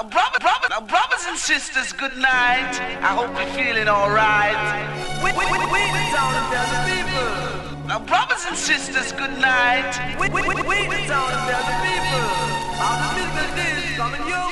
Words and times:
Now, 0.00 0.08
brother, 0.08 0.38
brother, 0.40 0.68
now, 0.70 0.80
brothers 0.80 1.26
and 1.28 1.36
sisters, 1.36 1.92
good 1.92 2.16
night. 2.16 2.72
I 3.04 3.12
hope 3.12 3.36
you're 3.36 3.52
feeling 3.52 3.86
alright. 3.86 4.56
We, 5.20 5.28
we, 5.36 5.44
we, 5.44 5.58
we 5.60 5.82
the 5.92 6.04
town 6.16 6.32
tell 6.48 6.68
the 6.72 6.80
people. 6.88 7.84
Now, 7.86 7.98
brothers 7.98 8.46
and 8.48 8.56
sisters, 8.56 9.12
good 9.12 9.36
night. 9.36 9.92
We, 10.18 10.30
we, 10.30 10.40
we, 10.40 10.54
we 10.56 10.88
the 10.88 11.04
town 11.04 11.28
tell 11.44 11.64
the 11.68 11.76
people. 11.84 12.24
All 12.80 12.96
the 12.96 13.28
business 13.28 13.92
is 13.92 13.96
coming 13.98 14.24
your 14.24 14.49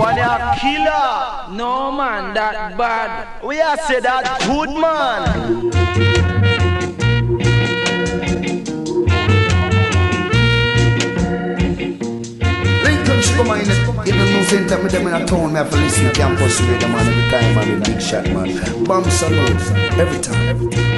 one 0.00 0.18
a 0.18 0.56
killer. 0.58 1.56
No 1.56 1.92
man, 1.92 2.32
that 2.34 2.76
bad. 2.78 3.44
We 3.44 3.60
are 3.60 3.76
say 3.76 4.00
that 4.00 4.24
good 4.48 4.70
man. 4.70 5.70
Lincoln 12.84 13.20
Sugar 13.20 13.44
Man, 13.44 13.60
even 14.08 14.26
no 14.32 14.42
same 14.44 14.66
time 14.66 14.82
with 14.82 14.92
them 14.92 15.06
in 15.06 15.14
a 15.14 15.26
town, 15.26 15.52
me 15.52 15.58
have 15.58 15.70
to 15.70 15.76
listen 15.76 16.06
to 16.06 16.12
campus 16.12 16.60
radio 16.62 16.88
man 16.88 17.06
every 17.06 17.30
time, 17.30 17.54
man, 17.54 17.82
big 17.82 18.00
shot, 18.00 18.24
man. 18.32 18.48
Bam 18.84 19.04
Salut, 19.10 19.60
every 19.98 20.20
time. 20.20 20.48
Every 20.48 20.70
time. 20.70 20.90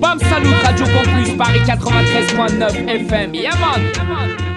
Bam 0.00 0.18
Salut 0.20 0.62
Radio 0.64 0.86
Campus 0.86 1.30
Paris 1.36 1.68
93.9 1.68 3.08
FM. 3.08 3.34
Yeah 3.34 3.54
man. 3.60 3.80
Yeah 3.94 4.47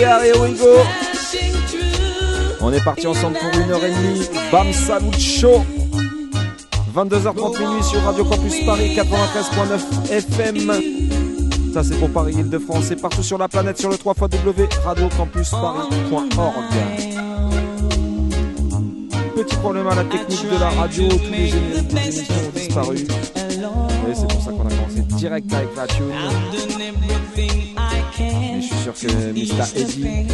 go. 0.00 0.82
On 2.60 2.72
est 2.72 2.84
parti 2.84 3.06
ensemble 3.06 3.38
pour 3.38 3.60
une 3.60 3.70
heure 3.70 3.84
et 3.84 3.90
demie. 3.90 4.26
Bam 4.50 4.72
Salut 4.72 5.12
Show. 5.18 5.64
22h30 6.94 7.58
minuit 7.58 7.82
sur 7.82 8.00
Radio 8.02 8.24
Campus 8.24 8.64
Paris 8.64 8.96
93.9 8.96 10.10
FM. 10.10 10.72
Ça, 11.74 11.84
c'est 11.84 11.98
pour 11.98 12.10
Paris, 12.10 12.34
Île-de-France 12.38 12.90
et 12.90 12.96
partout 12.96 13.22
sur 13.22 13.36
la 13.36 13.48
planète 13.48 13.78
sur 13.78 13.90
le 13.90 13.98
3 13.98 14.14
radiocampusparis.org. 14.84 16.74
Petit 19.34 19.56
problème 19.56 19.86
à 19.88 19.94
la 19.94 20.04
technique 20.04 20.50
de 20.50 20.58
la 20.58 20.70
radio, 20.70 21.06
tous 21.08 21.30
les 21.30 21.54
émissions 21.54 22.34
ont 22.34 22.50
disparu. 22.54 22.96
Et 22.96 24.14
c'est 24.14 24.28
pour 24.28 24.42
ça 24.42 24.52
qu'on 24.52 24.66
a 24.66 24.70
commencé 24.70 25.02
direct 25.18 25.52
avec 25.52 25.76
la 25.76 25.86
tune. 25.86 26.14
Mais 28.18 28.60
je 28.60 28.66
suis 28.66 28.76
sûr 28.76 28.94
que 28.94 29.06
Mr. 29.32 29.80
Eddie, 29.80 30.26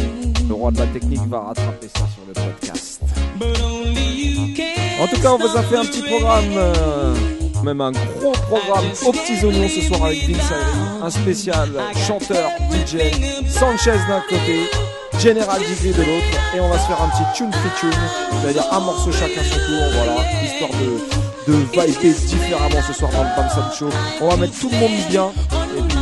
le 0.47 0.53
roi 0.53 0.71
de 0.71 0.79
la 0.79 0.87
technique, 0.87 1.27
va 1.27 1.39
rattraper 1.41 1.87
ça 1.87 2.05
sur 2.13 2.23
le 2.27 2.33
podcast. 2.33 3.01
En 5.01 5.07
tout 5.07 5.21
cas, 5.21 5.33
on 5.33 5.37
vous 5.37 5.57
a 5.57 5.63
fait 5.63 5.77
un 5.77 5.85
petit 5.85 6.01
programme. 6.01 6.45
Euh, 6.55 7.15
même 7.63 7.79
un 7.81 7.91
gros 7.91 8.33
programme 8.33 8.85
aux 9.05 9.11
petits 9.11 9.45
oignons 9.45 9.69
ce 9.69 9.81
soir 9.81 10.05
avec 10.05 10.19
Vince 10.27 10.51
un 11.01 11.09
spécial 11.09 11.69
chanteur, 12.07 12.49
DJ, 12.69 12.97
Sanchez 13.49 13.97
d'un 14.09 14.21
côté, 14.27 14.69
General 15.19 15.59
Degree 15.59 15.91
de 15.91 16.03
l'autre, 16.03 16.55
et 16.55 16.59
on 16.59 16.69
va 16.69 16.77
se 16.77 16.87
faire 16.87 17.01
un 17.01 17.09
petit 17.09 17.37
tune 17.37 17.51
free 17.53 17.69
tune, 17.79 17.99
c'est-à-dire 18.41 18.65
un 18.71 18.79
morceau 18.79 19.11
chacun 19.11 19.41
son 19.43 19.55
tour, 19.55 19.83
voilà, 19.93 20.15
histoire 20.43 20.71
de, 20.71 21.51
de 21.53 22.27
différemment 22.27 22.81
ce 22.85 22.93
soir 22.93 23.11
dans 23.11 23.23
le 23.23 23.29
Bam 23.35 23.71
Show. 23.77 23.89
On 24.21 24.29
va 24.29 24.37
mettre 24.37 24.59
tout 24.59 24.69
le 24.69 24.77
monde 24.77 24.91
bien, 25.09 25.31
et 25.77 25.92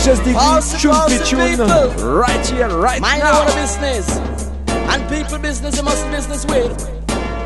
Sanchez 0.00 0.20
Diggy, 0.20 1.28
tune 1.28 1.58
tune, 1.58 1.94
right 2.02 2.46
here, 2.46 2.68
right 2.68 3.02
Mind 3.02 3.20
now. 3.20 3.44
Mind 3.44 3.54
business, 3.54 4.16
and 4.16 5.06
people 5.10 5.38
business, 5.38 5.76
you 5.76 5.82
must 5.82 6.10
business 6.10 6.46
with. 6.46 6.88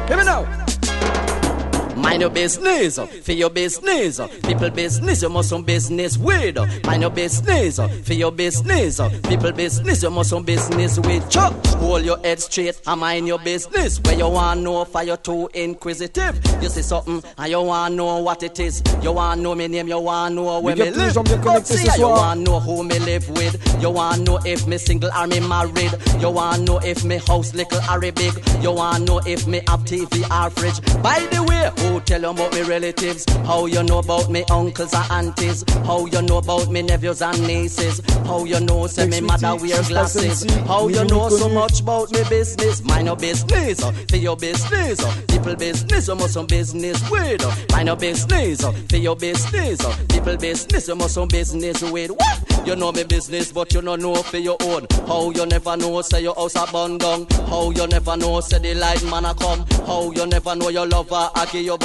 Hear 0.07 0.19
me 0.19 0.25
now. 0.25 0.64
Mind 2.05 2.21
your 2.21 2.29
business, 2.29 2.99
uh, 2.99 3.07
for 3.07 3.33
your 3.33 3.49
business. 3.49 4.21
Uh, 4.21 4.29
people 4.29 4.69
business, 4.69 5.23
you 5.23 5.31
must 5.31 5.49
some 5.49 5.63
business 5.65 6.19
with. 6.19 6.59
Uh, 6.59 6.67
mind 6.85 7.01
your 7.01 7.11
business, 7.11 7.81
for 8.07 8.13
your 8.13 8.31
business. 8.31 9.01
People 9.27 9.53
business, 9.53 10.03
you 10.03 10.11
must 10.11 10.29
some 10.29 10.45
business 10.45 10.99
with. 10.99 11.29
Chuck, 11.31 11.55
hold 11.79 12.05
your 12.05 12.19
head 12.19 12.41
straight 12.41 12.79
and 12.87 13.01
mind 13.01 13.27
your 13.27 13.39
business. 13.39 14.01
Where 14.01 14.19
you 14.19 14.29
want 14.29 14.61
know 14.61 14.85
for 14.85 15.03
you 15.03 15.17
too 15.17 15.49
inquisitive. 15.55 16.39
You 16.63 16.69
see 16.69 16.83
something 16.83 17.23
and 17.39 17.51
you 17.51 17.63
want 17.63 17.95
know 17.95 18.19
what 18.19 18.43
it 18.43 18.61
is. 18.61 18.83
You 19.03 19.13
want 19.13 19.41
know 19.41 19.55
me 19.55 19.67
name, 19.69 19.89
you 19.89 19.99
want 19.99 20.35
know 20.35 20.61
where 20.61 20.77
me 20.77 20.91
live. 20.91 21.15
But 21.15 21.67
see, 21.67 21.99
you 21.99 22.09
want 22.09 22.41
know 22.41 22.61
who 22.61 22.85
me 22.85 22.99
live 22.99 23.27
with. 23.31 23.81
You 23.81 23.89
want 23.89 24.21
know 24.27 24.39
if 24.45 24.67
me 24.67 24.77
single 24.77 25.11
or 25.11 25.27
me 25.27 25.41
married. 25.41 25.95
You 26.21 26.31
want 26.31 26.63
know 26.69 26.81
if 26.81 27.03
me 27.03 27.17
house 27.17 27.55
little 27.55 27.81
or 27.91 27.99
big. 27.99 28.35
You 28.61 28.73
want 28.73 29.05
know 29.09 29.23
if 29.27 29.47
me 29.47 29.63
have 29.69 29.81
TV 29.85 30.21
or 30.31 30.51
fridge. 30.51 30.83
By 31.03 31.27
the 31.33 31.43
way, 31.43 31.71
who 31.79 31.94
tell 32.01 32.21
you 32.21 32.31
about 32.31 32.53
me 32.53 32.63
relatives? 32.63 33.25
How 33.45 33.67
you 33.67 33.83
know 33.83 33.99
about 33.99 34.31
me 34.31 34.45
uncles 34.51 34.95
and 34.95 35.11
aunties? 35.11 35.65
How 35.85 36.07
you 36.07 36.23
know 36.23 36.39
about 36.39 36.71
me 36.71 36.83
nephews 36.83 37.23
and 37.23 37.41
nieces? 37.47 38.01
How 38.25 38.45
you 38.45 38.61
know 38.61 38.87
say 38.87 39.07
me 39.07 39.21
mother 39.21 39.57
wear 39.57 39.83
glasses? 39.85 40.45
How 40.67 40.89
you 40.89 41.05
know 41.05 41.29
so 41.29 41.49
much 41.49 41.81
about 41.81 42.11
me 42.13 42.23
business? 42.29 42.83
Mind 42.83 43.07
your 43.07 43.17
business, 43.17 43.83
uh, 43.83 43.93
for 44.09 44.17
your 44.17 44.37
business. 44.37 45.01
Uh. 45.01 45.15
People 45.29 45.57
business, 45.57 46.09
you 46.09 46.15
must 46.15 46.35
some 46.35 46.47
business 46.47 47.11
with. 47.11 47.45
Uh. 47.45 47.55
Mind 47.73 47.89
your 47.89 47.97
business, 47.97 48.61
for 48.61 48.97
your 48.97 49.17
business. 49.17 50.07
People 50.09 50.37
business, 50.37 50.89
you 50.89 50.95
must 50.95 51.15
some 51.15 51.29
business 51.29 51.83
with. 51.83 52.11
What? 52.11 52.67
You 52.67 52.77
know 52.77 52.93
me 52.93 53.05
business, 53.05 53.53
but 53.53 53.75
you 53.75 53.83
don't 53.83 54.01
know 54.01 54.15
for 54.15 54.39
your 54.39 54.57
own. 54.63 54.87
How 55.07 55.31
you 55.31 55.45
never 55.45 55.77
know 55.77 56.01
say 56.01 56.23
your 56.23 56.35
house 56.35 56.57
a 56.57 56.71
bun 56.73 56.97
down? 56.97 57.27
How 57.49 57.71
you 57.71 57.87
never 57.87 58.17
know 58.17 58.41
say 58.41 58.59
the 58.59 58.75
light 58.75 59.05
man 59.05 59.27
a 59.27 59.35
come? 59.35 59.67
How 59.87 60.11
you 60.13 60.27
never 60.27 60.55
know 60.55 60.71
your 60.71 60.87
lover 60.87 61.29
a 61.37 61.47
give 61.53 61.63
you 61.63 61.77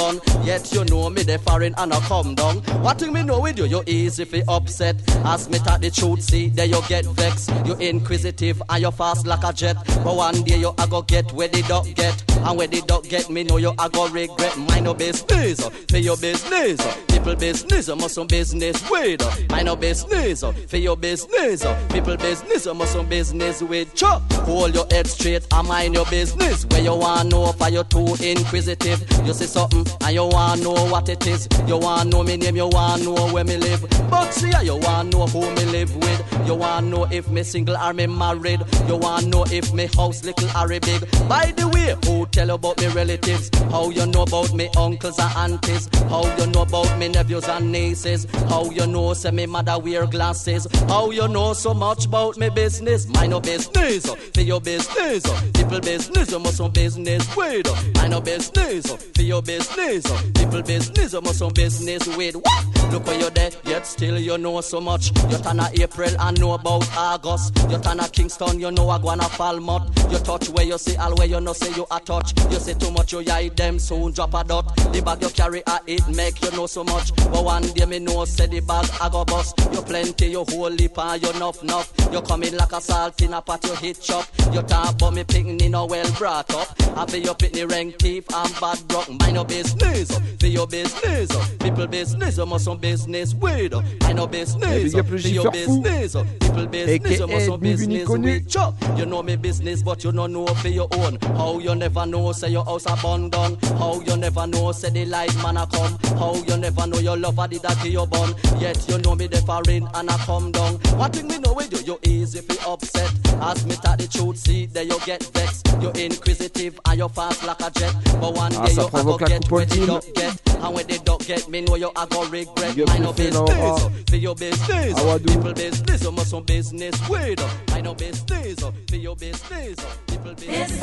Yet 0.44 0.72
you 0.72 0.84
know 0.86 1.10
me 1.10 1.22
the 1.22 1.38
foreign 1.38 1.74
and 1.76 1.92
I 1.92 2.00
come 2.00 2.34
down. 2.34 2.56
What 2.82 2.98
thing 2.98 3.12
me 3.12 3.22
know 3.22 3.40
with 3.40 3.58
you, 3.58 3.66
you 3.66 3.82
easy 3.86 4.24
fi 4.24 4.42
upset. 4.48 4.96
Ask 5.24 5.50
me 5.50 5.58
talk 5.58 5.80
the 5.80 5.90
truth, 5.90 6.22
see 6.22 6.48
there 6.48 6.66
you 6.66 6.80
get 6.88 7.04
vexed. 7.04 7.50
You 7.66 7.74
inquisitive 7.74 8.62
and 8.68 8.82
you 8.82 8.90
fast 8.90 9.26
like 9.26 9.44
a 9.44 9.52
jet. 9.52 9.76
But 10.02 10.16
one 10.16 10.42
day 10.42 10.58
you 10.58 10.72
a 10.78 10.86
go 10.88 11.02
get 11.02 11.30
where 11.32 11.48
the 11.48 11.62
duck 11.62 11.86
get. 11.94 12.24
And 12.40 12.56
where 12.56 12.66
the 12.66 12.80
duck 12.80 13.04
get 13.04 13.28
me 13.28 13.44
know 13.44 13.58
you 13.58 13.74
a 13.78 13.90
go 13.90 14.08
regret. 14.08 14.56
Mind 14.56 14.84
no 14.86 14.94
business, 14.94 15.60
uh, 15.62 15.70
for 15.90 15.98
your 15.98 16.16
business. 16.16 16.80
Uh, 16.80 16.96
people 17.08 17.36
business, 17.36 17.88
you 17.88 17.96
must 17.96 18.14
some 18.14 18.26
business 18.26 18.90
with. 18.90 19.50
Mind 19.50 19.66
no 19.66 19.76
business, 19.76 20.42
for 20.42 20.76
your 20.78 20.96
business. 20.96 21.66
People 21.92 22.16
business, 22.16 22.66
must 22.66 22.92
some 22.92 23.06
business 23.06 23.62
with. 23.62 23.94
Chuck, 23.94 24.22
hold 24.32 24.74
your 24.74 24.86
head 24.90 25.06
straight 25.06 25.46
and 25.52 25.68
mind 25.68 25.94
your 25.94 26.06
business. 26.06 26.64
Where 26.64 26.80
you 26.80 26.94
want 26.94 27.30
know 27.30 27.52
for 27.52 27.68
you 27.68 27.84
too 27.84 28.16
inquisitive. 28.24 29.04
You 29.26 29.34
see 29.34 29.46
something 29.46 29.84
and 30.02 30.14
you 30.14 30.24
want 30.26 30.62
know 30.62 30.72
what 30.72 31.08
it 31.08 31.26
is. 31.26 31.48
You 31.66 31.78
want 31.78 32.10
know 32.10 32.22
me 32.22 32.36
name, 32.36 32.56
you 32.56 32.66
want 32.68 33.02
know 33.04 33.14
where 33.32 33.44
me 33.44 33.56
live. 33.56 33.84
But 34.10 34.32
see, 34.32 34.52
you 34.62 34.76
want 34.76 35.12
know 35.12 35.26
who 35.26 35.40
me 35.54 35.64
live 35.66 35.94
with. 35.96 36.46
You 36.46 36.54
want 36.54 36.86
know 36.86 37.04
if 37.10 37.28
me 37.28 37.42
single 37.42 37.76
or 37.76 37.92
me 37.92 38.06
married. 38.06 38.60
You 38.88 38.96
want 38.96 39.26
know 39.26 39.44
if 39.50 39.72
me 39.72 39.86
house 39.94 40.24
little 40.24 40.48
or 40.56 40.68
big. 40.68 41.28
By 41.28 41.52
the 41.56 41.68
way, 41.68 41.94
who 42.04 42.26
tell 42.26 42.50
about 42.50 42.78
me 42.80 42.88
relatives? 42.88 43.50
How 43.70 43.90
you 43.90 44.06
know 44.06 44.22
about 44.22 44.52
me 44.52 44.68
uncles 44.76 45.18
and 45.18 45.36
aunties? 45.36 45.88
How 46.08 46.24
you 46.38 46.46
know 46.46 46.62
about 46.62 46.98
me 46.98 47.08
nephews 47.08 47.48
and 47.48 47.70
nieces? 47.70 48.26
How 48.48 48.70
you 48.70 48.86
know 48.86 49.14
say 49.14 49.30
me 49.30 49.46
mother 49.46 49.78
wear 49.78 50.06
glasses? 50.06 50.66
How 50.88 51.10
you 51.10 51.28
know 51.28 51.52
so 51.52 51.74
much 51.74 52.06
about 52.06 52.36
me 52.36 52.48
business? 52.50 53.06
Mind 53.08 53.30
no 53.30 53.40
business, 53.40 54.08
uh, 54.08 54.16
for 54.34 54.40
your 54.40 54.60
business. 54.60 55.24
Uh, 55.24 55.50
people 55.54 55.80
business, 55.80 56.30
you 56.30 56.38
must 56.38 56.56
some 56.56 56.70
business 56.72 57.36
with. 57.36 57.68
Uh, 57.68 57.74
mind 57.96 58.10
no 58.10 58.20
business, 58.20 58.86
for 58.86 59.22
your 59.22 59.42
business. 59.42 59.79
People 59.80 60.62
business, 60.62 61.12
you 61.14 61.20
must 61.22 61.38
some 61.38 61.52
business 61.54 62.06
with. 62.16 62.36
What? 62.36 62.92
Look 62.92 63.06
where 63.06 63.18
you're 63.18 63.30
there, 63.30 63.50
yet 63.64 63.86
still 63.86 64.18
you 64.18 64.36
know 64.36 64.60
so 64.60 64.80
much. 64.80 65.10
You 65.30 65.38
turn 65.38 65.58
a 65.60 65.70
April 65.80 66.10
and 66.20 66.40
know 66.40 66.52
about 66.52 66.88
August. 66.96 67.56
You 67.70 67.78
turn 67.78 68.00
a 68.00 68.08
Kingston, 68.08 68.60
you 68.60 68.70
know 68.70 68.90
I 68.90 68.98
gonna 68.98 69.22
Falmouth. 69.22 70.12
You 70.12 70.18
touch 70.18 70.48
where 70.50 70.64
you 70.64 70.76
see 70.76 70.96
all 70.96 71.14
where 71.14 71.26
you 71.26 71.40
know 71.40 71.52
say 71.52 71.72
you 71.74 71.86
a 71.90 71.98
touch. 72.00 72.34
You 72.50 72.58
say 72.58 72.74
too 72.74 72.90
much, 72.90 73.12
you 73.12 73.24
hide 73.24 73.56
them 73.56 73.78
soon 73.78 74.12
drop 74.12 74.34
a 74.34 74.44
dot. 74.44 74.76
The 74.92 75.02
bag 75.02 75.22
you 75.22 75.30
carry 75.30 75.62
a 75.66 75.80
it 75.86 76.06
make 76.08 76.42
you 76.42 76.50
know 76.50 76.66
so 76.66 76.84
much. 76.84 77.14
But 77.16 77.44
one 77.44 77.62
day 77.62 77.86
me 77.86 78.00
know 78.00 78.24
say 78.26 78.46
the 78.46 78.60
bag 78.60 78.88
I 79.00 79.08
go 79.08 79.24
bust. 79.24 79.54
You 79.72 79.82
plenty, 79.82 80.26
you 80.26 80.44
whole 80.48 80.70
lip 80.70 80.98
and 80.98 80.98
ah, 80.98 81.14
you 81.14 81.38
nuff 81.38 81.62
nuff. 81.62 81.92
You 82.12 82.20
come 82.22 82.42
in 82.42 82.56
like 82.56 82.72
a 82.72 82.80
salt 82.80 83.22
in 83.22 83.32
a 83.32 83.40
pot, 83.40 83.64
you 83.64 83.74
hit 83.76 84.00
chop. 84.02 84.26
You 84.52 84.62
talk 84.62 84.94
about 84.94 85.14
me 85.14 85.24
picking 85.24 85.58
no 85.70 85.86
well 85.86 86.10
brought 86.18 86.52
up. 86.54 86.68
I 86.96 87.06
feel 87.06 87.22
you 87.22 87.34
pick 87.34 87.52
the 87.52 87.66
rank 87.66 87.98
thief 87.98 88.24
and 88.34 88.60
bad 88.60 88.78
broke. 88.88 89.08
Mind 89.08 89.36
your 89.36 89.44
business, 89.62 90.18
for 90.38 90.46
your 90.46 90.66
business. 90.66 91.56
People 91.58 91.86
business, 91.86 92.38
you 92.38 92.46
must 92.46 92.64
some 92.64 92.78
business 92.78 93.34
with. 93.34 93.72
Mind 94.02 94.18
your 94.18 94.28
business, 94.28 94.92
for 94.92 95.28
your 95.28 95.50
business. 95.50 96.14
People 96.40 96.66
business, 96.66 97.20
AKA 97.20 97.26
must 97.26 97.46
some 97.46 97.60
business 97.60 98.08
with. 98.08 98.98
You 98.98 99.06
know 99.06 99.22
me 99.22 99.36
business, 99.36 99.82
but 99.82 100.02
you 100.04 100.12
don't 100.12 100.32
know 100.32 100.46
for 100.46 100.68
your 100.68 100.88
own. 100.92 101.18
How 101.36 101.58
you 101.58 101.74
never 101.74 102.06
know, 102.06 102.32
say 102.32 102.48
your 102.50 102.64
house 102.64 102.86
abandoned. 102.86 103.62
How 103.78 104.00
you 104.00 104.16
never 104.16 104.46
know, 104.46 104.72
say 104.72 104.90
the 104.90 105.04
light 105.06 105.34
man 105.42 105.56
a 105.56 105.66
come. 105.66 105.98
How 106.18 106.34
you 106.34 106.56
never 106.56 106.86
know 106.86 106.98
your 106.98 107.16
lover 107.16 107.46
did 107.48 107.62
that 107.62 107.76
to 107.78 107.88
your 107.88 108.06
bun. 108.06 108.34
Yet 108.58 108.88
you 108.88 108.98
know 108.98 109.14
me 109.14 109.26
the 109.26 109.38
foreign 109.42 109.88
and 109.94 110.10
I 110.10 110.16
come 110.18 110.52
down. 110.52 110.74
One 110.98 111.10
thing 111.12 111.28
me 111.28 111.38
know 111.38 111.52
with 111.52 111.72
you, 111.72 111.94
you 111.94 112.00
easy 112.04 112.40
fi 112.40 112.56
upset. 112.70 113.10
Ask 113.40 113.66
me 113.66 113.74
that 113.84 113.98
the 113.98 114.08
truth, 114.08 114.36
see 114.38 114.66
there 114.66 114.84
you 114.84 114.98
get 115.06 115.22
vexed. 115.34 115.66
You 115.80 115.90
inquisitive 115.92 116.78
and 116.86 116.98
you 116.98 117.08
fast 117.08 117.44
like 117.44 117.60
a 117.60 117.70
jet. 117.70 117.94
But 118.20 118.34
one 118.34 118.54
Ah, 118.56 118.66
day 118.66 118.72
you 118.74 118.88
provoque 118.88 119.20
get 119.26 119.48
where 119.50 119.64
the 119.66 119.74
coupoldine. 119.74 119.86
duck 119.86 120.04
get. 120.14 120.54
And 120.62 120.74
when 120.74 120.86
the 120.86 120.98
duck 120.98 121.20
get, 121.26 121.48
me 121.48 121.60
know 121.62 121.74
you 121.76 121.90
a 121.94 122.06
go 122.06 122.24
regret. 122.28 122.76
Big 122.76 122.80
up 122.82 122.88
Mind 122.88 123.00
le 123.00 123.06
no 123.06 123.12
fait 123.12 123.24
business, 123.24 123.34
Laura. 123.34 123.90
for 124.08 124.16
your 124.16 124.34
business. 124.34 124.94
Awadou. 125.00 125.26
People 125.26 125.52
business, 125.52 126.02
you 126.02 126.12
must 126.12 126.30
some 126.30 126.44
business 126.44 127.08
with. 127.08 127.70
Mind 127.70 127.84
no 127.84 127.94
business, 127.94 128.60
for 128.60 128.96
your 128.96 129.16
business. 129.16 129.76
People 130.06 130.34
business. 130.34 130.80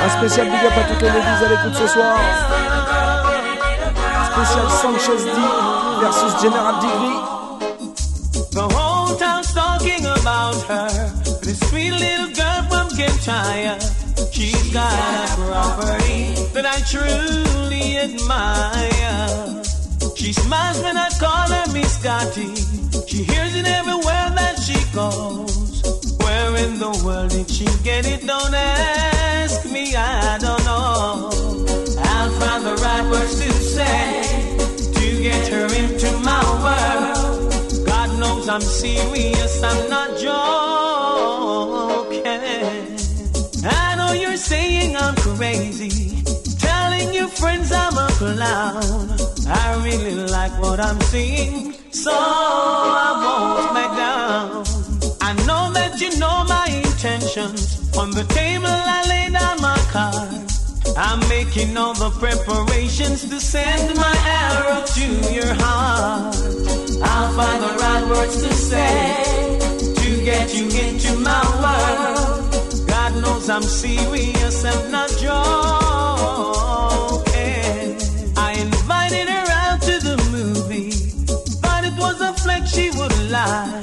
Un 0.00 0.10
spécial 0.10 0.46
big 0.46 0.64
up 0.64 0.72
à 0.76 0.82
toutes 0.84 1.02
les 1.02 1.10
ladies 1.10 1.44
à 1.44 1.48
l'écoute 1.48 1.74
ce 1.74 1.86
soir. 1.86 2.87
Spécial 4.38 4.70
Sanchez 4.70 5.24
D 5.24 5.40
versus 5.98 6.40
General 6.40 6.78
Degree. 6.80 7.20
The 8.52 8.68
whole 8.70 9.16
town's 9.16 9.52
talking 9.52 10.06
about 10.06 10.62
her. 10.68 11.10
This 11.42 11.58
sweet 11.68 11.90
little 11.90 12.30
girl 12.38 12.62
from 12.70 12.88
Kintyre. 12.96 13.80
She's 14.30 14.72
got 14.72 14.94
a 14.94 15.34
property 15.42 16.34
that 16.54 16.66
I 16.66 16.78
truly 16.86 17.98
admire. 17.98 19.64
She 20.14 20.32
smiles 20.32 20.80
when 20.84 20.96
I 20.96 21.08
call 21.18 21.48
her 21.50 21.72
Miss 21.72 21.98
Scotty. 21.98 22.54
She 23.08 23.24
hears 23.24 23.56
it 23.56 23.66
everywhere 23.66 24.30
that 24.38 24.56
she 24.62 24.78
goes. 24.94 25.82
Where 26.22 26.56
in 26.64 26.78
the 26.78 26.90
world 27.04 27.30
did 27.30 27.50
she 27.50 27.66
get 27.82 28.06
it? 28.06 28.24
Don't 28.24 28.54
ask 28.54 29.68
me, 29.68 29.96
I 29.96 30.38
don't 30.38 30.64
know. 30.64 31.47
Find 32.40 32.64
the 32.64 32.74
right 32.82 33.04
words 33.10 33.34
to 33.40 33.52
say 33.52 34.22
to 34.94 35.22
get 35.22 35.48
her 35.48 35.66
into 35.82 36.10
my 36.18 36.42
world. 36.64 37.86
God 37.86 38.18
knows 38.18 38.48
I'm 38.48 38.60
serious, 38.60 39.62
I'm 39.62 39.90
not 39.90 40.10
joking. 40.18 40.38
I 43.64 43.94
know 43.96 44.12
you're 44.12 44.36
saying 44.36 44.96
I'm 44.96 45.16
crazy, 45.16 46.22
telling 46.58 47.12
your 47.12 47.28
friends 47.28 47.72
I'm 47.72 47.96
a 47.96 48.08
clown. 48.20 49.10
I 49.48 49.80
really 49.84 50.14
like 50.14 50.52
what 50.60 50.78
I'm 50.80 51.00
seeing, 51.12 51.72
so 51.90 52.12
I 52.12 53.10
won't 53.22 53.74
back 53.74 53.96
down. 53.96 54.64
I 55.20 55.32
know 55.46 55.72
that 55.72 56.00
you 56.00 56.10
know 56.18 56.44
my 56.44 56.66
intentions. 56.84 57.96
On 57.96 58.10
the 58.10 58.24
table, 58.24 58.87
I'm 61.00 61.20
making 61.28 61.76
all 61.76 61.94
the 61.94 62.10
preparations 62.10 63.24
to 63.30 63.38
send 63.38 63.96
my 63.96 64.16
arrow 64.26 64.84
to 64.84 65.32
your 65.32 65.54
heart. 65.54 66.34
I'll 67.02 67.32
find 67.38 67.62
the 67.62 67.72
right 67.78 68.04
words 68.08 68.42
to 68.42 68.52
say 68.52 69.58
to 69.94 70.24
get 70.24 70.52
you 70.56 70.64
into 70.64 71.14
my 71.20 71.44
world. 71.62 72.88
God 72.88 73.22
knows 73.22 73.48
I'm 73.48 73.62
serious, 73.62 74.64
I'm 74.64 74.90
not 74.90 75.08
joking. 75.10 75.78
I 78.36 78.54
invited 78.58 79.28
her 79.28 79.46
out 79.52 79.80
to 79.82 80.00
the 80.00 80.16
movie, 80.32 80.90
thought 81.62 81.84
it 81.84 81.96
was 81.96 82.20
a 82.20 82.32
flex 82.42 82.72
she 82.72 82.90
would 82.90 83.30
lie. 83.30 83.82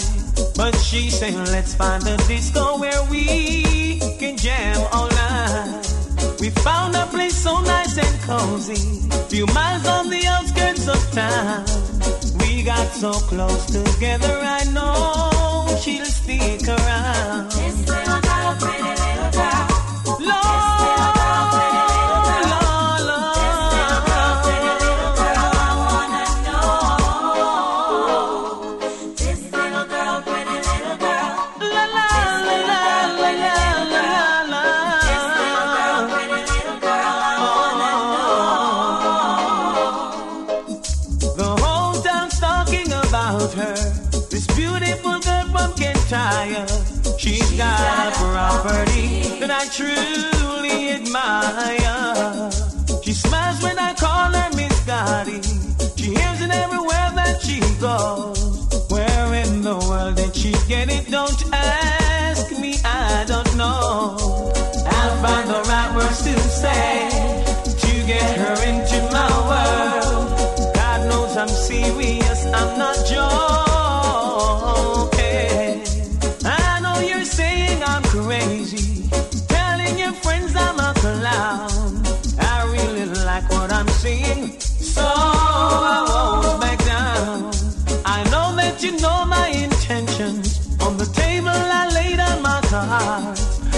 But 0.57 0.75
she 0.75 1.09
said, 1.09 1.33
let's 1.33 1.75
find 1.75 2.05
a 2.05 2.17
disco 2.27 2.77
where 2.77 3.03
we 3.09 3.99
can 4.19 4.35
jam 4.35 4.85
all 4.91 5.14
found 6.63 6.95
a 6.95 7.05
place 7.07 7.35
so 7.35 7.61
nice 7.61 7.97
and 7.97 8.21
cozy, 8.21 9.01
few 9.29 9.45
miles 9.47 9.85
on 9.87 10.09
the 10.09 10.25
outskirts 10.27 10.87
of 10.87 11.11
town. 11.11 11.65
We 12.39 12.63
got 12.63 12.87
so 12.93 13.11
close 13.13 13.65
together, 13.67 14.39
I 14.41 14.63
know 14.73 15.77
she'll 15.81 16.05
stick 16.05 16.67
around. 16.67 17.51
This 17.51 17.87
little 17.87 18.21
girl, 18.21 18.55
pretty 18.59 18.94
truly 49.75 50.91
admire. 50.91 52.51
She 53.03 53.13
smiles 53.13 53.61
when 53.61 53.77
I 53.77 53.93
call 53.93 54.31
her 54.31 54.49
Miss 54.55 54.75
Scotty. 54.81 55.41
She 55.97 56.13
hears 56.15 56.41
it 56.41 56.51
everywhere 56.51 57.11
that 57.19 57.41
she 57.41 57.59
goes. 57.79 58.89
Where 58.89 59.33
in 59.43 59.61
the 59.61 59.75
world 59.75 60.15
did 60.15 60.35
she 60.35 60.53
get 60.67 60.89
it? 60.89 61.11
Don't 61.11 61.53
ask 61.53 62.57
me, 62.57 62.75
I 62.85 63.25
don't 63.27 63.55
know. 63.57 64.54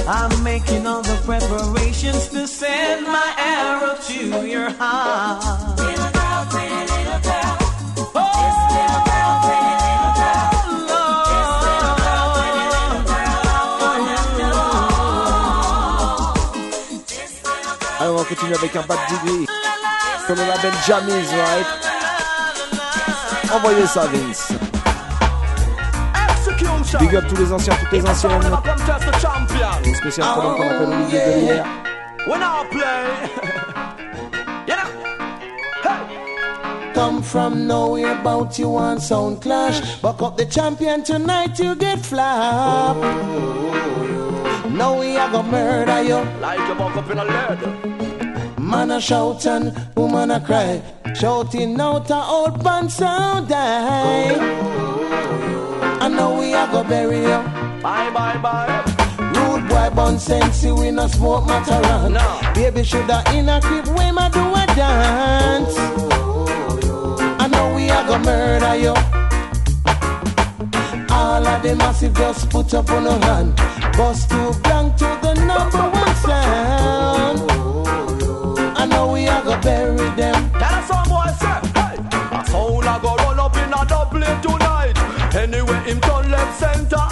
I'm 0.09 0.41
making 0.41 0.87
all 0.87 1.01
the 1.01 1.17
preparations 1.25 2.29
to 2.29 2.47
send 2.47 3.05
my 3.05 3.33
arrow 3.37 3.97
to 4.07 4.47
your 4.47 4.69
heart. 4.79 5.43
Little 5.77 6.11
girl, 6.15 6.45
pretty 6.47 6.87
little 6.87 7.19
girl. 7.27 7.57
Oh, 8.15 8.23
this 8.39 8.55
little 8.71 9.03
girl, 9.03 9.35
pretty 9.43 9.75
little 9.83 10.15
girl. 10.15 10.47
This 11.27 11.51
little 11.67 11.99
girl, 11.99 12.23
pretty 12.39 12.63
little 12.71 13.03
girl. 13.03 13.35
I 13.51 13.67
wanna 13.83 14.15
know. 14.39 14.63
Allez, 17.99 18.11
on 18.11 18.15
va 18.15 18.23
continuer 18.23 18.55
avec 18.55 18.73
un 18.77 18.83
bad 18.87 18.99
degree. 19.09 19.45
Sur 20.25 20.35
le 20.35 20.43
label 20.45 20.73
Jammies, 20.87 21.27
right? 21.35 21.67
Envoyez 23.53 23.87
ça, 23.87 24.05
Vince. 24.07 24.53
Execution. 26.29 26.99
Big 26.99 27.13
up 27.13 27.27
tous 27.27 27.35
les 27.35 27.51
anciens, 27.51 27.75
toutes 27.75 27.91
les 27.91 28.05
anciennes. 28.07 28.39
Never 30.03 30.13
come 30.13 30.21
test 30.21 30.21
the 30.21 30.21
champion. 30.21 30.27
Une 30.27 30.31
spéciale 30.31 30.35
pendant 30.35 30.55
qu'on 30.55 30.63
appelle 30.63 30.93
Olivier 30.93 31.19
Delière. 31.19 31.65
When 32.27 32.41
I 32.41 32.65
play, 32.71 33.05
you 34.67 34.75
know, 34.75 34.89
hey, 35.83 36.93
come 36.93 37.21
from 37.23 37.67
nowhere, 37.67 38.19
about 38.19 38.59
you 38.59 38.75
on 38.77 38.99
sound 38.99 39.41
clash. 39.41 39.81
Buck 40.01 40.21
up 40.21 40.37
the 40.37 40.45
champion 40.45 41.03
tonight, 41.03 41.57
you 41.59 41.75
get 41.75 41.99
flop. 42.05 42.97
Now 44.69 44.99
we 44.99 45.17
are 45.17 45.31
gonna 45.31 45.51
murder 45.51 46.03
you. 46.03 46.25
Like 46.41 46.59
you 46.67 46.75
buck 46.75 46.97
up 46.97 47.09
in 47.09 47.17
a 47.19 47.25
lead. 47.25 48.59
Man 48.59 48.91
a 48.91 48.99
shout 48.99 49.45
and 49.45 49.73
woman 49.95 50.31
a 50.31 50.39
cry. 50.39 50.81
Shouting 51.15 51.79
out 51.79 52.09
a 52.11 52.21
old 52.23 52.63
band 52.63 52.91
sound 52.91 53.47
die. 53.47 54.35
Oh, 54.37 55.99
I 56.01 56.09
know 56.09 56.37
we 56.39 56.53
are 56.53 56.67
gonna 56.67 56.89
bury 56.89 57.21
you. 57.21 57.43
Bye, 57.81 58.09
bye, 58.11 58.37
bye. 58.37 58.96
Boy 59.77 59.89
bun 59.95 60.17
sensi 60.17 60.71
we 60.71 60.89
no 60.89 61.05
smoke 61.07 61.45
mataran. 61.45 62.11
No. 62.13 62.53
Baby 62.55 62.83
shoulda 62.83 63.21
in 63.35 63.47
a 63.47 63.61
crib 63.61 63.87
when 63.95 64.15
ma 64.15 64.27
do 64.29 64.41
a 64.61 64.65
dance. 64.75 65.77
I 67.43 67.47
know 67.51 67.75
we 67.75 67.89
are 67.91 68.05
gonna 68.07 68.25
murder 68.25 68.75
you. 68.83 68.95
All 71.11 71.45
of 71.45 71.61
the 71.61 71.75
massive 71.75 72.15
just 72.15 72.49
put 72.49 72.73
up 72.73 72.89
on 72.89 73.05
a 73.05 73.25
hand. 73.25 73.55
Bust 73.95 74.29
too 74.31 74.51
blank 74.63 74.95
to 74.97 75.09
the 75.21 75.33
number 75.51 75.85
one 76.01 76.15
sound. 76.25 77.39
I 78.81 78.85
know 78.89 79.11
we 79.13 79.27
are 79.27 79.43
gonna 79.43 79.61
bury 79.61 80.09
them. 80.21 80.39
Us 80.55 80.87
some 80.87 81.07
boy 81.07 81.29
say, 81.41 81.59
hey. 81.77 81.97
A 82.37 82.41
sound 82.49 82.87
a 82.93 82.99
go 83.03 83.15
run 83.15 83.39
up 83.39 83.55
in 83.57 83.71
a 83.79 83.85
Dublin 83.85 84.41
tonight. 84.41 84.97
Anyway, 85.35 85.79
him 85.87 86.01
turn 86.01 86.31
left, 86.31 86.59
center 86.59 87.06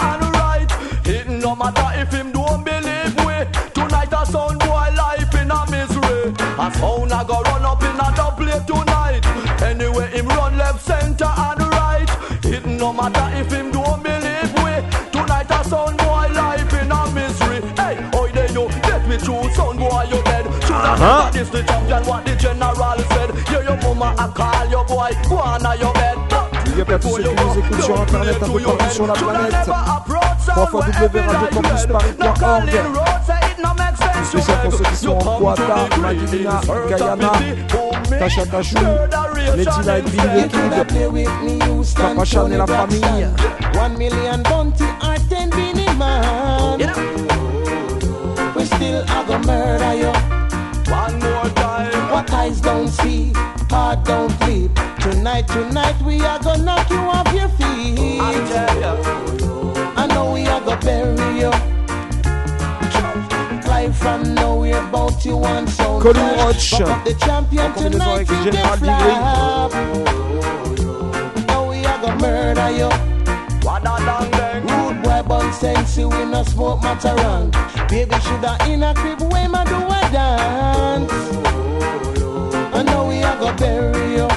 A 6.76 6.78
sound 6.78 7.10
a 7.12 7.24
go 7.26 7.40
run 7.42 7.64
up 7.64 7.82
in 7.82 7.98
a 7.98 8.12
Dublin 8.14 8.64
tonight. 8.66 9.24
Anyway, 9.62 10.10
him 10.10 10.26
run 10.28 10.56
left, 10.58 10.84
center 10.84 11.24
and 11.24 11.60
right. 11.72 12.08
It 12.44 12.66
no 12.66 12.92
matter 12.92 13.30
if 13.40 13.50
him 13.50 13.70
don't 13.70 14.02
believe 14.02 14.52
we. 14.62 14.82
Tonight 15.10 15.50
a 15.50 15.64
sound 15.64 15.96
boy 15.98 16.28
life 16.34 16.72
in 16.74 16.92
a 16.92 17.06
misery. 17.12 17.62
Hey, 17.76 17.96
oh 18.14 18.28
they 18.28 18.52
know, 18.52 18.68
get 18.82 19.06
me 19.08 19.16
through, 19.18 19.48
sound 19.54 19.78
boy 19.78 20.04
you 20.10 20.22
dead. 20.24 20.44
Shoulda 20.64 20.92
Uh-huh. 20.92 21.30
this 21.32 21.48
the 21.48 21.62
champion 21.62 22.04
what 22.04 22.24
the 22.26 22.36
general 22.36 22.98
said. 23.10 23.30
Yeah, 23.50 23.62
your 23.62 23.76
mama 23.82 24.14
a 24.18 24.28
call 24.28 24.66
your 24.68 24.84
boy, 24.84 25.10
go 25.28 25.38
on 25.38 25.64
a 25.66 25.74
your 25.76 25.92
bed. 25.94 26.18
Big 26.66 26.80
up 26.80 26.90
à 26.90 26.98
tous 26.98 27.16
ceux 27.16 27.22
qui 27.22 27.34
nous 27.34 27.58
écoutent 27.58 27.82
sur 27.82 28.00
internet 28.00 28.42
un 28.42 28.48
peu 28.48 28.60
partout 28.60 28.90
sur 28.90 29.06
la 29.06 29.12
planète. 29.14 29.68
www.radiocampusparis.org. 30.56 33.45
Une 34.36 34.42
spéciale 34.42 34.60
pour 34.62 34.72
ceux 34.74 34.84
qui 34.84 34.96
sont 34.96 35.18
en 35.28 35.38
Guata, 35.40 35.88
Madinina, 36.00 36.60
Guyana, 36.86 37.32
Tasha 38.18 38.46
Tachou, 38.46 38.76
Letty 39.56 39.86
Light, 39.86 40.04
Billy 40.04 40.42
the 40.42 40.48
Kid, 40.48 41.96
Papa 41.96 42.24
Chan 42.24 42.50
et 42.50 42.56
la 42.56 42.66
famille. 42.66 43.28
One 43.74 43.96
million 43.96 44.42
bounty 44.42 44.84
or 45.02 45.16
ten 45.30 45.48
billion 45.50 45.96
man. 45.98 46.78
We 48.54 48.64
still 48.64 49.04
have 49.06 49.30
a 49.30 49.38
murder 49.38 49.94
you. 49.94 50.12
One 50.92 51.18
more 51.18 51.48
time. 51.54 52.10
What 52.10 52.30
eyes 52.32 52.60
don't 52.60 52.88
see, 52.88 53.32
heart 53.70 54.04
don't 54.04 54.30
sleep. 54.42 54.70
Tonight, 55.00 55.48
tonight 55.48 55.96
we 56.04 56.20
are 56.20 56.38
gonna 56.40 56.62
knock 56.62 56.90
you 56.90 56.98
off 56.98 57.32
your 57.32 57.48
feet. 57.48 58.20
I 58.20 58.34
tell 58.50 58.80
ya. 58.80 58.96
I 59.96 60.06
know 60.08 60.32
we 60.32 60.46
are 60.46 60.60
gonna 60.60 60.80
bury 60.82 61.40
you. 61.40 61.75
Fly 63.96 64.22
from 64.22 64.34
nowhere, 64.34 64.82
bout 64.90 65.24
you 65.24 65.36
one 65.36 65.66
sound. 65.66 66.02
Colin 66.02 66.14
clash. 66.14 66.72
Roach. 66.72 66.88
Up 66.88 67.04
the 67.04 67.14
champion 67.14 67.64
En 67.66 67.72
tonight, 67.74 68.28
you 68.28 68.36
Général 68.44 68.52
get 68.52 68.78
flop. 68.78 69.72
Oh, 69.74 71.44
now 71.48 71.70
we 71.70 71.84
are 71.84 72.00
gonna 72.00 72.20
murder 72.20 72.70
you. 72.70 72.90
One 73.62 73.86
a 73.86 73.96
dang 74.06 74.30
dang. 74.30 74.66
Rude 74.66 75.02
boy 75.02 75.22
bun 75.22 75.52
sensi 75.52 76.04
we 76.04 76.24
no 76.24 76.42
smoke 76.44 76.80
mataran. 76.82 77.50
Baby 77.88 78.16
shoulda 78.20 78.56
in 78.68 78.82
a 78.82 78.94
crib 78.94 79.20
when 79.32 79.50
ma 79.50 79.64
do 79.64 79.76
a 79.76 80.00
dance. 80.12 81.12
I 82.74 82.82
know 82.82 83.08
we 83.08 83.22
are 83.22 83.36
gonna 83.38 83.56
bury 83.56 84.16
you. 84.16 84.28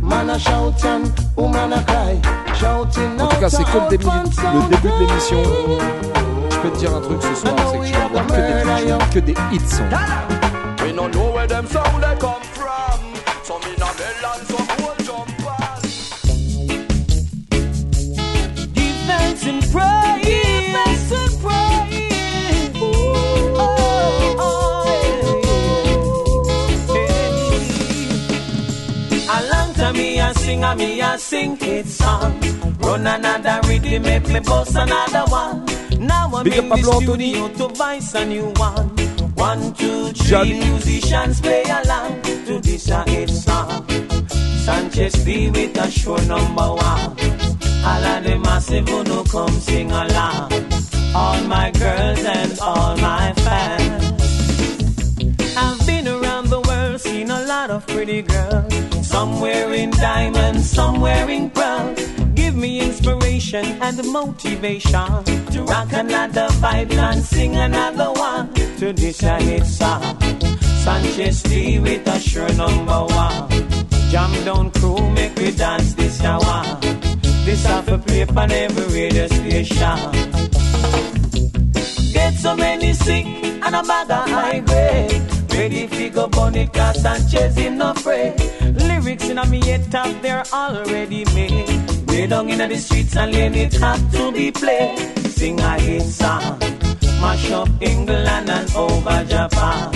Man 0.08 0.30
a 0.30 0.38
shout 0.38 0.84
and 0.84 1.12
woman 1.36 1.72
a 1.72 1.82
cry. 1.84 2.20
En 2.64 2.86
tout 3.28 3.40
cas, 3.40 3.48
c'est 3.48 3.62
que 3.62 3.78
le 3.78 3.88
début, 3.88 4.06
le 4.06 4.68
début 4.68 4.88
de 4.88 4.98
l'émission. 4.98 5.42
Je 6.58 6.62
peux 6.62 6.70
te 6.74 6.78
dire 6.78 6.92
un 6.92 7.00
truc 7.00 7.22
ce 7.22 7.34
soir, 7.36 7.54
c'est 7.70 7.78
que 7.78 7.84
tu 7.86 7.92
vas 7.92 8.04
avoir 8.06 8.26
que 8.26 8.32
des, 8.32 8.42
featuring, 8.52 8.98
que 9.12 9.20
des 9.20 9.36
hits 9.52 9.68
sons. 9.68 9.84
We 10.82 10.92
no 10.92 11.06
know 11.06 11.30
where 11.32 11.46
them 11.46 11.68
sound 11.68 12.02
they 12.02 12.16
come 12.18 12.42
from. 12.52 12.98
Some 13.44 13.62
in 13.62 13.80
a 13.80 13.86
melon, 13.94 14.44
some 14.48 14.66
old 14.82 14.98
jump 15.06 15.30
on. 15.46 15.80
Give 18.74 18.98
thanks 19.06 19.46
and 19.46 19.62
praise. 19.70 20.24
Give 20.24 20.72
thanks 20.74 21.12
and 21.12 21.34
praise. 21.40 22.74
Oh, 23.54 24.40
oh, 24.40 24.84
yeah. 29.14 29.30
A 29.30 29.38
long 29.52 29.70
time 29.74 29.94
me 29.94 30.18
a 30.18 30.34
sing, 30.34 30.64
a 30.64 30.74
me 30.74 31.00
a 31.00 31.18
sing 31.18 31.56
it 31.60 31.86
song. 31.86 32.34
Run 32.80 33.06
another 33.06 33.60
rhythm, 33.68 34.02
make 34.02 34.28
me 34.28 34.40
bust 34.40 34.74
another 34.74 35.24
one. 35.30 35.77
Now 36.08 36.30
I'm 36.34 36.44
Big 36.44 36.54
up 36.54 36.58
in 36.58 36.68
the 36.68 36.76
Pablo 36.76 37.00
studio 37.00 37.48
to 37.48 37.68
voice 37.68 38.14
a 38.14 38.24
new 38.24 38.48
one. 38.56 38.88
One, 39.34 39.74
two, 39.74 40.08
three, 40.12 40.28
Johnny. 40.30 40.58
musicians 40.58 41.40
play 41.40 41.62
along 41.62 42.22
to 42.22 42.60
this 42.60 42.88
a 42.88 43.04
hit 43.10 43.28
song. 43.30 43.86
Sanchez 44.64 45.12
D 45.24 45.50
with 45.50 45.76
a 45.76 45.90
show 45.90 46.16
number 46.32 46.68
one. 46.88 47.12
All 47.88 48.04
of 48.12 48.24
the 48.24 48.40
massive 48.42 48.88
who 48.88 49.04
no 49.04 49.22
come 49.24 49.52
sing 49.60 49.90
along. 49.92 50.50
All 51.14 51.40
my 51.44 51.70
girls 51.72 52.24
and 52.24 52.58
all 52.60 52.96
my 52.96 53.32
fans. 53.44 54.04
I've 55.56 55.86
been 55.86 56.08
around 56.08 56.48
the 56.48 56.60
world, 56.60 57.00
seen 57.00 57.30
a 57.30 57.42
lot 57.42 57.70
of 57.70 57.86
pretty 57.86 58.22
girls. 58.22 58.72
Some 59.06 59.40
wearing 59.40 59.90
diamonds, 59.90 60.70
some 60.70 61.00
wearing 61.00 61.50
pearls. 61.50 62.17
Me 62.68 62.80
inspiration 62.80 63.64
and 63.80 63.96
motivation 64.12 65.24
to 65.52 65.62
rock 65.62 65.90
another 65.94 66.48
vibe 66.60 66.92
and 66.92 67.22
sing 67.24 67.56
another 67.56 68.12
one 68.12 68.52
to 68.76 68.92
this 68.92 69.22
a 69.22 69.40
hit 69.40 69.64
song. 69.64 70.20
Sanchez 70.84 71.42
D 71.44 71.78
with 71.78 72.06
a 72.06 72.20
sure 72.20 72.52
number 72.56 73.06
one. 73.22 73.48
Jam 74.10 74.32
down 74.44 74.70
crew, 74.72 75.00
make 75.12 75.34
we 75.36 75.50
dance 75.52 75.94
this 75.94 76.22
hour. 76.22 76.62
This 77.46 77.64
half 77.64 77.88
a 77.88 77.96
play 77.96 78.26
on 78.26 78.50
every 78.52 78.86
radio 78.94 79.26
station. 79.28 79.98
Get 82.12 82.34
so 82.34 82.54
many 82.54 82.92
sick 82.92 83.24
and 83.64 83.74
a 83.74 83.82
bag 83.82 84.10
of 84.10 84.28
high 84.28 84.60
grade. 84.60 85.22
Ready 85.54 85.86
fi 85.86 86.10
go 86.10 86.28
bunny 86.28 86.66
cause 86.66 87.00
Sanchez 87.00 87.56
him 87.56 87.78
no 87.78 87.92
afraid. 87.92 88.34
Lyrics 88.60 89.30
in 89.30 89.38
a 89.38 89.46
me 89.46 89.62
top, 89.90 90.20
they're 90.20 90.44
already 90.52 91.24
made. 91.34 91.97
Way 92.18 92.26
down 92.26 92.50
in 92.50 92.58
the 92.58 92.76
streets 92.76 93.16
and 93.16 93.32
lane 93.32 93.54
it 93.54 93.74
have 93.74 94.10
to 94.10 94.32
be 94.32 94.50
played. 94.50 94.98
Sing 95.30 95.60
a 95.60 95.78
hit 95.78 96.02
song. 96.02 96.58
Mash 97.20 97.48
up 97.52 97.68
England 97.80 98.50
and 98.50 98.74
over 98.74 99.24
Japan. 99.24 99.94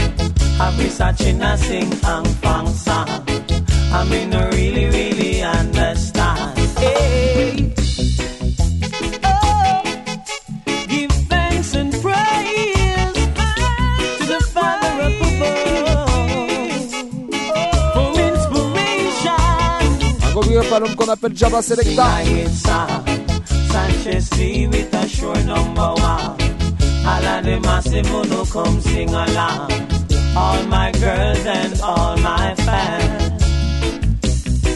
Have 0.58 0.78
researching 0.78 1.42
a 1.42 1.58
sing 1.58 1.92
and 2.04 2.28
fang 2.36 2.68
song. 2.68 3.08
I 3.98 4.06
mean, 4.08 4.30
really, 4.30 4.84
really 4.86 5.31
inspiration. 20.52 20.58
Un 20.58 20.58
gros 20.58 20.58
big 20.58 20.58
up 20.58 20.72
à 20.72 20.78
l'homme 20.78 20.96
qu'on 20.96 21.08
appelle 21.08 21.36
Jabba 21.36 21.62
Selecta. 21.62 22.08
Sanchez 23.70 24.28
D 24.36 24.66
with 24.68 24.94
a 24.94 25.08
sure 25.08 25.42
number 25.44 25.94
one. 25.94 26.36
All 27.04 27.24
of 27.24 27.44
the 27.44 27.58
massive 27.60 28.06
who 28.06 28.24
no 28.26 28.44
come 28.44 28.80
sing 28.80 29.08
along. 29.08 29.70
All 30.36 30.62
my 30.66 30.92
girls 30.92 31.46
and 31.46 31.80
all 31.82 32.16
my 32.18 32.54
fans. 32.56 33.42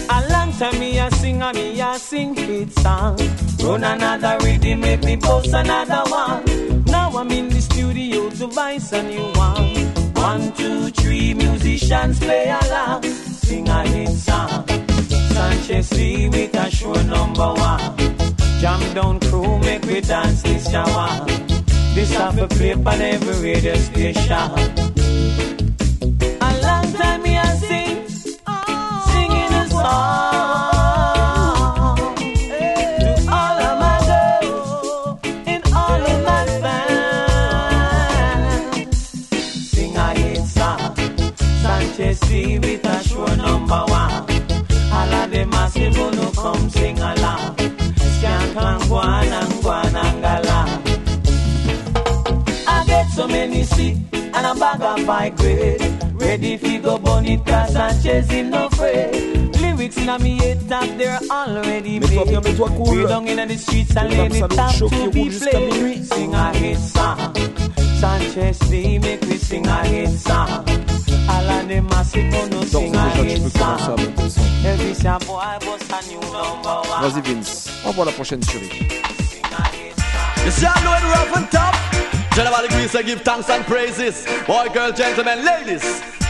A 0.08 0.32
long 0.32 0.52
time 0.58 0.78
me 0.78 0.98
a 0.98 1.10
sing 1.16 1.42
and 1.42 1.56
me 1.56 1.80
a 1.80 1.98
sing 1.98 2.34
hit 2.34 2.72
song. 2.78 3.18
Run 3.62 3.84
another 3.84 4.38
rhythm, 4.44 4.80
make 4.80 5.04
me 5.04 5.16
post 5.16 5.52
another 5.52 6.02
one. 6.10 6.84
Now 6.86 7.10
I'm 7.10 7.30
in 7.30 7.48
the 7.48 7.60
studio 7.60 8.30
to 8.30 8.46
voice 8.46 8.92
a 8.92 9.02
new 9.02 9.32
one. 9.34 9.74
One, 10.14 10.52
two, 10.52 10.90
three, 10.90 11.34
musicians 11.34 12.18
play 12.18 12.48
along. 12.48 13.02
Sing 13.02 13.68
a 13.68 13.86
hit 13.86 14.10
song. 14.10 14.85
Sanchez 15.36 15.90
D 15.90 16.30
with 16.30 16.54
a 16.56 16.70
sure 16.70 17.04
number 17.04 17.52
one. 17.52 17.96
Jam 18.58 18.80
down 18.94 19.20
crew, 19.20 19.58
make 19.58 19.84
we 19.84 20.00
dance 20.00 20.40
this 20.40 20.70
shower. 20.70 21.26
This 21.94 22.10
have 22.14 22.38
a 22.38 22.48
play 22.48 22.72
on 22.72 23.00
every 23.02 23.36
radio 23.44 23.74
station. 23.74 24.50
A 26.40 26.50
long 26.64 26.86
time 26.94 27.22
me 27.22 27.36
a 27.36 27.48
sing, 27.68 28.08
singing 29.08 29.52
a 29.60 29.68
song 29.68 30.35
Skank 48.56 48.72
and 48.72 48.82
guan 48.88 49.32
and 49.40 49.52
guan 49.62 49.94
and 49.94 50.24
galang. 50.24 50.80
I 52.66 52.84
get 52.86 53.06
so 53.10 53.28
many 53.28 53.64
seats 53.64 54.00
and 54.12 54.46
a 54.46 54.54
bag 54.54 54.80
of 54.80 55.04
high 55.04 55.28
grade. 55.30 55.82
Ready 56.14 56.56
fi 56.56 56.78
go 56.78 56.98
cause 56.98 57.72
Sanchez 57.72 58.30
him 58.30 58.50
no 58.50 58.66
afraid. 58.66 59.54
Lyrics 59.60 59.98
in 59.98 60.08
a 60.08 60.18
me 60.18 60.38
head 60.38 60.66
top, 60.68 60.88
they're 60.96 61.20
already 61.30 62.00
made. 62.00 62.08
bien, 62.08 62.56
cool. 62.56 62.94
We 62.94 63.06
down 63.06 63.28
in 63.28 63.48
the 63.48 63.58
streets 63.58 63.94
and 63.94 64.08
Le 64.08 64.16
laying 64.16 64.30
Babs 64.30 64.36
it 64.36 64.38
Salon 64.38 64.56
top 64.56 64.74
Show 64.74 64.88
qui 64.88 65.04
to 65.04 65.10
be 65.10 65.28
played. 65.38 66.04
Sing 66.06 66.34
a 66.34 66.54
hit 66.54 66.78
song. 66.78 67.34
Sanchez 68.00 68.58
D, 68.70 68.98
make 68.98 69.20
we 69.22 69.36
sing 69.36 69.66
a 69.66 69.84
hit 69.84 70.10
song. 70.18 70.85
Vas-y 77.00 77.20
Vince, 77.20 77.70
envoie 77.84 78.04
la 78.04 78.12
prochaine 78.12 78.42
and 81.36 81.50
tough. 81.50 81.76
Generally, 82.34 82.68
we 82.76 82.88
say 82.88 83.02
give 83.02 83.22
thanks 83.22 83.48
and 83.50 83.64
praises. 83.66 84.26
Boy, 84.46 84.68
girl, 84.72 84.92
gentlemen, 84.92 85.44
ladies. 85.44 85.82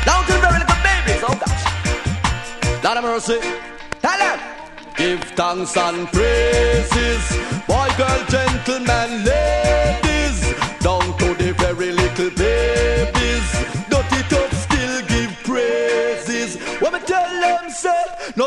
Down 0.05 0.25
to 0.25 0.33
the 0.33 0.39
very 0.39 0.59
little 0.61 0.77
babies. 0.83 1.23
Oh, 1.23 1.35
gosh. 1.35 2.83
Lord 2.83 2.99
of 2.99 3.05
mercy. 3.05 3.39
Tell 4.01 4.19
them. 4.19 4.41
Give 4.97 5.21
thanks 5.35 5.77
and 5.77 6.07
praises. 6.09 7.23
Boy, 7.67 7.89
girl, 7.99 8.25
gentlemen, 8.29 9.25
ladies. 9.25 9.76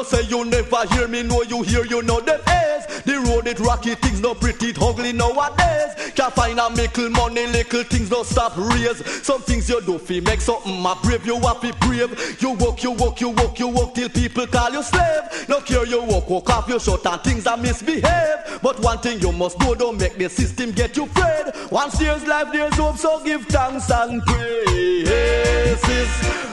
Say 0.09 0.23
you 0.23 0.43
never 0.45 0.87
hear 0.93 1.07
me, 1.07 1.23
know 1.23 1.43
you 1.43 1.61
hear, 1.61 1.85
you 1.85 2.01
know 2.01 2.19
them 2.19 2.39
is. 2.41 3.03
The 3.03 3.19
road 3.27 3.47
it 3.47 3.59
rocky, 3.59 3.95
things 3.95 4.21
no 4.21 4.33
pretty, 4.33 4.69
it 4.69 4.81
ugly 4.81 5.13
nowadays. 5.13 6.11
Can't 6.15 6.33
find 6.33 6.59
a 6.59 6.69
mickle 6.71 7.09
money, 7.09 7.45
little 7.47 7.83
things 7.83 8.09
no 8.09 8.23
stop 8.23 8.57
raise. 8.57 9.05
Some 9.25 9.41
things 9.41 9.69
you 9.69 9.81
do 9.81 9.97
fi 9.97 10.19
make 10.19 10.41
something 10.41 10.79
my 10.81 10.97
brave, 11.03 11.25
you 11.25 11.39
to 11.39 11.73
brave. 11.81 12.37
You 12.41 12.51
walk, 12.51 12.83
you 12.83 12.91
walk, 12.91 13.21
you 13.21 13.29
walk, 13.29 13.59
you 13.59 13.67
walk 13.67 13.93
till 13.95 14.09
people 14.09 14.47
call 14.47 14.71
you 14.71 14.83
slave. 14.83 15.47
No 15.47 15.61
care 15.61 15.85
you 15.85 16.01
walk, 16.03 16.29
walk 16.29 16.49
off 16.49 16.67
your 16.67 16.79
short 16.79 17.05
and 17.05 17.21
things 17.21 17.43
that 17.43 17.59
misbehave. 17.59 18.59
But 18.61 18.79
one 18.79 18.99
thing 18.99 19.19
you 19.19 19.31
must 19.31 19.59
do, 19.59 19.75
don't 19.75 19.99
make 19.99 20.17
the 20.17 20.29
system 20.29 20.71
get 20.71 20.97
you 20.97 21.03
afraid. 21.03 21.53
Once 21.71 21.97
there's 21.99 22.25
life, 22.25 22.49
there's 22.51 22.73
hope, 22.75 22.97
so 22.97 23.23
give 23.23 23.45
thanks 23.45 23.89
and 23.91 24.21
praises. 24.23 26.09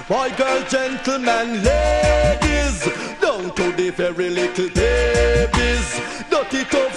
Boy, 0.09 0.33
girl, 0.37 0.63
gentlemen, 0.69 1.65
ladies, 1.65 2.87
down 3.27 3.51
to 3.55 3.73
the 3.73 3.91
very 3.91 4.31
little 4.31 4.69
babies. 4.71 5.89
Dirty 6.31 6.65
tough 6.65 6.96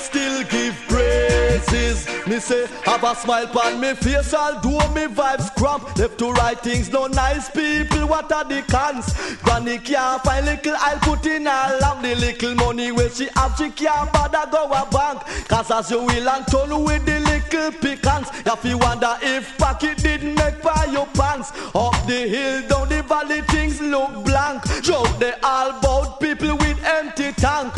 praises. 1.59 2.07
Me 2.27 2.39
say, 2.39 2.67
have 2.83 3.03
a 3.03 3.15
smile 3.15 3.47
on 3.59 3.79
me 3.79 3.93
face, 3.95 4.33
I'll 4.33 4.59
do 4.61 4.69
me 4.69 5.07
vibes 5.13 5.53
cramp. 5.55 5.97
Left 5.97 6.17
to 6.19 6.31
right 6.31 6.59
things, 6.59 6.91
no 6.91 7.07
nice 7.07 7.49
people, 7.49 8.07
what 8.07 8.31
are 8.31 8.43
the 8.43 8.61
cons? 8.63 9.13
Granny 9.37 9.79
can't 9.79 10.21
find 10.23 10.45
little, 10.45 10.75
I'll 10.77 10.99
put 10.99 11.25
in 11.25 11.47
a 11.47 11.77
lamp. 11.81 12.01
The 12.01 12.15
little 12.15 12.55
money 12.55 12.91
where 12.91 13.09
she 13.09 13.29
have, 13.35 13.55
she 13.57 13.69
can't 13.71 14.11
bother 14.13 14.49
go 14.51 14.65
a 14.65 14.87
bank. 14.91 15.21
Cause 15.47 15.71
as 15.71 15.91
you 15.91 16.03
will 16.03 16.29
and 16.29 16.47
turn 16.47 16.83
with 16.83 17.05
the 17.05 17.19
little 17.19 17.71
pecans, 17.79 18.27
you 18.45 18.55
feel 18.57 18.79
wonder 18.79 19.17
if 19.21 19.57
pocket 19.57 19.97
didn't 19.97 20.35
make 20.35 20.55
for 20.61 20.91
your 20.91 21.07
pants. 21.07 21.51
Up 21.75 21.95
the 22.07 22.27
hill, 22.27 22.67
down 22.67 22.89
the 22.89 23.03
valley, 23.03 23.41
things 23.41 23.81
look 23.81 24.23
blank. 24.23 24.63
Joke 24.81 25.07
they 25.19 25.33
all 25.43 25.71
about 25.79 26.19
people 26.19 26.55
with 26.57 26.83
empty 26.85 27.31
tank. 27.33 27.73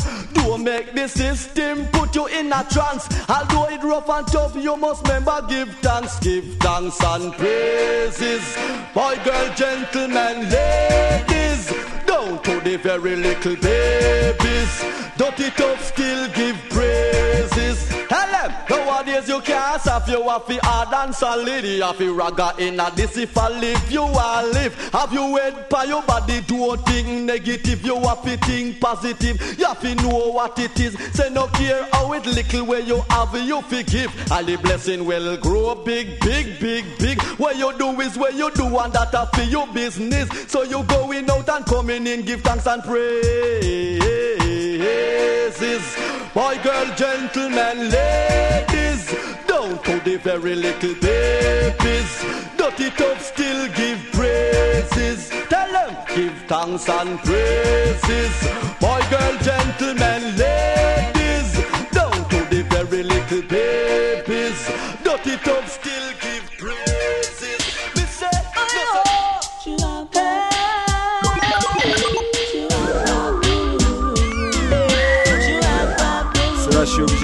Make 0.62 0.94
the 0.94 1.08
system 1.08 1.88
put 1.88 2.16
you 2.16 2.28
in 2.28 2.54
a 2.54 2.64
trance. 2.70 3.08
Although 3.28 3.74
it 3.74 3.84
rough 3.84 4.08
and 4.10 4.28
tough, 4.28 4.56
you 4.56 4.78
must 4.78 5.02
remember 5.08 5.44
give 5.50 5.70
thanks, 5.82 6.20
give 6.20 6.46
thanks 6.60 7.02
and 7.04 7.34
praises. 7.34 8.44
Boy, 8.94 9.18
girl, 9.26 9.54
gentlemen, 9.56 10.50
ladies, 10.50 11.74
down 12.06 12.44
to 12.44 12.60
the 12.62 12.78
very 12.78 13.16
little 13.16 13.56
babies. 13.56 14.86
Dirty 15.18 15.50
tough 15.52 15.84
still 15.84 16.30
give 16.34 16.58
praises. 16.70 17.91
Nowadays 18.70 19.28
you 19.28 19.42
can't 19.42 19.82
stop 19.82 20.08
you 20.08 20.28
have 20.30 20.46
to 20.48 20.60
hard 20.64 20.94
and 20.94 21.16
solid. 21.16 21.64
You 21.64 21.84
have 21.84 21.98
to 21.98 22.16
ragga 22.16 22.58
in 22.60 22.80
a 22.80 22.92
this 22.96 23.18
if 23.18 23.38
I 23.38 23.50
live, 23.50 23.92
you 23.92 24.04
will 24.04 24.52
live. 24.52 24.76
Have 24.94 25.14
you 25.14 25.36
head 25.36 25.70
by 25.70 25.86
your 25.86 26.02
body, 26.04 26.42
don't 26.42 26.80
think 26.86 27.08
negative. 27.26 27.86
You 27.86 28.00
have 28.02 28.24
to 28.24 28.38
think 28.38 28.80
positive. 28.80 29.60
You 29.60 29.66
have 29.66 29.82
know 30.04 30.32
what 30.32 30.58
it 30.60 30.80
is. 30.80 30.98
Say 31.14 31.30
no 31.30 31.48
care 31.48 31.88
how 31.92 32.14
it 32.14 32.26
little 32.26 32.66
where 32.66 32.80
you 32.80 33.02
have, 33.10 33.34
you 33.36 33.62
forgive. 33.64 34.12
And 34.32 34.48
the 34.48 34.56
blessing 34.58 35.06
will 35.06 35.38
grow 35.38 35.76
big, 35.76 36.20
big, 36.22 36.60
big, 36.60 36.86
big. 37.00 37.22
What 37.38 37.58
you 37.58 37.78
do 37.78 38.00
is 38.02 38.18
what 38.18 38.36
you 38.36 38.52
do, 38.52 38.78
and 38.78 38.94
that 38.94 39.14
a 39.14 39.26
for 39.36 39.44
your 39.44 39.68
business. 39.68 40.30
So 40.48 40.64
you 40.64 40.84
going 40.84 41.30
out 41.30 41.50
and 41.50 41.66
coming 41.66 42.08
in, 42.08 42.24
give 42.24 42.42
thanks 42.42 42.68
and 42.68 42.84
praises. 42.84 44.02
Boy, 46.34 46.58
girl, 46.64 46.96
gentlemen, 46.96 47.90
ladies, 47.90 48.41
down 49.48 49.84
to 49.84 50.00
the 50.04 50.18
very 50.18 50.56
little 50.56 50.96
babies. 50.96 52.12
Dirty 52.58 52.90
tough 52.92 53.22
still 53.22 53.68
give 53.74 54.00
praises. 54.12 55.30
Tell 55.50 55.72
them, 55.72 55.96
give 56.16 56.34
thanks 56.48 56.90
and 56.90 57.20
praises. 57.20 58.34
Boy, 58.80 59.02
girl, 59.10 59.36
gentlemen, 59.50 60.22
ladies, 60.38 61.50
down 61.92 62.18
to 62.30 62.40
the 62.50 62.66
very 62.70 63.04
little 63.04 63.42
babies. 63.44 63.81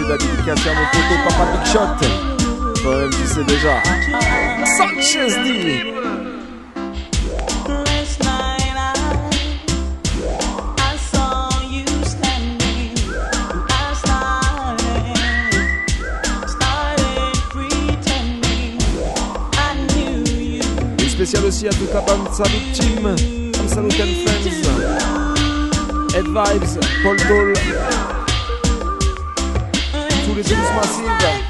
Là, 0.08 0.16
je 0.20 0.24
suis 0.24 0.32
obligé 0.32 0.52
d'adédicacer 0.54 0.70
à 0.70 0.74
mon 0.74 0.86
poteau 0.92 1.16
Papa 1.28 1.46
Big 1.52 1.66
Shot. 1.72 1.92
Toi-même, 2.82 3.10
tu 3.10 3.28
sais 3.28 3.44
déjà. 3.44 3.76
Sanchez 4.78 5.30
D. 5.44 5.48
Last 7.68 8.20
night 8.24 8.76
I, 8.76 8.94
I 10.78 10.98
saw 11.12 11.50
you 11.70 11.86
standing. 12.06 12.94
I 13.70 13.72
started, 14.04 15.18
started 16.48 17.36
pretending 17.50 18.80
I 19.54 19.60
knew 19.94 20.24
you. 20.42 20.64
Une 21.00 21.10
spéciale 21.10 21.46
aussi 21.46 21.68
à 21.68 21.72
toute 21.72 21.94
la 21.94 22.02
bande 22.02 22.30
Salut 22.34 22.72
Team, 22.74 23.04
Bam 23.04 23.68
Salut 23.68 24.02
and 24.02 24.16
Friends, 24.26 24.48
Ed 26.16 26.28
Vibes, 26.28 26.80
Paul 27.04 27.18
Dole, 27.28 27.54
tous 30.28 30.36
les 30.36 30.44
Dance 30.44 31.47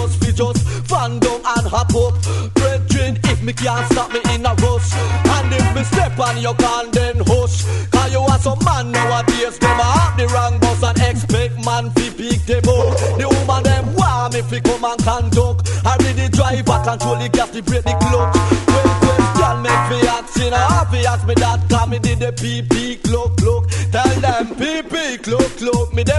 have 0.00 0.10
cross 0.10 0.16
fi 0.16 0.32
just 0.32 0.68
fan 0.88 1.18
down 1.18 1.40
and 1.56 1.66
hop 1.66 1.94
up. 1.94 2.14
Brethren, 2.54 3.18
if 3.24 3.42
me 3.42 3.52
can't 3.52 3.86
stop 3.92 4.12
me 4.12 4.20
in 4.34 4.46
a 4.46 4.54
rush, 4.54 4.92
and 4.94 5.52
if 5.52 5.74
me 5.74 5.82
step 5.84 6.18
on 6.18 6.38
your 6.38 6.54
can, 6.54 6.90
then 6.90 7.16
hush. 7.26 7.64
Cause 7.90 8.12
you 8.12 8.20
are 8.20 8.38
some 8.38 8.58
man 8.64 8.92
nowadays, 8.92 9.58
them 9.58 9.78
a 9.78 9.82
hop 9.82 10.16
the 10.18 10.26
wrong 10.28 10.58
bus 10.58 10.82
and 10.82 10.98
expect 11.00 11.64
man 11.64 11.90
fi 11.90 12.10
pick 12.10 12.40
them 12.46 12.68
up. 12.68 12.96
The 13.18 13.26
woman 13.28 13.62
them 13.62 13.94
want 13.94 14.34
me 14.34 14.42
fi 14.42 14.60
come 14.60 14.84
and 14.84 15.02
conduct. 15.02 15.68
I 15.84 15.96
be 15.98 16.12
the 16.12 16.28
driver, 16.28 16.80
control 16.84 17.16
the 17.16 17.28
gas, 17.28 17.50
the 17.50 17.62
brake, 17.62 17.84
the 17.84 17.94
clutch. 18.00 18.36
Well, 18.68 18.90
question 19.00 19.62
make 19.62 19.84
fi 19.88 19.98
ask, 20.08 20.36
you 20.36 20.50
know, 20.50 20.56
happy 20.56 21.06
ask 21.06 21.26
me 21.26 21.34
that, 21.34 21.68
cause 21.68 21.88
me 21.88 21.98
did 21.98 22.18
the 22.20 22.32
PP 22.32 23.02
cloak, 23.02 23.36
cloak. 23.36 23.68
Tell 23.92 24.20
them 24.20 24.54
cloak, 24.56 24.89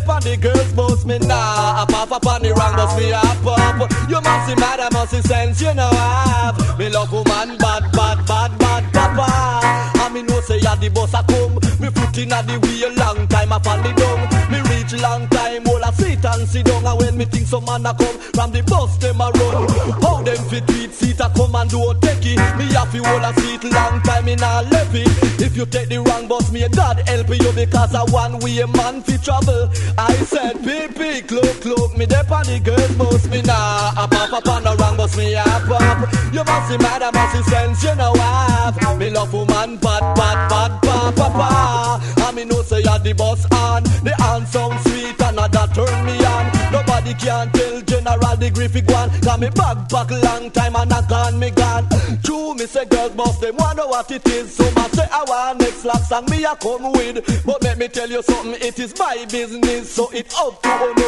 dep 0.01 0.09
on 0.09 0.21
the 0.21 0.37
girls, 0.37 0.73
boss 0.73 1.05
me 1.05 1.17
nah. 1.19 1.81
I 1.81 1.85
pop 1.87 2.11
up 2.11 2.25
on 2.25 2.41
the 2.41 2.53
wrong 2.53 2.75
bus, 2.75 2.97
me 2.97 3.11
a 3.11 3.21
pop. 3.43 3.89
You 4.09 4.21
must 4.21 4.47
see 4.47 4.55
mad, 4.55 4.79
I 4.79 4.89
must 4.91 5.11
see 5.11 5.21
sense, 5.21 5.61
you 5.61 5.73
know 5.73 5.89
I 5.91 6.53
have. 6.55 6.79
Me 6.79 6.89
love 6.89 7.11
woman, 7.11 7.57
bad, 7.57 7.91
bad, 7.91 8.25
bad, 8.25 8.57
bad, 8.59 8.93
papa. 8.93 9.99
And 10.01 10.13
me 10.13 10.21
know 10.23 10.41
say 10.41 10.59
ya 10.59 10.75
the 10.75 10.89
bus 10.89 11.13
a 11.13 11.23
come. 11.23 11.55
Me 11.79 11.89
foot 11.89 12.17
inna 12.17 12.43
the 12.43 12.59
wheel, 12.59 12.93
long 12.95 13.27
time 13.27 13.51
up 13.51 13.67
on 13.67 13.83
the 13.83 13.93
dung. 13.93 14.21
Me 14.51 14.59
reach 14.69 14.93
long 15.01 15.27
time, 15.29 15.63
and 16.33 16.47
sit 16.47 16.65
down. 16.65 16.85
And 16.85 16.99
when 16.99 17.17
me 17.17 17.25
think 17.25 17.47
some 17.47 17.65
man 17.65 17.85
a 17.85 17.93
come 17.93 18.17
from 18.35 18.51
the 18.51 18.61
bus, 18.63 18.97
them 18.97 19.21
a 19.21 19.29
run. 19.31 19.67
How 20.01 20.21
them 20.23 20.37
fit 20.49 20.67
tweet 20.67 20.91
seat 20.93 21.19
a 21.19 21.29
come 21.35 21.55
and 21.55 21.69
don't 21.69 22.01
take 22.01 22.25
it. 22.25 22.39
Me 22.57 22.65
have 22.73 22.91
to 22.91 23.03
hold 23.03 23.23
a 23.23 23.31
seat 23.39 23.63
long 23.65 24.01
time 24.01 24.27
in 24.27 24.41
a 24.41 24.63
it. 24.93 25.41
If 25.41 25.57
you 25.57 25.65
take 25.65 25.89
the 25.89 25.99
wrong 25.99 26.27
bus, 26.27 26.51
me 26.51 26.67
God 26.69 26.99
help 27.07 27.29
you 27.29 27.51
because 27.53 27.93
a 27.93 28.05
one 28.11 28.39
way 28.39 28.63
man 28.77 29.01
fi 29.01 29.17
travel. 29.17 29.69
I 29.97 30.13
said 30.25 30.57
PP 30.57 31.27
cloak 31.27 31.61
cloak 31.61 31.97
me 31.97 32.05
dep 32.05 32.31
on 32.31 32.45
the 32.45 32.59
girls 32.59 32.91
bus 32.95 33.27
me 33.27 33.41
nah. 33.41 33.91
A 33.97 34.07
pop 34.07 34.33
up 34.33 34.47
on 34.47 34.63
the 34.63 34.75
wrong 34.77 34.97
bus 34.97 35.17
me 35.17 35.33
a 35.33 35.43
pop. 35.43 36.13
You 36.33 36.43
must 36.43 36.69
be 36.69 36.77
mad, 36.77 37.01
I 37.01 37.11
must 37.11 37.35
be 37.35 37.43
sense, 37.51 37.83
you 37.83 37.95
know 37.95 38.13
I 38.15 38.71
have. 38.73 38.99
Me 38.99 39.09
love 39.09 39.33
woman 39.33 39.77
bad 39.77 40.03
bad 40.15 40.49
bad 40.49 40.81
pa 40.81 41.11
pa 41.15 41.29
pa. 41.29 42.20
Me 42.41 42.47
know 42.47 42.63
say 42.63 42.81
ya 42.81 42.97
the 42.97 43.13
boss 43.13 43.45
on. 43.53 43.83
The 44.01 44.15
hand 44.17 44.47
sweet 44.81 45.21
and 45.21 45.37
that 45.37 45.69
turn 45.75 46.05
me 46.05 46.17
on. 46.25 46.49
Nobody 46.73 47.13
can 47.13 47.51
tell 47.51 47.81
General 47.81 48.35
the 48.35 48.49
Griffith 48.49 48.89
one. 48.89 49.11
Cause 49.21 49.39
me 49.39 49.49
back 49.49 49.87
back 49.89 50.09
long 50.09 50.49
time 50.49 50.75
and 50.75 50.91
I 50.91 51.07
gone 51.07 51.37
me 51.37 51.51
gone. 51.51 51.85
Me 52.61 52.67
say 52.67 52.85
girls 52.85 53.15
must 53.15 53.41
them 53.41 53.55
want 53.57 53.75
know 53.75 53.87
what 53.87 54.11
it 54.11 54.21
is. 54.27 54.53
So 54.53 54.63
man 54.75 54.87
say 54.91 55.07
I 55.11 55.23
want 55.27 55.61
next 55.61 55.83
last 55.83 56.11
and 56.11 56.29
me 56.29 56.43
a 56.43 56.55
come 56.55 56.91
with. 56.91 57.43
But 57.43 57.63
let 57.63 57.79
me 57.79 57.87
tell 57.87 58.07
you 58.07 58.21
something, 58.21 58.53
it 58.61 58.77
is 58.77 58.93
my 58.99 59.25
business. 59.31 59.89
So 59.91 60.11
it 60.11 60.31
up 60.37 60.61
to 60.61 60.69
Ono, 60.69 61.07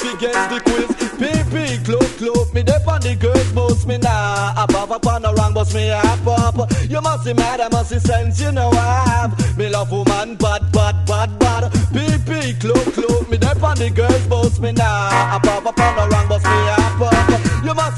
fi 0.00 0.16
get 0.16 0.32
the 0.48 0.58
quiz. 0.64 0.88
PP 1.20 1.84
cloak 1.84 2.08
cloak 2.16 2.54
me 2.54 2.62
dep 2.62 2.88
on 2.88 3.02
the 3.02 3.14
girls 3.14 3.52
boss 3.52 3.84
me 3.84 3.98
nah. 3.98 4.54
I 4.56 4.64
pop 4.70 4.90
up 4.90 5.06
on 5.06 5.20
the 5.20 5.34
wrong 5.34 5.52
boss 5.52 5.74
me 5.74 5.90
up 5.90 6.24
pop. 6.24 6.72
You 6.88 7.02
must 7.02 7.26
be 7.26 7.34
mad, 7.34 7.60
I 7.60 7.68
must 7.68 7.92
be 7.92 7.98
sense, 7.98 8.40
you 8.40 8.52
know 8.52 8.70
I 8.70 9.04
have. 9.06 9.58
Me 9.58 9.68
love 9.68 9.92
woman 9.92 10.36
bad 10.36 10.72
bad 10.72 11.04
bad 11.04 11.38
bad. 11.38 11.72
PP 11.92 12.58
cloak 12.58 12.94
cloak 12.94 13.28
me 13.28 13.36
dep 13.36 13.62
on 13.62 13.76
the 13.76 13.90
girls 13.90 14.26
boss 14.28 14.58
me 14.58 14.72
nah. 14.72 15.36
I 15.36 15.38
pop 15.42 15.66
up 15.66 15.78
on 15.78 15.96
the 15.96 16.16
wrong 16.16 16.26
boss 16.26 16.42
me 16.42 16.50
a 16.50 16.75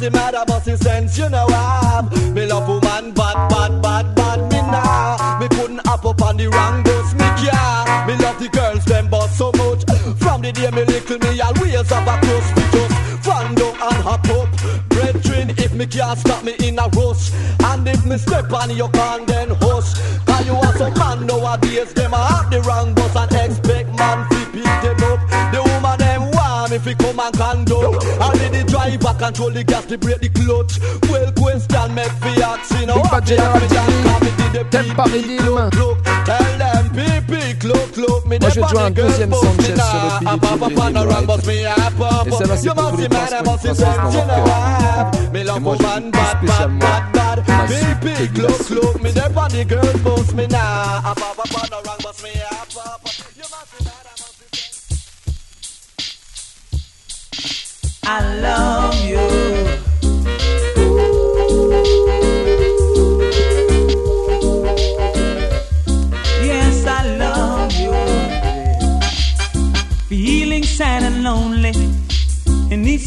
be 0.00 0.10
mad, 0.10 0.34
must 0.48 0.66
be 0.66 0.76
sense, 0.76 1.18
you 1.18 1.28
know 1.28 1.46
I 1.48 2.02
have. 2.02 2.34
Me 2.34 2.46
love 2.46 2.68
woman 2.68 3.12
bad 3.12 3.48
bad 3.48 3.82
bad 3.82 4.14
bad 4.14 4.40
me 4.50 4.60
nah. 4.62 5.38
Me 5.40 5.48
couldn't 5.48 5.86
up 5.86 6.04
on 6.04 6.36
the 6.36 6.48
wrong 6.48 6.82
bus 6.82 7.12
me 7.14 7.26
care. 7.40 8.06
Me 8.06 8.14
love 8.22 8.38
the 8.38 8.48
girls 8.52 8.84
them 8.84 9.08
boss 9.08 9.36
so 9.36 9.50
much. 9.52 9.82
From 10.18 10.42
the 10.42 10.52
day 10.52 10.70
me 10.70 10.84
little 10.84 11.18
me 11.18 11.40
always 11.40 11.90
have 11.90 12.08
a 12.08 12.18
close 12.20 12.50
fit 12.52 12.72
just 12.72 13.24
fan 13.24 13.54
down 13.54 13.74
and 13.74 14.02
hop 14.06 14.28
up. 14.30 14.48
Brethren, 14.88 15.50
if 15.58 15.72
me 15.74 15.86
can't 15.86 16.18
stop 16.18 16.44
me 16.44 16.54
in 16.60 16.78
a 16.78 16.88
rush, 16.88 17.32
and 17.64 17.88
if 17.88 18.04
me 18.06 18.18
step 18.18 18.52
on 18.52 18.70
your 18.76 18.90
can 18.90 19.26
then 19.26 19.50
hush. 19.60 19.94
Cause 20.26 20.46
you 20.46 20.54
are 20.54 20.76
some 20.76 20.94
man 20.94 21.26
nowadays, 21.26 21.92
them 21.94 22.12
a 22.12 22.16
hop 22.16 22.50
the 22.50 22.60
wrong 22.62 22.94
bus 22.94 23.07
fi 26.88 26.94
come 26.94 27.20
and 27.20 27.36
conduct. 27.36 28.04
And 28.04 28.54
the 28.54 28.64
driver 28.66 29.14
control 29.18 29.50
the 29.50 29.64
gas, 29.64 29.84
the 29.86 29.98
brake, 29.98 30.20
the 30.20 30.28
clutch. 30.28 30.78
Well, 31.10 31.32
question 31.32 31.94
make 31.94 32.12
fi 32.22 32.42
ask, 32.42 32.80
you 32.80 32.86
know. 32.86 33.02
Big 33.02 33.26
General 33.26 33.60
Tempa 34.48 34.70
Tempa 34.70 35.04
Redeem. 35.12 35.70
Tell 36.24 36.58
them 36.58 36.84
PP 36.90 37.60
cloak 37.60 37.92
cloak 37.92 38.26
me 38.26 38.38
Moi, 38.38 38.50
je 38.50 38.60
vais 38.60 38.68
jouer 38.68 38.80
un 38.80 38.90
deuxième 38.90 39.32
Sanchez 39.32 39.72
me 39.72 39.76
sur 39.76 40.00
le 40.02 40.18
Billy 40.18 40.34
I 40.34 40.38
pop 40.38 40.60
Billy 40.60 40.74
up 40.74 40.84
on 40.84 40.92
the 40.92 41.06
wrong 41.06 41.26
Right. 41.26 41.26
bus, 41.26 41.46
me 41.46 41.66
a 41.66 41.90
pop. 41.98 42.26
Et 42.26 42.30
celle-là, 42.30 42.56
c'est 42.56 42.74
pour 42.74 42.90
tous 42.90 42.96
les 42.96 43.08
princes 43.08 43.34
princesses 43.44 43.78
dans 43.78 43.86
leur 43.86 44.12
cœur. 44.12 45.10
I 45.34 45.40
Et 45.40 45.60
moi, 45.60 45.74
woman 45.74 46.04
j'écoute 46.04 46.12
bad, 46.12 46.38
bad, 46.38 46.38
spécialement 46.38 46.78
ma 47.48 47.66
suite 47.68 48.00
de 48.02 48.40
cloak 48.40 48.68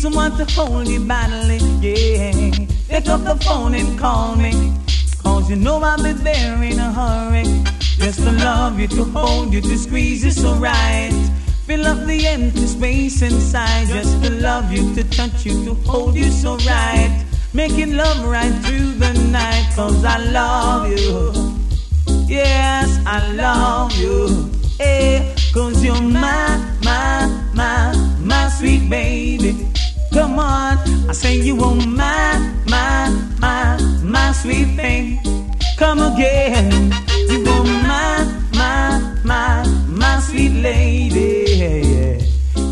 someone 0.02 0.36
to 0.36 0.46
hold 0.54 0.88
you 0.88 1.00
badly. 1.00 1.58
Yeah. 1.80 2.52
Pick 2.90 3.08
up 3.08 3.24
the 3.24 3.36
phone 3.46 3.76
and 3.76 4.00
call 4.00 4.36
me. 4.36 4.52
Cause 5.22 5.48
you 5.48 5.56
know 5.56 5.80
I'll 5.82 6.02
be 6.02 6.12
there 6.14 6.62
in 6.64 6.80
a 6.80 6.92
hurry. 6.92 7.44
Just 7.98 8.20
to 8.24 8.32
love 8.32 8.80
you, 8.80 8.88
to 8.88 9.04
hold 9.04 9.54
you, 9.54 9.62
to 9.62 9.78
squeeze 9.78 10.24
you 10.26 10.32
so 10.32 10.54
right. 10.56 11.31
Fill 11.72 11.88
up 11.88 12.06
the 12.06 12.28
empty 12.28 12.68
space 12.68 13.22
inside. 13.22 13.88
Just 13.88 14.22
to 14.22 14.30
love 14.30 14.74
you, 14.74 14.94
to 14.94 15.06
touch 15.06 15.46
you, 15.46 15.64
to 15.64 15.74
hold 15.90 16.16
you 16.16 16.30
so 16.30 16.58
right. 16.68 17.26
Making 17.54 17.96
love 17.96 18.26
right 18.26 18.52
through 18.66 18.92
the 19.00 19.14
night. 19.32 19.72
Cause 19.74 20.04
I 20.04 20.18
love 20.18 20.90
you. 20.92 21.32
Yes, 22.28 23.00
I 23.06 23.32
love 23.32 23.96
you. 23.96 24.52
Hey, 24.78 25.34
cause 25.54 25.82
you're 25.82 26.02
my, 26.02 26.60
my, 26.84 27.52
my, 27.54 27.96
my 28.20 28.50
sweet 28.50 28.90
baby. 28.90 29.66
Come 30.12 30.40
on, 30.40 30.78
I 31.10 31.14
say 31.14 31.38
you 31.38 31.64
are 31.64 31.74
my, 31.74 32.54
my, 32.68 33.08
my, 33.40 33.80
my 34.04 34.34
sweet 34.34 34.76
thing. 34.76 35.22
Come 35.78 36.00
again, 36.02 36.92
you 37.30 37.46
are 37.48 37.64
my, 37.64 38.42
my, 38.56 39.11
my, 39.24 39.66
my 39.88 40.20
sweet 40.20 40.54
lady. 40.62 41.42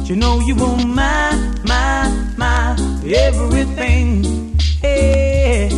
You 0.06 0.16
know 0.16 0.40
you 0.40 0.56
are 0.56 0.86
my, 0.86 1.56
my, 1.66 2.34
my 2.38 2.76
everything. 3.06 4.58
Hey, 4.82 5.70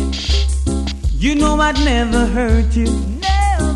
you 1.12 1.34
know 1.34 1.60
I'd 1.60 1.76
never 1.84 2.26
hurt 2.26 2.74
you 2.74 2.86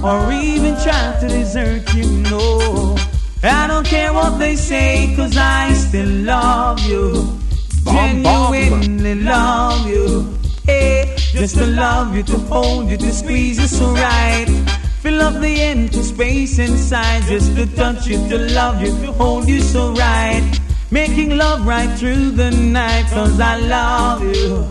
or 0.02 0.32
even 0.32 0.74
try 0.82 1.18
to 1.20 1.28
desert 1.28 1.94
you. 1.94 2.06
No, 2.30 2.96
I 3.42 3.66
don't 3.66 3.86
care 3.86 4.12
what 4.12 4.38
they 4.38 4.56
say, 4.56 5.12
cause 5.16 5.36
I 5.36 5.72
still 5.74 6.08
love 6.08 6.80
you. 6.86 7.38
Genuinely 7.84 9.14
love 9.16 9.86
you. 9.86 10.32
Hey, 10.64 11.14
just 11.16 11.56
to 11.56 11.66
love 11.66 12.16
you, 12.16 12.22
to 12.24 12.38
hold 12.38 12.88
you, 12.88 12.96
to 12.96 13.12
squeeze 13.12 13.58
you 13.60 13.68
so 13.68 13.92
right. 13.92 14.75
Fill 15.06 15.22
up 15.22 15.40
the 15.40 15.60
empty 15.60 16.02
space 16.02 16.58
inside, 16.58 17.22
just 17.28 17.54
to 17.54 17.64
touch 17.76 18.08
you, 18.08 18.16
to 18.28 18.38
love 18.38 18.82
you, 18.82 18.90
to 19.06 19.12
hold 19.12 19.46
you 19.48 19.60
so 19.60 19.92
right. 19.92 20.42
Making 20.90 21.36
love 21.36 21.64
right 21.64 21.96
through 21.96 22.32
the 22.32 22.50
night, 22.50 23.04
cause 23.12 23.38
I 23.38 23.56
love 23.56 24.24
you. 24.24 24.66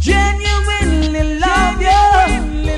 Genuinely 0.00 1.38
love 1.38 1.80
you. 1.80 2.02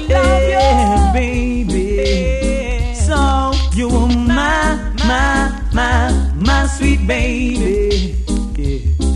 Yeah, 0.07 1.13
baby. 1.15 2.95
So 2.95 3.53
you 3.73 3.89
are 3.89 4.09
my, 4.09 4.93
my, 5.07 5.63
my, 5.73 6.33
my 6.37 6.67
sweet 6.67 7.07
baby. 7.07 8.17
Yeah. 8.59 9.07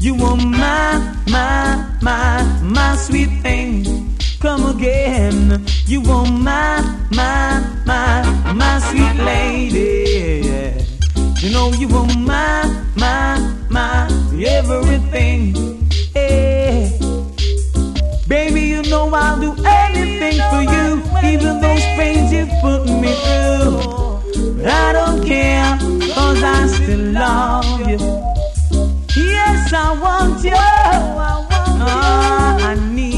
You 0.00 0.14
are 0.24 0.36
my, 0.38 1.14
my, 1.28 1.98
my, 2.00 2.60
my 2.62 2.96
sweet 2.96 3.28
thing. 3.42 4.05
Come 4.46 4.76
again. 4.76 5.66
You 5.86 6.02
are 6.02 6.24
my, 6.24 6.78
my, 7.10 7.82
my, 7.84 8.52
my 8.52 8.78
sweet 8.78 9.16
lady. 9.24 10.46
You 11.40 11.50
know 11.50 11.72
you 11.72 11.88
are 11.96 12.06
my, 12.16 12.62
my, 12.94 13.56
my 13.68 14.06
everything. 14.46 15.90
Yeah. 16.14 16.88
Baby, 18.28 18.60
you 18.60 18.82
know 18.82 19.10
I'll 19.12 19.40
do 19.40 19.52
anything 19.66 20.38
for 20.50 20.62
you, 20.62 21.02
even 21.28 21.60
those 21.60 21.82
pains 21.98 22.32
you've 22.32 22.48
put 22.60 22.84
me 22.86 23.12
through. 23.26 24.58
But 24.58 24.66
I 24.66 24.92
don't 24.92 25.26
care, 25.26 25.76
cause 26.14 26.40
I 26.40 26.68
still 26.68 27.10
love 27.10 27.80
you. 27.80 27.98
Yes, 29.16 29.72
I 29.72 29.98
want 30.00 30.44
you. 30.44 30.52
Ah, 31.82 32.58
I 32.60 32.74
need 32.94 33.15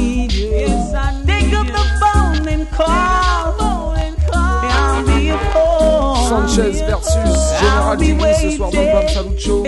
Sanchez 6.48 6.80
versus 6.82 7.61
General 7.61 7.96
Degree 7.96 8.34
ce 8.40 8.56
soir 8.56 8.70
dans 8.70 8.80
le 8.80 8.92
Bam 8.92 9.08
Salut 9.08 9.38
Show. 9.38 9.64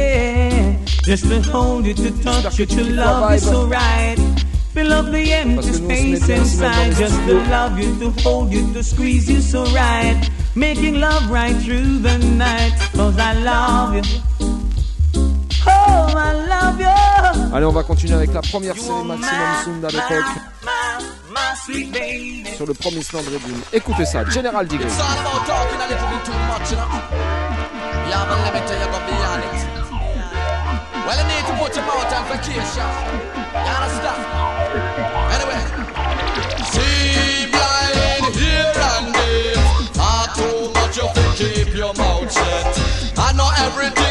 Just 1.05 1.29
to 1.29 1.41
hold 1.53 1.87
you, 1.87 1.95
to 1.95 2.11
touch 2.23 2.59
you, 2.59 2.67
to 2.67 2.85
love 2.85 3.33
you 3.33 3.39
so 3.39 3.67
right. 3.67 4.17
Fill 4.73 4.93
up 4.93 5.11
the 5.11 5.33
empty 5.33 5.73
space 5.73 6.29
inside. 6.29 6.95
Just 6.97 7.17
to 7.27 7.35
love 7.51 7.79
you, 7.79 7.95
to 7.99 8.11
hold 8.23 8.53
you, 8.53 8.73
to 8.73 8.83
squeeze 8.83 9.29
you 9.29 9.41
so 9.41 9.65
right. 9.75 10.17
Making 10.55 11.01
love 11.01 11.31
right 11.31 11.57
through 11.57 11.99
the 11.99 12.19
night. 12.19 12.73
Cause 12.95 13.19
I 13.19 13.35
love 13.35 13.97
you. 13.97 14.03
Oh, 15.67 16.13
I 16.17 16.33
love 16.49 16.81
you. 16.81 17.55
Allez, 17.55 17.67
on 17.67 17.73
va 17.73 17.83
continuer 17.83 18.15
avec 18.15 18.33
la 18.33 18.43
première 18.43 18.77
série 18.77 19.05
Maximum 19.05 19.65
Sound 19.65 19.85
à 19.85 19.89
l'époque 19.89 21.10
My, 21.31 21.35
my 21.35 21.55
sweet 21.55 21.93
baby. 21.93 22.45
sur 22.57 22.67
le 22.67 22.75
premier 22.75 23.03
Slandre 23.03 23.31
Boom. 23.31 23.63
Écoutez 23.73 24.05
ça, 24.05 24.25
General 24.29 24.67
Degree. 24.67 24.85
It's 24.85 24.99
all 24.99 25.19
about 25.21 25.47
talking 25.47 25.79
a 25.79 25.87
little 25.87 26.09
bit 26.11 26.25
too 26.25 26.33
much, 26.51 26.71
you 26.71 26.77
know. 26.77 26.91
Yeah, 28.11 28.27
but 28.27 28.39
let 28.43 28.53
me 28.55 28.61
tell 28.67 28.81
you, 28.81 28.91
go 28.91 28.99
be 29.07 29.15
honest. 29.31 29.67
Well, 31.07 31.17
you 31.19 31.27
need 31.31 31.47
to 31.47 31.55
put 31.63 31.71
your 31.77 31.87
mouth 31.87 32.13
on 32.13 32.25
vacation. 32.35 32.91
You 33.55 33.73
understand? 33.79 34.23
Anyway. 35.35 35.61
See 36.75 37.47
blind 37.55 38.35
here 38.35 38.75
and 38.91 39.15
there. 39.15 39.63
Talk 39.95 40.35
too 40.35 40.73
much, 40.75 40.97
you 40.99 41.07
fi 41.15 41.23
keep 41.39 41.75
your 41.77 41.95
mouth 41.95 42.33
shut. 42.33 42.67
I 43.19 43.33
know 43.39 43.51
everything 43.67 44.10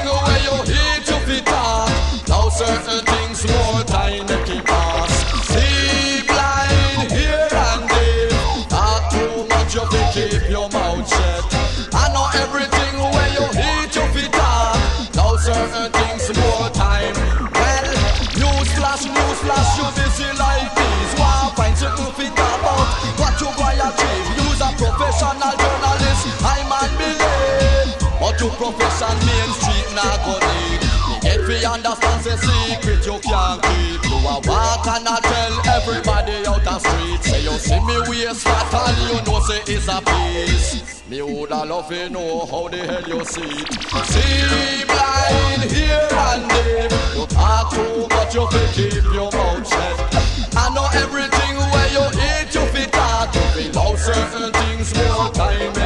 But 28.39 28.45
you 28.45 28.56
profession 28.56 29.17
main 29.28 29.52
street 29.52 29.95
not 29.95 30.23
go 30.23 30.39
need. 30.39 30.80
If 31.28 31.47
we 31.47 31.65
understand 31.65 32.23
the 32.23 32.38
secret 32.38 33.06
you 33.06 33.19
can't 33.19 33.62
keep. 33.62 34.04
You 34.06 34.15
a 34.15 34.39
walk 34.47 34.88
and 34.88 35.08
I 35.08 35.19
tell 35.19 35.75
everybody 35.75 36.47
out 36.47 36.63
the 36.63 36.80
street. 36.80 37.23
Say 37.23 37.43
you 37.43 37.58
see 37.60 37.80
me 37.82 37.99
waist 38.08 38.43
fat 38.43 38.73
and 38.73 38.97
you 39.12 39.32
know 39.32 39.41
say 39.41 39.60
it's 39.67 39.88
a 39.89 39.99
piece 39.99 41.04
Me 41.10 41.21
woulda 41.21 41.65
love 41.65 41.89
to 41.89 42.10
know 42.10 42.45
how 42.45 42.69
the 42.69 42.78
hell 42.78 43.04
you 43.10 43.25
see 43.25 43.60
See 44.08 44.86
blind 44.88 45.63
here 45.71 46.08
and 46.12 46.49
there 46.49 46.89
You 47.15 47.25
talk 47.28 47.73
too 47.73 48.08
much 48.08 48.36
you 48.36 48.47
fi 48.47 48.71
keep 48.71 49.04
your 49.13 49.32
mouth 49.32 49.67
shut. 49.67 50.56
I 50.56 50.71
know 50.73 50.88
everything 50.93 51.58
where 51.58 51.89
you 51.91 52.06
eat 52.23 52.56
you 52.56 52.65
fi 52.71 52.86
talk. 52.86 53.36
You 53.36 53.41
fi 53.41 53.71
know 53.73 53.95
certain 53.95 54.54
things 54.54 54.95
more 54.95 55.30
time 55.34 55.79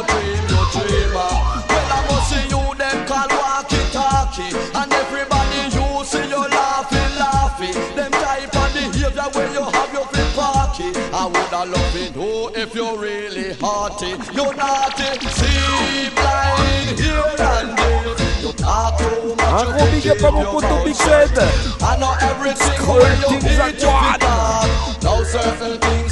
up 0.00 0.10
out 0.10 0.16
of 0.16 0.24
your 0.24 0.32
dream, 0.32 0.42
you 0.48 0.62
dreamer. 0.72 1.30
Well 1.68 1.92
I 1.92 2.00
must 2.08 2.30
see 2.30 2.44
you 2.48 2.62
them 2.76 3.06
call 3.06 3.28
walkie 3.28 3.84
talkie, 3.92 4.50
and 4.74 4.92
everybody 4.92 5.60
you 5.76 6.04
see 6.04 6.26
you 6.28 6.42
laughing, 6.48 7.12
laughing. 7.18 7.74
Them 7.96 8.12
type 8.12 8.54
of 8.56 8.68
behavior 8.72 9.28
where 9.34 9.50
you 9.52 9.64
have 9.64 9.92
your 9.92 10.06
flip 10.06 10.28
parky. 10.34 10.88
I 11.12 11.26
woulda 11.26 11.70
love 11.70 11.92
to 11.92 12.12
oh, 12.16 12.50
know 12.50 12.50
if 12.54 12.74
you're 12.74 12.98
really 12.98 13.54
hearty. 13.60 14.16
You 14.32 14.46
naughty, 14.56 15.10
see 15.36 16.08
blind 16.16 16.98
here 16.98 17.24
and 17.38 17.76
there. 17.76 18.16
You 18.40 18.52
talk 18.52 18.98
too 18.98 19.36
much. 19.36 19.52
Un 19.52 19.66
you 19.66 19.72
gros 19.72 19.90
fi 19.90 20.00
big 20.00 20.08
up 20.08 20.22
à 20.24 20.30
mon 20.30 20.42
your 20.42 20.52
poteau 20.52 20.76
mouth 20.76 20.84
Big. 20.84 20.96
Shed. 20.96 21.38
I 21.82 21.96
know 21.98 22.14
everything 22.30 22.80
you 22.80 23.40
things 23.40 23.44
hit 23.44 23.82
you 23.82 23.88
at 23.88 24.22
fi. 24.22 25.00
Now 25.02 25.22
certain 25.24 25.78
things 25.80 26.09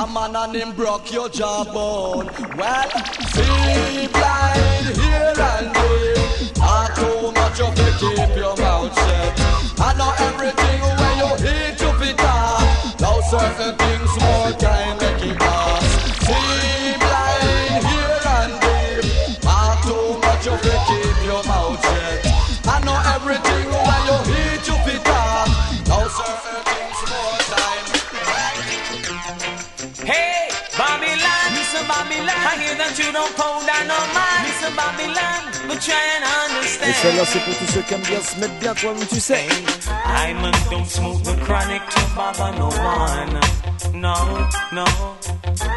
a 0.00 0.06
man 0.06 0.34
and 0.34 0.54
him 0.54 0.72
broke 0.72 1.12
your 1.12 1.28
jawbone. 1.28 2.26
Well, 2.56 2.90
see 3.34 4.06
blind 4.08 4.86
here 4.96 5.34
and 5.36 5.74
there. 5.74 6.52
Talk 6.54 6.94
too 6.94 7.32
much 7.32 7.58
you 7.58 7.66
fi 7.76 7.90
keep 8.00 8.36
your 8.36 8.56
mouth 8.56 8.94
shut. 8.94 9.29
Et 32.90 33.02
understand. 36.50 36.92
celle-là, 37.02 37.24
c'est 37.24 37.38
pour 37.40 37.56
tous 37.56 37.72
ceux 37.72 37.82
qui 37.82 37.94
aiment 37.94 38.00
bien 38.02 38.20
se 38.20 38.36
mettre 38.38 38.54
bien 38.54 38.74
toi-même, 38.74 39.06
tu 39.06 39.20
sais. 39.20 39.46
I 40.06 40.34
man 40.34 40.52
don't 40.70 40.86
smoke 40.86 41.22
the 41.22 41.36
chronic 41.44 41.82
to 41.88 42.00
bother 42.16 42.52
no 42.58 42.68
one. 42.68 43.40
No, 43.94 44.14
no. 44.72 44.84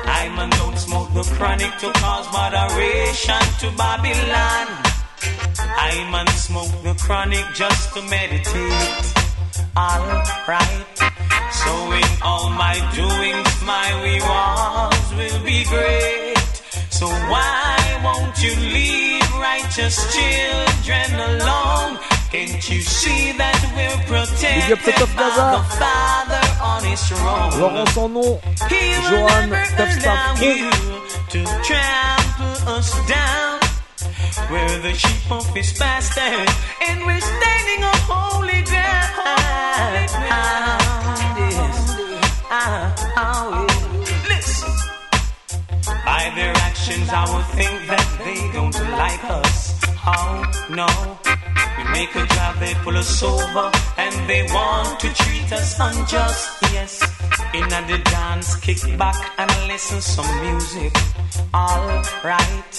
I 0.05 0.29
man 0.35 0.49
don't 0.49 0.77
smoke 0.77 1.13
the 1.13 1.23
chronic 1.35 1.77
to 1.79 1.91
cause 1.99 2.27
moderation 2.31 3.41
to 3.59 3.69
Babylon. 3.77 4.67
I 5.77 6.09
man 6.11 6.27
smoke 6.27 6.71
the 6.83 6.95
chronic 7.05 7.45
just 7.53 7.93
to 7.93 8.01
meditate. 8.01 9.13
Alright. 9.77 10.97
So 11.51 11.91
in 11.91 12.21
all 12.23 12.49
my 12.49 12.75
doings, 12.95 13.63
my 13.63 13.91
rewards 14.03 15.13
will 15.15 15.43
be 15.45 15.63
great. 15.65 16.22
So 16.93 17.07
why 17.07 18.01
won't 18.03 18.37
you 18.43 18.53
leave 18.55 19.25
righteous 19.33 19.97
children 20.13 21.09
alone? 21.15 21.97
Can't 22.29 22.69
you 22.69 22.81
see 22.81 23.31
that 23.33 23.57
we're 23.75 23.97
protected 24.05 24.77
up 24.77 24.83
to 24.85 24.91
Tough 24.91 25.15
by 25.15 25.21
Gaza. 25.25 25.45
the 25.57 25.63
Father 25.81 26.45
on 26.61 26.83
His 26.85 27.01
throne? 27.09 27.51
Laurent 27.59 27.89
sans 27.89 28.09
nom, 28.13 28.37
He 28.69 28.93
will 28.93 29.25
Johan, 29.25 29.49
never 29.49 29.65
Tafstaff 29.73 30.37
allow 30.37 30.45
you 30.45 30.69
to 31.33 31.39
trample 31.65 32.57
us 32.77 32.89
down. 33.09 33.59
We're 34.51 34.79
the 34.85 34.93
sheep 34.93 35.31
of 35.31 35.47
His 35.55 35.73
pasture, 35.73 36.45
and 36.87 37.05
we're 37.07 37.21
standing 37.21 37.83
on 37.89 37.97
holy 38.05 38.61
ground. 38.69 39.09
Yes. 39.89 40.13
Ah, 40.29 40.45
ah, 43.17 43.51
yeah. 43.51 43.65
Listen. 43.65 43.72
By 46.05 46.31
their 46.35 46.53
actions, 46.57 47.09
I 47.09 47.23
would 47.33 47.45
think 47.55 47.87
that 47.87 48.07
they 48.25 48.41
don't 48.51 48.77
like 48.91 49.23
us. 49.23 49.79
Oh 50.05 50.43
no. 50.69 50.87
We 51.77 51.83
make 51.91 52.13
a 52.15 52.25
drive, 52.25 52.59
they 52.59 52.73
pull 52.83 52.97
us 52.97 53.23
over, 53.23 53.71
and 53.97 54.29
they 54.29 54.43
want 54.43 54.99
to 54.99 55.13
treat 55.13 55.51
us 55.51 55.79
unjust. 55.79 56.49
Yes. 56.73 57.01
In 57.53 57.71
at 57.71 57.87
the 57.87 57.99
dance, 58.09 58.55
kick 58.57 58.81
back 58.97 59.15
and 59.37 59.51
listen 59.67 60.01
some 60.01 60.29
music. 60.41 60.93
Alright. 61.53 62.73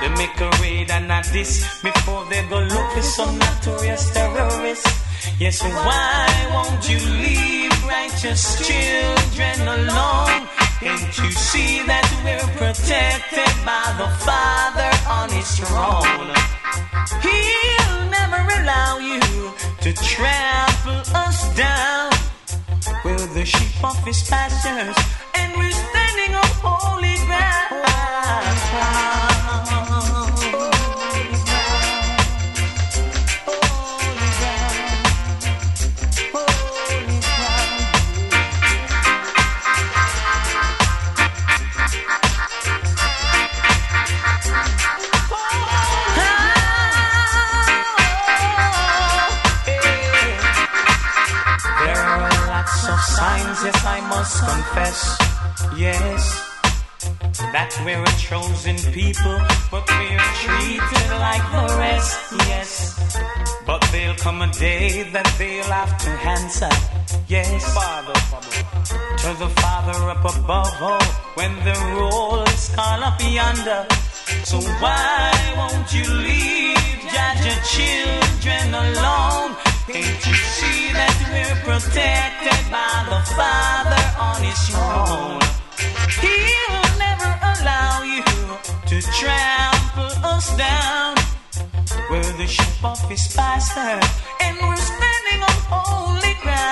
They 0.00 0.08
make 0.16 0.40
a 0.40 0.50
raid 0.62 0.90
and 0.90 1.12
a 1.12 1.22
diss 1.32 1.82
before 1.82 2.24
they 2.30 2.42
go 2.48 2.58
look 2.60 2.90
for 2.92 3.02
some 3.02 3.38
notorious 3.38 4.10
terrorists. 4.12 5.04
Yes, 5.38 5.62
why 5.62 6.28
won't 6.52 6.88
you 6.88 6.98
leave 7.22 7.84
righteous 7.86 8.42
children 8.66 9.68
alone? 9.68 10.63
Can't 10.80 11.18
you 11.18 11.30
see 11.30 11.82
that 11.86 12.06
we're 12.24 12.48
protected 12.58 13.54
by 13.64 13.94
the 13.96 14.08
Father 14.26 14.90
on 15.08 15.30
His 15.30 15.48
throne? 15.56 16.30
He'll 17.24 18.10
never 18.10 18.40
allow 18.60 18.98
you 18.98 19.20
to 19.80 19.92
trample 19.92 21.02
us 21.14 21.54
down. 21.56 22.10
We're 23.04 23.26
the 23.34 23.44
sheep 23.44 23.84
of 23.84 23.96
His 24.04 24.28
pastures, 24.28 24.96
and 25.34 25.56
we're 25.56 25.70
standing 25.70 26.34
on 26.34 26.50
holy 26.62 27.16
There 27.28 27.64
must 54.24 54.40
confess. 54.40 55.00
Yes, 55.76 56.22
that 57.52 57.70
we're 57.84 58.02
a 58.02 58.14
chosen 58.28 58.76
people, 58.98 59.36
but 59.70 59.84
we're 60.00 60.28
treated 60.44 61.08
like 61.26 61.44
the 61.56 61.66
rest. 61.76 62.32
Yes, 62.48 62.70
but 63.66 63.80
there'll 63.92 64.16
come 64.16 64.40
a 64.40 64.50
day 64.52 65.02
that 65.12 65.28
they'll 65.38 65.72
have 65.80 65.94
to 66.04 66.10
answer. 66.36 66.72
Yes, 67.28 67.50
Father, 67.76 68.16
to 69.22 69.30
the 69.44 69.50
Father 69.60 69.98
up 70.14 70.24
above, 70.24 70.72
oh, 70.80 71.04
when 71.34 71.52
the 71.68 71.76
roll 71.98 72.42
is 72.44 72.70
called 72.74 73.02
up 73.02 73.20
yonder. 73.20 73.86
So 74.44 74.56
why 74.82 75.32
won't 75.58 75.88
you 75.92 76.06
leave 76.28 76.96
judge 77.12 77.42
your 77.48 77.60
children 77.76 78.66
alone? 78.84 79.73
Can't 79.86 80.26
you 80.26 80.34
see 80.34 80.92
that 80.92 81.12
we're 81.28 81.60
protected 81.60 82.72
by 82.72 83.04
the 83.04 83.20
Father 83.36 84.04
on 84.18 84.40
His 84.40 84.56
throne? 84.72 85.44
He'll 86.24 86.88
never 86.96 87.28
allow 87.52 88.02
you 88.02 88.24
to 88.88 89.02
trample 89.12 90.12
us 90.24 90.56
down. 90.56 91.16
We're 92.10 92.32
the 92.38 92.46
sheep 92.46 92.82
of 92.82 92.98
His 93.10 93.28
pasture, 93.36 94.00
and 94.40 94.56
we're 94.56 94.76
standing 94.76 95.42
on 95.42 95.58
holy 95.68 96.34
ground. 96.40 96.64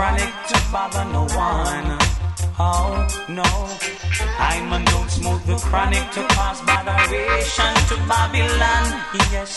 Chronic 0.00 0.32
to 0.48 0.56
bother 0.72 1.04
no 1.12 1.22
one. 1.36 1.90
Oh 2.58 3.06
no, 3.28 3.48
I'm 4.48 4.84
don't 4.84 5.10
smoke 5.10 5.42
the 5.44 5.56
chronic 5.56 6.04
to 6.16 6.22
cause 6.34 6.60
botheration 6.62 7.72
to 7.88 7.96
Babylon. 8.08 8.86
Yes, 9.30 9.50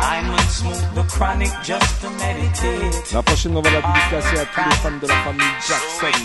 I'm 0.00 0.28
smoke 0.48 0.86
the 0.94 1.04
chronic 1.14 1.52
just 1.62 2.00
to 2.00 2.08
meditate. 2.08 3.12
La 3.12 3.22
prochaine, 3.22 3.54
on 3.54 3.60
va 3.60 3.70
la 3.70 3.82
dédicacer 3.82 4.38
à 4.38 4.46
tous 4.46 4.64
les 4.68 4.76
fans 4.82 4.98
de 5.02 5.06
la 5.06 5.18
famille 5.24 5.54
Jackson. 5.68 6.16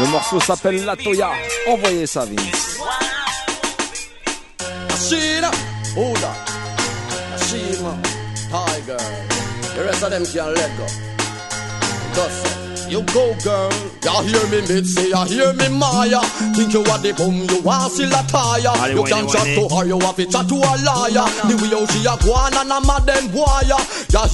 Le 0.00 0.06
morceau 0.06 0.40
s'appelle 0.40 0.84
La 0.84 0.96
Toya. 0.96 1.30
Envoyez 1.68 2.08
ça, 2.08 2.24
Vince. 2.24 2.80
Hold 5.96 6.24
on. 6.24 6.43
Rest 9.94 10.02
of 10.02 10.10
them 10.10 10.26
can't 10.26 10.50
let 10.58 10.70
go. 10.76 10.86
Just 12.18 12.90
you 12.90 13.00
go, 13.14 13.30
girl. 13.46 13.70
You 14.02 14.26
hear 14.26 14.44
me, 14.50 14.60
Mitzi, 14.66 15.06
you 15.14 15.22
hear 15.30 15.52
me, 15.54 15.68
Maya. 15.70 16.18
Think 16.58 16.74
you 16.74 16.82
are 16.82 16.98
the 16.98 17.14
bum, 17.14 17.46
you 17.46 17.62
are 17.62 17.86
still 17.88 18.10
a 18.10 18.22
tire. 18.26 18.74
Allez, 18.74 18.90
You 18.90 19.02
whiny, 19.06 19.14
can 19.14 19.24
chat 19.30 19.46
whiny. 19.46 19.54
to 19.56 19.74
her, 19.74 19.84
you 19.86 19.98
have 20.02 20.16
to 20.18 20.26
chat 20.26 20.44
to 20.50 20.56
a 20.58 20.72
liar. 20.82 21.26
The 21.46 21.54
way 21.62 21.70
how 21.78 21.86
she 21.86 22.02
a 22.04 22.14
go 22.26 22.34
on 22.34 22.52
and 22.58 22.74
a 22.74 22.78
mad 22.82 23.06
them 23.06 23.24
boy. 23.30 23.62
You 23.70 23.78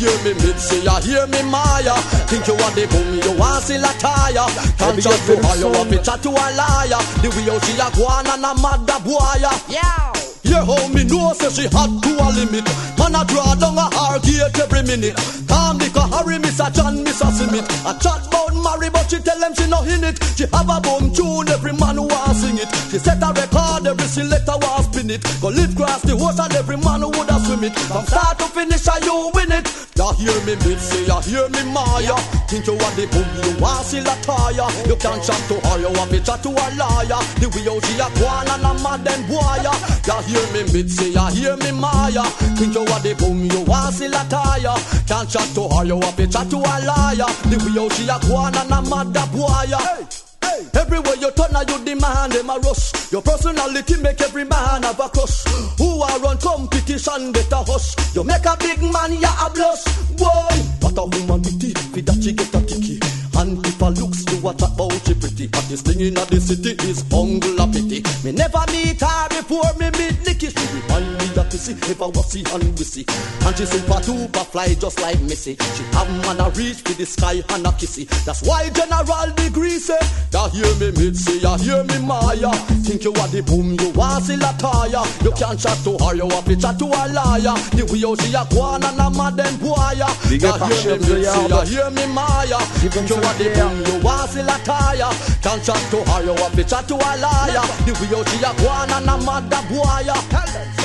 hear 0.01 0.17
me, 0.25 0.33
Mitzi, 0.41 0.81
you 0.81 0.97
hear 1.05 1.25
me, 1.29 1.41
Maya. 1.45 1.95
Think 2.27 2.49
you 2.49 2.57
are 2.57 2.73
the 2.73 2.85
bum, 2.89 3.09
you 3.21 3.33
are 3.37 3.61
still 3.61 3.85
a 3.85 3.93
tire. 4.01 4.49
Can 4.81 4.97
Big 4.97 5.05
chat 5.05 5.21
to 5.29 5.35
her, 5.37 5.55
you 5.61 5.69
Benson. 5.69 5.77
have 5.77 5.91
to 5.93 5.99
chat 6.01 6.19
to 6.25 6.31
a 6.33 6.47
liar. 6.57 7.01
The 7.21 7.29
way 7.37 7.45
how 7.53 7.61
she 7.69 7.77
a 7.77 7.87
go 8.01 8.09
on 8.09 8.25
and 8.33 8.45
a 8.49 8.53
mad 8.65 8.81
the 8.89 8.97
boy. 9.05 9.45
Yeah. 9.69 10.09
Yeah, 10.51 10.67
how 10.67 10.83
me 10.91 11.07
know 11.07 11.31
say 11.39 11.47
she 11.55 11.69
hot 11.71 12.03
to 12.03 12.11
a 12.11 12.27
limit. 12.35 12.67
Man 12.99 13.15
a 13.15 13.23
draw 13.23 13.55
down 13.55 13.79
a 13.79 13.87
her 13.87 14.19
gate 14.19 14.59
every 14.59 14.83
minute. 14.83 15.15
Calm 15.47 15.79
the 15.79 15.87
Harry, 16.11 16.43
Miss 16.43 16.59
a 16.59 16.67
John, 16.75 17.07
Miss 17.07 17.23
a 17.23 17.31
Smith. 17.31 17.71
A 17.87 17.95
chat 18.03 18.27
bout 18.35 18.51
marry 18.59 18.91
but 18.91 19.07
she 19.07 19.19
tell 19.23 19.39
them 19.39 19.55
she 19.55 19.67
no 19.71 19.83
in 19.87 20.03
it. 20.03 20.19
She 20.37 20.51
have 20.51 20.67
a 20.67 20.83
bum 20.83 21.15
tune, 21.15 21.49
every 21.49 21.73
man 21.75 21.97
who 21.97 22.11
want 22.11 22.35
sing 22.37 22.59
it. 22.59 22.69
She 22.91 22.99
set 22.99 23.23
a 23.23 23.31
record, 23.31 23.87
every 23.87 24.11
selector 24.11 24.59
want 24.59 24.91
spin 24.91 25.11
it. 25.11 25.23
Go 25.41 25.49
live 25.49 25.75
cross 25.79 26.03
the 26.03 26.19
ocean, 26.19 26.51
every 26.59 26.77
man 26.83 27.03
who 27.03 27.15
woulda 27.15 27.39
it 27.65 27.75
From 27.77 28.07
start 28.07 28.39
to 28.39 28.47
finish, 28.47 28.87
and 28.89 29.05
you 29.05 29.31
win 29.35 29.53
it. 29.53 29.67
Ya 29.97 30.13
hear 30.15 30.33
me 30.47 30.55
say, 30.79 31.05
ya 31.05 31.21
hear 31.21 31.49
me 31.49 31.63
Maya. 31.73 32.17
Think 32.49 32.67
you 32.67 32.75
want 32.75 32.97
the 32.97 33.07
boom, 33.13 33.29
you 33.45 33.53
want 33.61 33.85
still 33.85 34.07
a 34.09 34.15
tire. 34.25 34.69
You 34.89 34.97
can't 34.97 35.23
chat 35.23 35.41
to 35.49 35.57
her, 35.69 35.79
you 35.79 35.93
want 35.93 36.11
me 36.11 36.21
chat 36.21 36.43
to 36.43 36.51
a 36.51 36.67
liar. 36.79 37.21
The 37.37 37.47
way 37.53 37.69
how 37.69 37.79
she 37.85 38.01
a 38.01 38.09
go 38.17 38.27
and 38.27 38.65
a 38.65 38.73
mad 38.81 39.07
and 39.07 39.25
boy 39.29 39.61
Ya 40.09 40.17
hear 40.25 40.47
me 40.53 40.89
say, 40.89 41.11
ya 41.11 41.29
hear 41.31 41.57
me 41.57 41.73
Maya. 41.73 42.25
Think 42.57 42.75
you 42.75 42.85
want 42.85 43.03
the 43.05 43.15
boom, 43.15 43.45
you 43.45 43.61
want 43.69 43.95
still 43.95 44.15
a 44.15 44.23
tire. 44.29 44.77
Can't 45.07 45.29
chat 45.29 45.49
to 45.55 45.69
her, 45.69 45.85
you 45.85 45.97
want 45.97 46.17
me 46.17 46.27
chat 46.27 46.49
to 46.51 46.57
a 46.57 46.75
liar. 46.81 47.29
The 47.51 47.57
way 47.61 47.77
how 47.77 47.89
she 47.93 48.09
a 48.09 48.17
go 48.25 48.41
and 48.41 48.57
a 48.57 48.81
mad 48.89 49.17
a 49.17 49.25
boy 49.29 49.69
Hey, 49.69 50.30
everywhere 50.75 51.17
you 51.17 51.31
turn, 51.33 51.53
now 51.53 51.63
you 51.63 51.85
demand 51.85 52.33
them 52.33 52.51
a 52.51 52.59
rush. 52.59 53.13
Your 53.13 53.23
personality 53.23 53.97
make 54.01 54.21
every 54.21 54.45
man 54.45 54.83
have 54.83 55.01
a 55.01 55.09
crush. 55.09 55.45
Who 55.79 56.03
are 56.03 56.27
on 56.27 56.39
competition 56.39 57.33
a 57.35 57.65
hush. 57.65 57.95
You 58.15 58.25
make 58.25 58.45
a 58.47 58.57
big 58.59 58.81
man, 58.83 59.13
ya 59.21 59.31
a 59.47 59.51
blush. 59.51 59.85
Boy, 60.17 60.57
what 60.81 60.99
a 60.99 61.05
woman 61.05 61.43
pity, 61.43 61.73
for 61.73 62.01
that 62.03 62.23
she 62.23 62.33
get 62.33 62.55
a 62.55 62.61
ticky. 62.67 63.01
And 63.41 63.65
if 63.67 63.81
her 63.81 63.91
looks 63.91 64.25
you 64.31 64.37
what 64.43 64.61
about 64.61 64.93
she 65.07 65.15
pretty 65.15 65.49
Hottest 65.55 65.87
thing 65.87 66.01
in 66.01 66.13
the 66.15 66.41
city 66.41 66.77
is 66.85 67.03
bungle 67.03 67.59
a 67.59 67.67
pity 67.73 68.03
Me 68.23 68.33
never 68.33 68.61
meet 68.69 69.01
her 69.01 69.29
before 69.31 69.73
me 69.79 69.89
meet 69.97 70.21
Nicky 70.27 70.51
She 70.51 70.67
remind 70.77 71.10
me 71.35 71.41
of 71.41 71.49
Pissy 71.49 71.73
if 71.91 72.03
I 72.03 72.07
was 72.07 72.31
see 72.31 72.41
and 72.41 72.63
wissy 72.79 73.05
And 73.47 73.57
she 73.57 73.65
super 73.67 74.01
duper 74.01 74.47
fly 74.47 74.75
just 74.75 75.01
like 75.01 75.21
Missy. 75.23 75.57
She 75.75 75.83
have 75.95 76.09
man 76.25 76.41
a 76.41 76.51
reach 76.51 76.83
for 76.83 76.95
the 76.95 77.05
sky 77.07 77.43
and 77.51 77.67
a 77.67 77.71
kissy. 77.75 78.07
That's 78.25 78.43
why 78.43 78.69
General 78.71 79.31
Degree 79.35 79.79
say 79.79 79.99
Ya 80.33 80.49
hear 80.49 80.71
me 80.79 80.91
Mitzi 80.93 81.39
ya 81.43 81.57
hear 81.59 81.83
me 81.85 81.99
Maya. 82.07 82.51
Think 82.87 83.05
you 83.05 83.13
are 83.15 83.29
the 83.29 83.43
boom 83.43 83.77
you 83.79 83.91
want 83.91 84.25
still 84.25 84.43
a 84.43 84.53
tire. 84.59 85.03
You 85.25 85.33
can't 85.33 85.59
chat 85.59 85.79
to 85.85 85.99
her 85.99 86.15
you 86.15 86.29
have 86.29 86.45
to 86.45 86.57
chat 86.57 86.79
to 86.79 86.87
a 86.87 87.05
liar. 87.11 87.55
The 87.75 87.85
way 87.91 88.01
how 88.01 88.15
she 88.17 88.35
a 88.35 88.43
go 88.51 88.61
on 88.63 88.85
and 88.85 89.01
a 89.01 89.11
mad 89.11 89.39
and 89.41 89.57
boy 89.61 89.99
Big 90.29 90.43
Ya 90.43 90.55
up 90.55 90.71
hear 90.71 90.95
Archel 90.95 90.99
me 90.99 91.07
mid 91.11 91.25
say 91.25 91.25
Zayard. 91.27 91.51
ya 91.51 91.61
hear 91.67 91.91
me 91.91 92.05
Maya. 92.15 92.59
Think 92.81 93.11
you 93.11 93.19
are 93.19 93.37
the 93.39 93.47
boom 93.55 93.77
you 93.87 93.97
want 94.05 94.31
still 94.31 94.49
a 94.49 94.57
tire. 94.65 95.11
Can't 95.43 95.63
chat 95.63 95.83
to 95.91 95.99
her 96.07 96.21
you 96.25 96.35
have 96.35 96.55
to 96.55 96.65
chat 96.65 96.85
to 96.89 96.95
a 96.97 97.13
liar. 97.19 97.65
The 97.87 97.93
way 97.99 98.11
how 98.15 98.23
she 98.31 98.39
a 98.43 98.51
go 98.57 98.69
on 98.71 98.91
and 98.91 99.11
a 99.11 99.17
mad 99.27 99.53
a 99.53 99.61
boy 99.69 100.80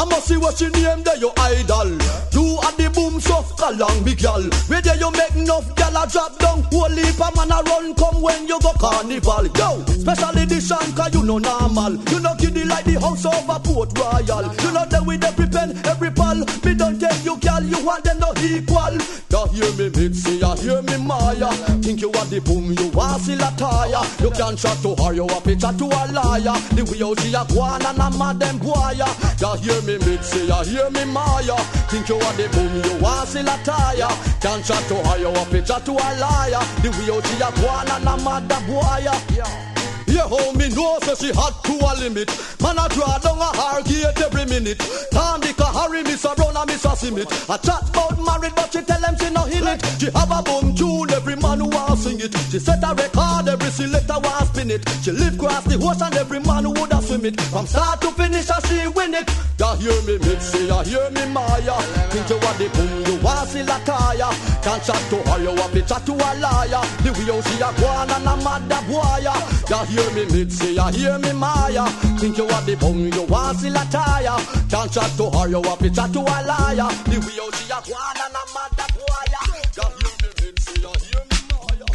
I 0.00 0.04
must 0.06 0.28
see 0.28 0.38
what 0.38 0.56
she 0.56 0.68
name 0.70 1.02
there, 1.02 1.18
your 1.18 1.34
idol. 1.36 1.92
You 2.32 2.56
are 2.64 2.72
the 2.72 2.90
boom 2.94 3.20
so 3.20 3.44
long, 3.76 4.02
big 4.02 4.18
gal. 4.18 4.42
Where 4.66 4.80
there 4.80 4.96
you 4.96 5.10
make 5.12 5.34
enough 5.36 5.74
gal 5.76 5.96
a 5.96 6.06
drop 6.08 6.38
down. 6.38 6.62
Heap 7.10 7.20
a 7.20 7.28
man 7.36 7.52
a 7.52 7.62
run 7.62 7.94
come 7.94 8.22
when 8.22 8.48
you 8.48 8.58
go 8.60 8.72
carnival. 8.80 9.46
Yo, 9.56 9.84
special 9.86 10.36
edition, 10.36 10.92
cause 10.96 11.14
you 11.14 11.22
know 11.22 11.38
normal. 11.38 11.96
You 12.10 12.20
know 12.20 12.34
kiddy 12.36 12.64
like 12.64 12.84
the 12.84 13.00
house 13.00 13.24
of 13.24 13.48
a 13.48 13.58
Port 13.60 13.96
Royal. 13.98 14.48
You 14.64 14.70
know 14.72 14.86
that 14.86 15.02
with 15.06 15.24
every 15.24 15.46
pen, 15.46 15.78
every 15.84 16.10
pal. 16.30 16.44
Me 16.64 16.74
don't 16.74 16.98
tell 16.98 17.16
you, 17.22 17.36
gal, 17.38 17.62
you 17.62 17.84
want 17.84 18.04
them 18.04 18.18
no 18.18 18.32
equal. 18.38 18.94
You 19.30 19.46
hear 19.52 19.72
me 19.74 19.88
Mitzi, 19.90 20.38
you 20.38 20.54
hear 20.56 20.82
me 20.82 20.96
Maya. 20.98 21.50
Think 21.82 22.00
you 22.00 22.10
are 22.10 22.24
the 22.26 22.40
boom, 22.40 22.72
you 22.72 22.88
want 22.88 23.22
still 23.22 23.40
a 23.40 23.50
tire. 23.56 24.04
You 24.20 24.30
can 24.30 24.56
chat 24.56 24.78
to 24.82 24.94
her, 25.02 25.12
you 25.12 25.24
a 25.24 25.40
picture 25.40 25.72
to 25.72 25.84
a 25.84 26.02
liar. 26.12 26.56
The 26.74 26.82
way 26.88 26.98
how 26.98 27.14
she 27.14 27.34
a 27.34 27.44
go 27.46 27.60
on 27.62 27.84
and 27.84 27.98
a 27.98 28.10
mad 28.18 28.40
them 28.40 28.58
boy. 28.58 28.94
You 28.94 29.50
hear 29.62 29.80
me 29.82 29.98
Mitzi, 29.98 30.46
you 30.46 30.62
hear 30.64 30.90
me 30.90 31.04
Maya. 31.04 31.56
Think 31.90 32.08
you 32.08 32.16
are 32.16 32.34
the 32.34 32.48
boom, 32.52 32.72
you 32.84 33.02
want 33.02 33.28
still 33.28 33.48
a 33.48 33.56
tire. 33.64 34.10
Can 34.40 34.62
chat 34.62 34.82
to 34.88 34.96
her, 34.96 35.18
you 35.18 35.28
a 35.28 35.44
picture 35.46 35.80
to 35.80 35.92
a 35.92 36.08
liar. 36.18 36.62
The 36.82 36.90
way 36.90 37.10
how 37.10 37.20
she 37.20 37.36
a 37.40 37.50
go 37.60 37.68
on 37.68 37.90
and 37.90 38.08
a 38.08 38.24
mad 38.24 38.48
them 38.48 38.66
boy. 38.66 39.04
Yeah. 39.34 39.69
Yeah, 40.10 40.26
how 40.26 40.52
me 40.52 40.68
know 40.74 40.98
so 41.02 41.14
she 41.14 41.32
hot 41.32 41.62
to 41.64 41.72
a 41.78 41.92
limit. 42.02 42.28
Man, 42.60 42.78
I 42.78 42.88
draw 42.88 43.18
down 43.18 43.38
a 43.38 43.50
hard 43.54 43.84
gate 43.86 44.20
every 44.20 44.44
minute. 44.46 44.78
Time 45.10 45.40
the 45.40 45.54
Harry 45.72 46.02
miss 46.02 46.24
a 46.24 46.34
run 46.34 46.56
and 46.56 46.66
miss 46.66 46.84
a 46.84 46.92
simit. 46.98 47.30
I 47.48 47.56
chat 47.58 47.88
about 47.88 48.18
married, 48.18 48.54
but 48.54 48.72
she 48.72 48.82
tell 48.82 49.00
them 49.00 49.16
she 49.18 49.30
no 49.30 49.44
in 49.46 49.66
it. 49.66 49.80
She 49.98 50.10
have 50.10 50.30
a 50.30 50.42
boom 50.42 50.74
tune, 50.74 51.10
every 51.10 51.36
man 51.36 51.60
who 51.60 51.68
want 51.68 51.98
sing 51.98 52.20
it. 52.20 52.34
She 52.50 52.58
set 52.58 52.82
a 52.82 52.94
record, 52.94 53.48
every 53.48 53.70
selector 53.70 54.18
want 54.18 54.48
spin 54.50 54.70
it. 54.70 54.82
She 55.02 55.12
live 55.12 55.34
across 55.34 55.64
the 55.64 55.78
ocean, 55.78 56.12
every 56.18 56.40
man 56.40 56.64
who 56.64 56.70
woulda 56.74 57.00
swim 57.02 57.24
it. 57.24 57.40
From 57.52 57.66
start 57.66 58.00
to 58.02 58.10
finish, 58.12 58.50
and 58.50 58.64
she 58.66 58.86
win 58.88 59.14
it. 59.14 59.30
Ya 59.58 59.76
hear 59.76 60.00
me 60.02 60.18
Mitzi, 60.18 60.66
ya 60.66 60.82
hear 60.82 61.10
me 61.10 61.24
Maya. 61.30 61.76
Think 62.10 62.28
you 62.30 62.38
want 62.42 62.56
the 62.58 62.68
boom, 62.74 62.92
you 63.06 63.16
want 63.22 63.48
see 63.48 63.62
la 63.62 63.78
tire. 63.86 64.30
Can't 64.64 64.82
chat 64.82 65.02
to 65.10 65.18
her, 65.30 65.38
you 65.38 65.54
want 65.54 65.72
to 65.72 65.82
chat 65.82 66.02
to 66.06 66.12
a 66.12 66.30
liar. 66.42 66.82
The 67.04 67.10
way 67.14 67.28
how 67.30 67.40
she 67.46 67.56
a 67.62 67.70
go 67.78 67.86
on 67.86 68.10
and 68.10 68.26
a 68.26 68.34
mad 68.42 68.68
boy. 68.88 69.22
Ya 69.70 69.84
hear 69.86 69.99
hear 70.00 70.10
me 70.14 70.24
Mitzi, 70.32 70.68
you 70.74 70.86
hear 70.92 71.18
me 71.18 71.32
Maya. 71.32 71.84
Think 72.18 72.38
you 72.38 72.46
want 72.46 72.66
the 72.66 72.76
bum, 72.76 72.98
you 72.98 73.22
want 73.22 73.58
see 73.58 73.70
la 73.70 73.84
tire. 73.84 74.36
Can't 74.68 74.92
chat 74.92 75.10
to 75.16 75.30
her, 75.30 75.48
you 75.48 75.60
want 75.60 75.80
to 75.80 75.90
chat 75.90 76.12
to 76.12 76.20
a 76.20 76.22
liar. 76.22 76.88
The 77.04 77.18
way 77.20 77.38
how 77.38 77.50
she 77.56 77.70
a 77.70 77.80
go 77.86 77.94
on 77.94 78.16
and 78.24 78.36
a 78.36 78.42
mad 78.54 78.76
boy. 78.94 79.24
You 79.32 79.42
hear 79.76 79.90
me 80.00 80.10
Mitzi, 80.40 80.74
you 80.80 80.92
hear 81.06 81.24
me 81.30 81.38
Maya. 81.50 81.88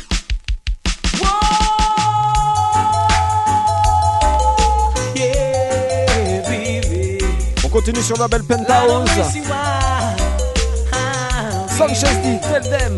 Whoa, 1.21 1.63
yeah, 5.15 6.41
baby. 6.49 7.03
On 7.63 7.69
continue 7.69 8.03
sur 8.03 8.17
la 8.17 8.27
belle 8.27 8.43
Penthouse. 8.43 9.09
Sanchez 11.77 12.15
dit, 12.23 12.39
tell 12.41 12.63
them. 12.69 12.95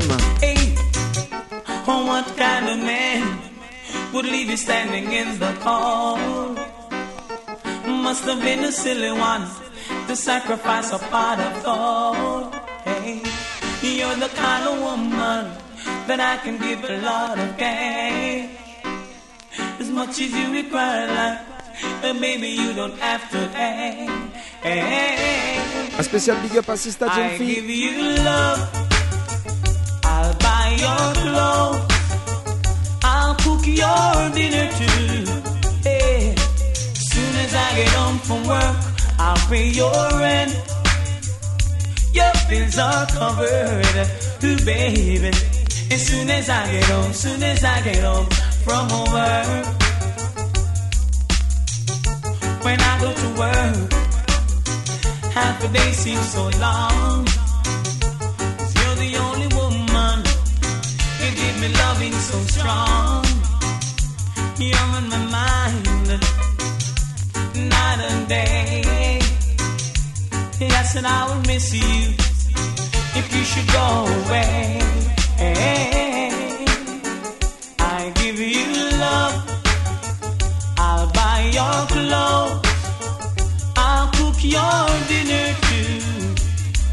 Would 4.18 4.26
leave 4.26 4.50
you 4.50 4.58
standing 4.58 5.12
in 5.12 5.38
the 5.38 5.54
cold? 5.62 6.58
Must 7.86 8.24
have 8.26 8.42
been 8.42 8.64
a 8.64 8.72
silly 8.72 9.12
one 9.12 9.46
to 10.08 10.16
sacrifice 10.16 10.92
a 10.92 10.98
pot 11.14 11.38
of 11.48 11.54
gold. 11.68 12.56
Hey, 12.84 13.22
you're 13.84 14.16
the 14.16 14.32
kind 14.44 14.64
of 14.72 14.76
woman 14.88 15.44
that 16.08 16.20
I 16.20 16.36
can 16.44 16.58
give 16.58 16.82
a 16.84 16.98
lot 17.10 17.38
of 17.38 17.50
cash. 17.58 18.50
As 19.80 19.90
much 19.92 20.20
as 20.26 20.32
you 20.40 20.48
require, 20.52 21.06
like, 21.20 21.40
uh, 22.04 22.14
baby, 22.20 22.50
you 22.62 22.74
don't 22.74 22.98
have 22.98 23.24
to 23.34 23.40
pay. 23.54 24.10
Hey, 24.64 25.60
Un 25.96 26.04
spécial 26.04 26.38
big 26.42 26.58
up 26.58 26.70
à 26.70 26.78
Sista 26.78 27.06
I 27.08 27.38
give 27.38 27.70
you 27.70 27.94
love. 28.26 28.62
I'll 30.04 30.34
buy 30.46 30.76
your 30.84 31.06
clothes. 31.22 31.97
Cook 33.48 33.66
your 33.66 34.30
dinner 34.36 34.68
too. 34.80 35.24
Hey, 35.88 36.36
soon 37.12 37.34
as 37.44 37.54
I 37.56 37.76
get 37.78 37.88
home 38.00 38.20
from 38.20 38.46
work, 38.46 38.78
I'll 39.18 39.38
pay 39.48 39.70
your 39.70 40.20
rent. 40.20 40.52
Your 42.12 42.34
bills 42.50 42.78
are 42.78 43.06
covered, 43.06 44.08
ooh 44.44 44.66
baby. 44.66 45.32
As 45.96 46.02
soon 46.10 46.30
as 46.30 46.50
I 46.50 46.72
get 46.74 46.84
home, 46.92 47.14
soon 47.14 47.42
as 47.42 47.64
I 47.64 47.82
get 47.84 48.04
home 48.04 48.28
from 48.66 48.90
work. 49.16 49.66
When 52.66 52.80
I 52.82 52.94
go 53.00 53.10
to 53.24 53.30
work, 53.44 53.94
half 55.32 55.64
a 55.64 55.68
day 55.70 55.92
seems 55.94 56.28
so 56.34 56.44
long. 56.60 57.26
you're 58.76 58.98
the 59.06 59.12
only 59.26 59.48
woman 59.56 60.18
you 61.22 61.30
give 61.42 61.62
me 61.62 61.70
loving 61.80 62.12
so 62.12 62.40
strong. 62.56 63.27
You're 64.60 64.76
on 64.76 65.08
my 65.08 65.18
mind, 65.18 65.86
night 67.70 68.00
and 68.10 68.28
day. 68.28 69.20
Yes, 70.60 70.96
and 70.96 71.06
I 71.06 71.28
will 71.28 71.42
miss 71.46 71.72
you 71.76 72.16
if 73.20 73.36
you 73.36 73.44
should 73.44 73.68
go 73.72 74.08
away. 74.18 74.82
I 77.80 78.12
give 78.16 78.40
you 78.40 78.66
love, 78.98 79.36
I'll 80.80 81.12
buy 81.12 81.52
your 81.54 81.86
clothes, 81.94 82.66
I'll 83.78 84.10
cook 84.18 84.44
your 84.44 84.88
dinner 85.08 85.54
too. 85.68 86.02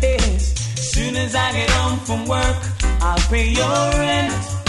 Yes, 0.03 0.55
soon 0.93 1.17
as 1.17 1.35
I 1.35 1.53
get 1.53 1.71
home 1.71 1.99
from 2.01 2.27
work, 2.27 2.57
I'll 3.01 3.19
pay 3.31 3.49
your 3.49 3.91
rent. 4.01 4.64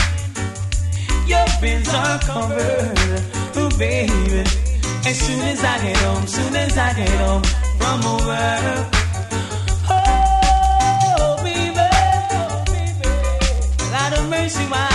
Your 1.28 1.46
bills 1.62 1.90
are 1.94 2.20
covered, 2.20 3.22
oh 3.56 3.70
baby. 3.78 4.44
As 5.06 5.18
soon 5.20 5.42
as 5.42 5.64
I 5.64 5.80
get 5.82 5.98
home, 5.98 6.28
soon 6.28 6.56
as 6.56 6.78
I 6.78 6.94
get 6.94 7.10
home 7.10 7.44
from 7.80 8.02
work. 8.26 8.88
Oh, 9.90 11.38
baby, 11.44 11.90
Lord 13.92 14.14
of 14.20 14.30
mercy, 14.30 14.66
why? 14.66 14.90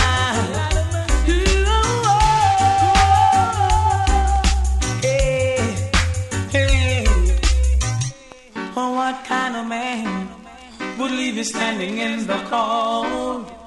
Oh, 8.73 8.93
what 8.95 9.25
kind 9.25 9.57
of 9.57 9.67
man 9.67 10.29
would 10.97 11.11
leave 11.11 11.35
you 11.35 11.43
standing 11.43 11.97
in 11.97 12.25
the 12.25 12.37
cold? 12.49 13.60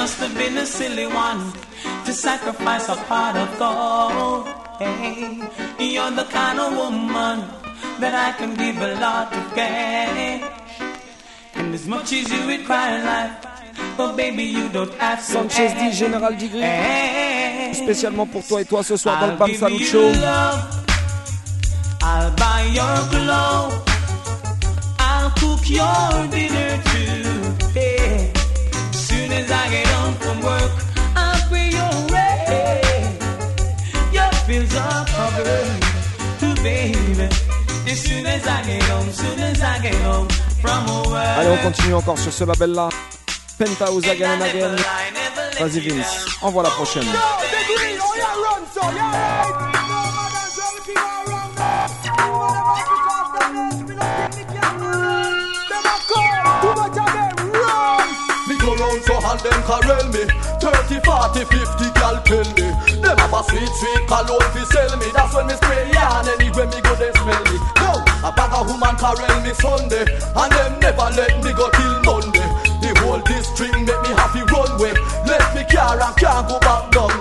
Must 0.00 0.18
have 0.20 0.34
been 0.34 0.56
a 0.56 0.64
silly 0.64 1.06
one 1.06 1.52
to 2.06 2.12
sacrifice 2.14 2.88
a 2.88 2.96
pot 3.04 3.36
of 3.36 3.50
gold. 3.58 4.48
Hey, 4.78 5.42
you're 5.78 6.10
the 6.12 6.24
kind 6.24 6.58
of 6.58 6.74
woman 6.74 7.44
that 8.00 8.14
I 8.14 8.32
can 8.38 8.54
give 8.54 8.78
a 8.80 8.94
lot 8.98 9.30
of 9.30 9.44
cash. 9.54 10.40
And 11.52 11.74
as 11.74 11.86
much 11.86 12.14
as 12.14 12.32
you 12.32 12.48
require 12.48 13.04
life, 13.04 13.44
oh 13.98 14.16
baby, 14.16 14.44
you 14.44 14.70
don't 14.70 14.94
have 14.94 15.18
to 15.18 15.32
Sanchez 15.32 15.74
dit. 15.74 15.92
Général 15.92 16.34
Digri. 16.34 16.62
Hey, 16.62 17.74
Spécialement 17.74 18.24
pour 18.24 18.42
toi 18.46 18.62
et 18.62 18.64
toi 18.64 18.82
ce 18.82 18.96
soir 18.96 19.20
dans 19.20 19.26
le 19.26 19.32
I'll 19.32 19.38
Bam 19.38 19.54
Salut 19.54 19.80
you 19.80 19.84
Show. 19.84 20.12
I'll 22.02 22.30
buy 22.40 22.62
your 22.72 22.98
clothes. 23.12 23.74
I'll 24.98 25.30
cook 25.36 25.68
your 25.68 26.26
dinner 26.30 26.80
too. 26.88 27.78
Hey. 27.78 28.32
Soon 28.92 29.30
as 29.32 29.50
I 29.50 29.68
get 29.70 29.89
Allez, 41.38 41.50
on 41.50 41.56
continue 41.58 41.94
encore 41.94 42.18
sur 42.18 42.32
ce 42.32 42.44
label 42.44 42.72
là. 42.72 42.88
Penthouse 43.58 44.08
again 44.08 44.40
and 44.40 44.42
again. 44.42 44.76
Vas-y 45.58 45.80
Vince, 45.80 46.26
envoie 46.42 46.62
la 46.62 46.70
prochaine. 46.70 47.06
So 59.06 59.16
and 59.16 59.40
them 59.40 59.60
carel 59.64 60.06
me 60.12 60.24
30, 60.60 61.00
40, 61.00 61.44
50 61.44 61.98
gal 61.98 62.16
tell 62.24 62.48
me 62.56 62.68
Them 63.00 63.16
have 63.16 63.32
er 63.32 63.40
a 63.40 63.48
sweet, 63.48 63.72
sweet 63.80 64.02
cologne 64.06 64.50
fi 64.52 64.62
sell 64.68 64.92
me 64.98 65.08
That's 65.14 65.34
when 65.34 65.46
me 65.46 65.54
spray 65.54 65.90
yarn 65.92 66.28
anywhere 66.28 66.68
me 66.68 66.78
go 66.80 66.92
they 66.96 67.12
smell 67.16 67.44
me 67.48 67.58
Yo, 67.80 67.92
a 68.22 68.30
bag 68.32 68.52
of 68.52 68.68
woman 68.68 68.94
carel 68.96 69.40
me 69.42 69.52
Sunday. 69.54 70.04
And 70.36 70.52
them 70.52 70.78
never 70.80 71.08
let 71.16 71.32
me 71.42 71.52
go 71.52 71.66
till 71.70 71.96
Monday. 72.04 72.46
The 72.80 72.90
whole 73.00 73.20
district 73.20 73.74
make 73.74 74.02
me 74.02 74.10
happy 74.14 74.42
run 74.52 74.78
way. 74.78 74.94
Left 75.26 75.54
me 75.56 75.64
car 75.64 75.98
and 76.00 76.16
can't 76.16 76.48
go 76.48 76.58
back 76.60 76.90
down 76.92 77.19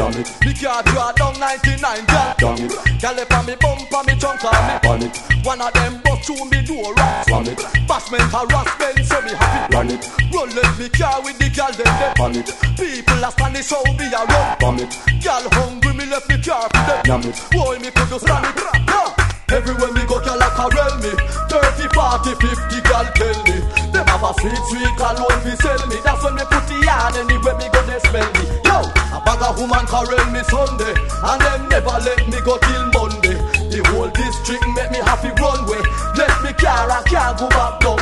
damn 0.00 0.16
it, 0.16 0.28
me 0.40 0.52
car 0.54 0.82
draw 0.84 1.12
down 1.12 1.38
99 1.38 1.76
gal 2.08 2.34
damn 2.38 2.56
it. 2.56 2.72
Girl, 3.04 3.18
if 3.20 3.28
me 3.44 3.54
bumper, 3.60 4.02
me 4.08 4.16
trunk, 4.16 4.40
and 4.48 4.64
me 4.64 4.76
panic. 4.80 5.12
One 5.44 5.60
of 5.60 5.72
them 5.74 6.00
bust 6.00 6.24
through 6.24 6.48
me 6.48 6.64
door, 6.64 6.94
rock 6.94 7.28
slam 7.28 7.44
it. 7.44 7.60
Bashment 7.84 8.24
harassment, 8.32 9.04
so 9.04 9.20
me 9.20 9.32
happy 9.36 9.76
run 9.76 9.90
it. 9.90 10.00
Let 10.56 10.78
me 10.78 10.88
car 10.88 11.20
with 11.22 11.36
the 11.38 11.52
girl, 11.52 11.72
them 11.76 11.92
they 12.00 12.12
panic. 12.16 12.46
People 12.80 13.24
are 13.24 13.32
standing 13.32 13.62
so 13.62 13.76
me 14.00 14.08
a 14.08 14.24
run 14.24 14.56
from 14.56 14.78
it. 14.80 14.88
Girl 15.20 15.44
hungry, 15.52 15.92
me 15.92 16.06
left 16.08 16.28
me 16.30 16.40
car 16.40 16.64
for 16.72 16.82
them 16.88 17.00
yam 17.04 17.20
it. 17.28 17.36
Boy, 17.52 17.76
me 17.78 17.90
could 17.92 18.08
just 18.08 18.24
stand 18.24 18.48
it. 18.48 18.56
Yeah. 18.88 19.30
Everywhere 19.52 19.92
me 19.92 20.06
go, 20.06 20.16
girl 20.22 20.40
a 20.40 20.48
carel 20.54 20.94
me 21.02 21.10
30, 21.50 21.92
40, 21.92 22.38
50, 22.38 22.80
girl 22.86 23.06
tell 23.18 23.38
me 23.50 23.58
Them 23.90 24.06
have 24.06 24.22
a 24.22 24.30
sweet, 24.38 24.62
sweet 24.70 24.94
cologne 24.94 25.42
fi 25.42 25.54
sell 25.58 25.86
me 25.88 25.96
That's 26.04 26.22
when 26.22 26.36
me 26.36 26.42
put 26.46 26.62
the 26.70 26.78
yarn 26.86 27.18
anywhere 27.18 27.58
me 27.58 27.66
go, 27.74 27.82
they 27.82 27.98
smell 27.98 28.30
me 28.38 28.59
Yo, 29.26 29.32
a 29.36 29.52
woman 29.56 29.86
carel 29.86 30.30
me 30.32 30.42
Sunday 30.44 30.94
And 31.22 31.40
them 31.40 31.68
never 31.68 31.96
let 32.04 32.26
me 32.28 32.40
go 32.44 32.58
till 32.58 32.84
Monday. 32.92 33.36
The 33.70 33.80
whole 33.88 34.10
district 34.10 34.64
make 34.74 34.90
me 34.90 34.98
happy 34.98 35.28
one 35.40 35.64
runway 35.64 35.82
Let 36.16 36.42
me 36.42 36.52
car, 36.54 36.90
I 36.90 37.02
can't 37.06 37.38
go 37.38 37.48
back 37.48 37.80
down 37.80 37.99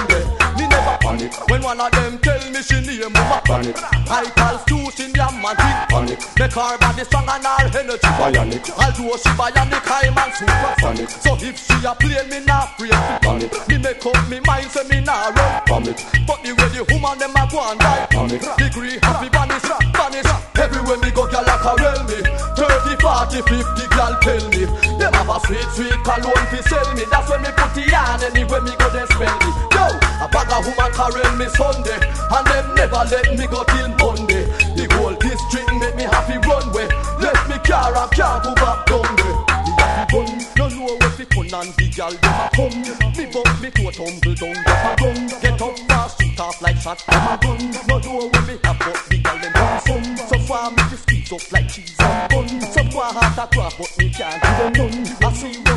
there 1.01 1.13
Me 1.13 1.19
never 1.19 1.31
panic 1.31 1.51
When 1.51 1.63
one 1.63 1.81
of 1.81 1.91
them 1.93 2.19
tell 2.19 2.51
me 2.51 2.63
she 2.63 2.81
name 2.81 3.13
mama 3.13 3.41
panic 3.45 3.77
I 4.11 4.25
call 4.37 4.59
Stu 4.59 4.77
in 5.05 5.13
the 5.13 5.27
man 5.39 5.57
panic 5.89 6.19
Make 6.39 6.53
her 6.53 6.79
body 6.79 7.05
strong 7.05 7.29
and 7.29 7.47
all 7.47 7.77
energy. 7.77 8.09
Bionic. 8.19 8.71
Although 8.79 9.17
she 9.17 9.31
bionic, 9.37 9.87
I'm 9.87 10.19
on 10.19 10.31
supersonic 10.33 11.09
So 11.11 11.37
if 11.41 11.59
she 11.59 11.77
a 11.87 11.95
play 11.95 12.23
me 12.29 12.45
not 12.45 12.79
to 12.79 12.89
panic 13.23 13.53
Me 13.69 13.79
make 13.79 14.05
up 14.05 14.29
me 14.29 14.41
mind 14.41 14.71
say 14.71 14.87
me 14.89 15.01
not 15.01 15.37
run. 15.37 15.63
From 15.67 15.85
it. 15.85 15.99
But 16.27 16.43
the 16.43 16.53
way 16.55 16.69
the 16.73 16.83
woman 16.93 17.19
them 17.19 17.37
a 17.37 17.43
go 17.51 17.61
and 17.61 17.81
die. 17.81 18.07
Panic 18.11 18.43
Degree 18.57 18.99
happy 19.03 19.29
vanish, 19.29 19.69
vanish. 19.93 20.31
Everywhere 20.57 20.99
me 20.99 21.11
go 21.11 21.27
gal 21.29 21.47
a 21.47 21.57
carel 21.61 22.03
me. 22.09 22.19
30, 22.57 22.97
40, 23.01 23.43
50 23.43 23.95
gal 23.95 24.15
tell 24.21 24.45
me. 24.51 24.63
Them 24.99 25.13
have 25.13 25.31
a 25.31 25.37
sweet, 25.47 25.69
sweet 25.77 25.99
cologne 26.05 26.47
fi 26.51 26.61
sell 26.67 26.89
me. 26.95 27.05
That's 27.11 27.29
when 27.31 27.43
me 27.43 27.51
put 27.55 27.71
the 27.75 27.85
yarn 27.89 28.21
anywhere 28.25 28.63
me 28.63 28.73
go 28.77 28.89
they 28.91 29.07
smell 29.13 29.37
me. 29.45 29.51
Yo, 29.77 29.85
a 30.21 30.29
bag 30.29 30.51
of 30.51 30.67
woman 30.67 30.93
carel 30.93 31.37
me 31.37 31.47
Sunday 31.55 31.99
And 32.35 32.47
them 32.47 32.75
never 32.75 33.03
let 33.11 33.27
me 33.39 33.47
go 33.47 33.63
till 33.65 33.89
Monday. 34.03 34.45
The 34.75 34.87
whole 34.95 35.15
district 35.15 35.71
make 35.79 35.97
me 35.97 36.05
happy 36.05 36.39
runway 36.43 36.89
Let 37.23 37.39
me 37.49 37.57
car 37.63 37.95
and 37.95 38.11
can't 38.11 38.43
go 38.43 38.55
back 38.55 38.87
down 38.87 39.09
there. 39.17 39.39
The 39.79 40.05
gun, 40.11 40.31
no 40.57 40.69
know 40.69 40.97
where 40.99 41.11
fi 41.11 41.25
pun 41.25 41.47
and 41.55 41.71
the 41.75 41.87
gal 41.95 42.11
dem 42.11 42.35
a 42.35 42.51
come 42.55 42.79
Me 43.15 43.25
bump 43.31 43.63
me 43.63 43.71
to 43.71 43.83
a 43.89 43.93
tumble 43.93 44.35
down. 44.35 44.59
Dem 44.59 44.87
a 44.87 44.93
gun 44.99 45.19
Get 45.43 45.63
up 45.63 45.79
fast, 45.87 46.21
shoot 46.21 46.41
off 46.41 46.63
like 46.63 46.77
shot 46.79 47.03
dem 47.07 47.23
a 47.23 47.35
gun 47.39 47.61
No 47.89 47.99
know 47.99 48.31
where 48.31 48.43
me 48.47 48.55
have 48.65 48.79
but 48.79 48.99
the 49.09 49.19
gal 49.23 49.39
dem 49.39 49.53
want 49.55 49.83
some. 49.87 50.17
So 50.27 50.39
far 50.47 50.71
me 50.71 50.83
just 50.91 51.03
squeeze 51.03 51.33
up 51.33 51.53
like 51.53 51.69
cheese 51.69 51.97
and 52.01 52.31
bun 52.31 52.49
Some 52.73 52.91
want 52.91 53.17
heart 53.17 53.39
a 53.39 53.47
crack 53.55 53.75
but 53.79 53.91
me 53.99 54.11
can't 54.11 54.43
give 54.43 54.75
them 54.75 55.03
none 55.23 55.33
A 55.33 55.35
serious 55.35 55.68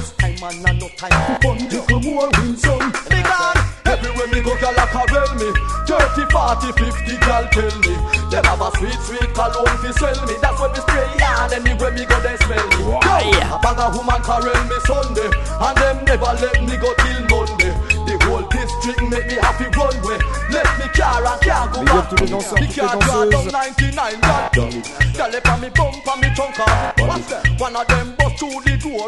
time 0.42 0.66
and 0.66 0.66
a 0.66 0.80
no 0.80 0.88
time 0.98 1.12
to 1.12 1.48
fun 1.48 1.58
Little 1.70 2.02
more 2.02 2.30
win 2.42 2.58
some. 2.58 2.92
Big 3.10 3.26
on 3.26 3.58
Everywhere 3.86 4.28
me 4.34 4.42
go, 4.42 4.56
gal 4.58 4.74
a 4.74 4.86
carel 4.90 5.36
me. 5.36 5.50
30, 5.86 6.32
40, 6.32 6.72
50 6.72 7.18
gal 7.26 7.46
tell 7.52 7.76
me. 7.84 7.94
Them 8.32 8.46
have 8.46 8.62
a 8.62 8.70
sweet, 8.78 8.98
sweet 9.06 9.30
cologne 9.36 9.78
fi 9.84 9.92
sell 9.92 10.18
me. 10.26 10.34
That's 10.42 10.58
when 10.60 10.72
me 10.72 10.80
spray 10.80 11.10
yarn 11.20 11.54
Anywhere 11.54 11.92
me 11.92 12.06
go, 12.06 12.18
they 12.22 12.38
smell 12.42 12.68
me. 12.74 12.82
Yo, 12.82 12.98
a 12.98 13.60
bag 13.62 13.80
of 13.80 13.94
woman 13.98 14.22
carel 14.24 14.64
me 14.66 14.78
Sunday 14.88 15.30
And 15.62 15.78
them 15.78 15.98
never 16.06 16.34
let 16.40 16.58
me 16.64 16.76
go 16.78 16.90
till 16.98 17.22
Monday. 17.30 17.74
The 18.08 18.16
whole 18.26 18.48
district 18.50 19.02
make 19.12 19.28
me 19.28 19.36
happy 19.36 19.68
runway 19.78 20.18
Let 20.50 20.68
me 20.80 20.88
car 20.96 21.22
and 21.22 21.42
can't 21.42 21.72
go 21.72 21.80
Big 21.82 21.90
up 21.90 22.10
back. 22.10 22.10
tous 22.10 22.24
les 22.24 22.30
danseurs, 22.30 22.60
Me 22.60 22.68
toutes 22.68 22.78
les 22.78 22.82
can't 22.82 23.02
draw 23.02 23.30
down 23.30 23.48
99 23.48 24.22
gal 24.22 24.50
done 24.54 25.34
it 25.34 25.44
Gal 25.44 25.58
me 25.60 25.70
bump 25.70 26.08
on 26.08 26.20
me 26.20 26.28
trunk 26.36 26.60
on 26.60 26.68
me 26.68 27.08
What's 27.08 27.28
that? 27.30 27.60
One 27.60 27.76
of 27.76 27.88
them 27.88 28.16
bust 28.18 28.38
through 28.40 28.62
the 28.66 28.78
door 28.78 29.08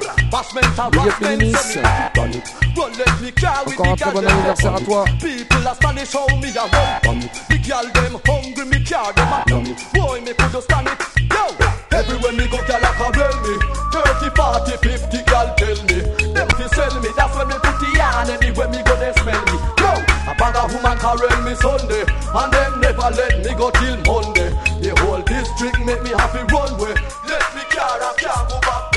rock 0.00 0.18
from 0.18 0.24
it 0.24 0.30
Bashment 0.30 0.70
Big 0.70 0.78
up 0.78 0.94
harassment 0.94 1.38
Minimis. 1.38 1.60
so 1.60 1.80
me 1.80 1.84
happy 1.84 2.20
done 2.20 2.34
it 2.34 2.76
Run 2.76 2.92
let 2.98 3.20
me 3.20 3.30
car 3.32 3.64
with 3.64 3.80
Encore 3.80 3.90
un 3.90 3.94
the 3.94 3.96
très 3.96 4.04
gal 4.04 4.12
bon 4.12 4.20
them 4.22 4.30
anniversaire 4.30 4.74
à 4.74 4.80
toi. 4.80 5.04
People 5.20 5.68
are 5.68 5.74
standing 5.74 6.06
show 6.06 6.26
me 6.38 6.48
a 6.50 6.64
run 6.70 7.00
from 7.02 7.18
it 7.18 7.32
The 7.48 7.58
gal 7.58 7.86
them 7.92 8.14
hungry 8.26 8.64
me 8.66 8.84
car 8.84 9.12
them 9.12 9.32
a 9.32 9.44
done 9.46 9.66
it 9.66 9.78
Boy 9.94 10.20
me 10.20 10.32
could 10.34 10.52
just 10.52 10.64
stand 10.64 10.88
it 10.88 11.20
Yo! 11.30 11.44
Everywhere 11.92 12.32
me 12.32 12.46
go 12.48 12.58
gal 12.66 12.82
a 12.82 12.90
carel 12.94 13.36
me. 13.42 13.54
30, 13.92 14.30
40, 14.34 14.76
50 14.78 15.24
gal 15.26 15.54
tell 15.56 15.78
me. 15.90 15.98
Them 16.32 16.48
fi 16.56 16.66
sell 16.74 16.94
me 17.00 17.08
That's 17.16 17.34
when 17.36 17.48
me 17.48 17.54
put 17.60 17.76
the 17.80 17.88
yarn 17.96 18.30
Anywhere 18.30 18.68
me 18.68 18.80
go 18.84 18.94
they 18.96 19.12
smell 19.20 19.42
me. 19.50 19.56
Yo! 19.78 19.90
A 20.30 20.34
bag 20.38 20.56
of 20.56 20.72
woman 20.74 20.96
carel 20.98 21.42
me 21.42 21.54
Sunday. 21.54 22.04
And 22.34 22.52
them 22.52 22.80
never 22.80 23.10
let 23.14 23.44
me 23.44 23.52
go 23.54 23.70
till 23.70 23.96
Monday. 24.06 24.50
The 24.80 24.94
whole 25.02 25.22
district 25.22 25.78
make 25.84 26.02
me 26.02 26.10
happy 26.10 26.42
runway 26.52 26.94
Let 27.26 27.44
me 27.54 27.62
car 27.70 28.00
and 28.00 28.16
can't 28.16 28.48
go 28.48 28.60
back 28.60 28.89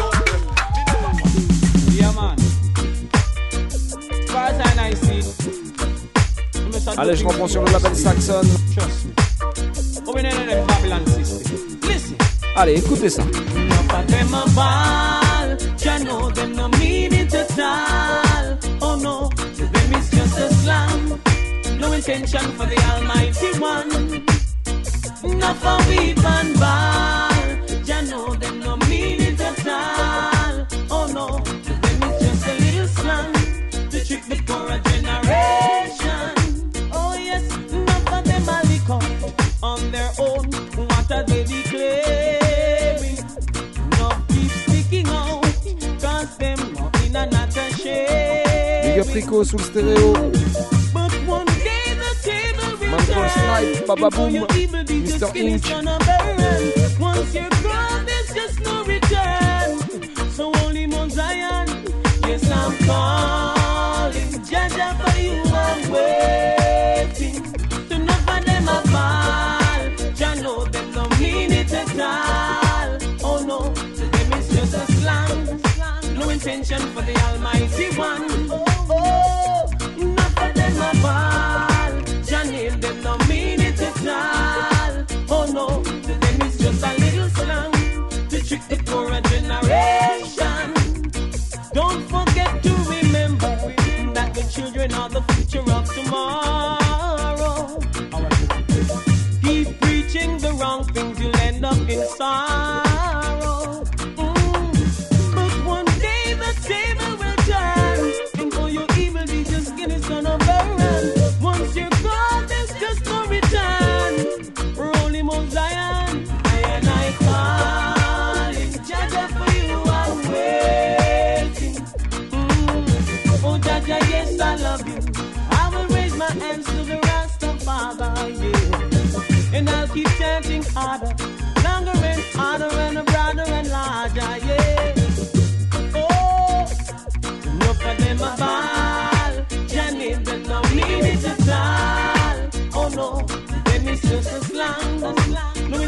Allez, 6.97 7.15
je 7.15 7.25
reprends 7.25 7.47
sur 7.47 7.63
le 7.63 7.71
label 7.71 7.95
Saxon. 7.95 8.41
Allez, 12.55 12.73
écoutez 12.75 13.09
ça. 13.09 13.23
You're 57.35 57.49
gone, 57.61 58.05
there's 58.07 58.33
just 58.33 58.59
no 58.61 58.83
return. 58.85 60.29
So 60.31 60.51
only 60.65 60.87
Mount 60.87 61.11
Zion, 61.11 61.67
yes 62.25 62.49
I'm 62.49 62.75
calling. 62.87 64.31
For 64.99 65.19
you, 65.19 65.43
I'm 65.45 65.91
waiting. 65.91 67.43
To 67.89 67.95
them 68.45 68.67
a 68.67 68.81
fall. 68.93 70.13
Jah 70.15 70.33
know 70.41 70.65
them 70.65 70.91
no. 70.91 71.03
Oh 73.23 73.43
no, 73.45 73.73
to 73.73 74.05
them 74.13 74.33
it's 74.33 74.49
just 74.49 74.73
a. 74.73 74.93
No 76.15 76.29
intention 76.29 76.81
for 76.93 77.01
the 77.03 77.15
Almighty 77.27 77.95
One. 77.95 78.72
Fall. 81.03 81.93
Jah 82.29 82.43
name 82.51 82.79
them 82.79 82.97
no 83.03 83.13
mean 83.29 83.59
it 83.69 83.81
at 83.89 84.07
all. 84.21 84.95
Oh 85.35 85.45
no, 85.57 85.67
to 86.05 86.13
them 86.23 86.37
it's 86.45 86.57
just 86.63 86.83
a 86.89 86.91
little 87.03 87.29
slang 87.37 87.73
to 88.31 88.37
trick 88.47 88.63
the 88.69 88.77
poorer 88.85 89.09
generation. 89.09 89.22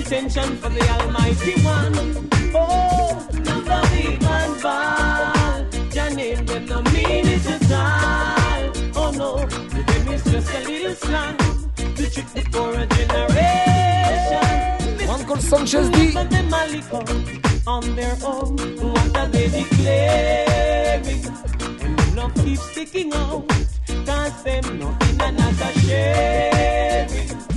A 0.05 0.11
slang, 0.11 0.25
a 0.25 0.29
slang. 0.29 0.49
No 0.49 0.51
intention 0.51 0.57
for 0.57 0.69
the 0.69 0.89
Almighty 0.89 1.53
One. 1.61 1.95
Oh, 2.53 3.27
a 3.31 3.81
big 3.91 4.21
man 4.21 4.61
ball. 4.61 5.65
Your 5.93 6.09
name 6.15 6.45
them 6.45 6.65
no 6.65 6.81
mean 6.81 7.27
it 7.27 7.45
at 7.47 7.71
all. 7.71 8.71
Oh 8.95 9.11
no, 9.11 9.45
the 9.45 9.83
name 9.93 10.07
is 10.13 10.23
just 10.23 10.53
a 10.53 10.59
little 10.67 10.95
slang. 10.95 11.37
The 11.95 12.09
trick 12.13 12.27
before 12.33 12.73
a 12.73 12.85
generation. 12.85 13.49
Uncle 15.09 15.37
Sanchez 15.37 15.89
D. 15.89 16.13
But 16.13 16.29
them 16.29 16.53
a 16.53 16.57
on 17.67 17.95
their 17.95 18.17
own. 18.23 18.57
What 18.57 19.17
are 19.17 19.27
they 19.27 19.47
declaring? 19.49 21.25
And 21.81 21.97
them 21.97 22.15
no 22.15 22.29
keep 22.29 22.59
sticking 22.59 23.13
out. 23.13 23.47
Cause 24.05 24.43
them 24.43 24.79
no 24.79 24.97
in 25.09 25.21
another 25.21 25.73
sharing. 25.79 27.54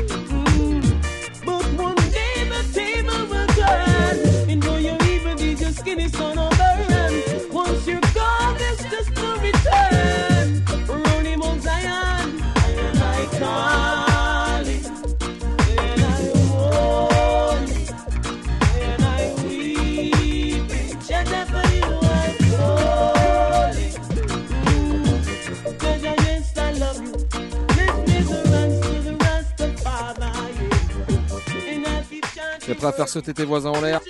Prêt 32.79 32.87
à 32.87 32.93
faire 32.93 33.09
sauter 33.09 33.35
tes 33.35 33.45
voisins 33.45 33.70
en 33.70 33.81
l'air 33.81 34.01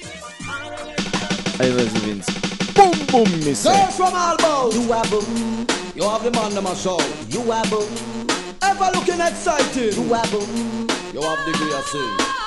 Allez, 1.58 1.70
vas-y, 1.70 2.12
Vince. 2.12 2.26
Boum, 2.74 2.92
boum, 3.10 3.28
message. 3.44 3.64
Girls 3.64 3.96
from 3.96 4.14
Albo, 4.14 4.70
you 4.72 4.92
a 4.92 5.02
boom. 5.08 5.66
You 5.96 6.04
have 6.04 6.22
the 6.22 6.30
man 6.30 6.54
them 6.54 6.66
a 6.66 6.76
show. 6.76 7.00
You 7.28 7.40
a 7.50 7.62
boom. 7.68 7.88
Ever 8.62 8.90
looking 8.94 9.20
exciting. 9.20 9.92
You 9.92 10.14
a 10.14 10.22
boom. 10.28 10.86
You 11.12 11.20
have 11.22 11.44
the 11.44 11.52
gear. 11.58 12.38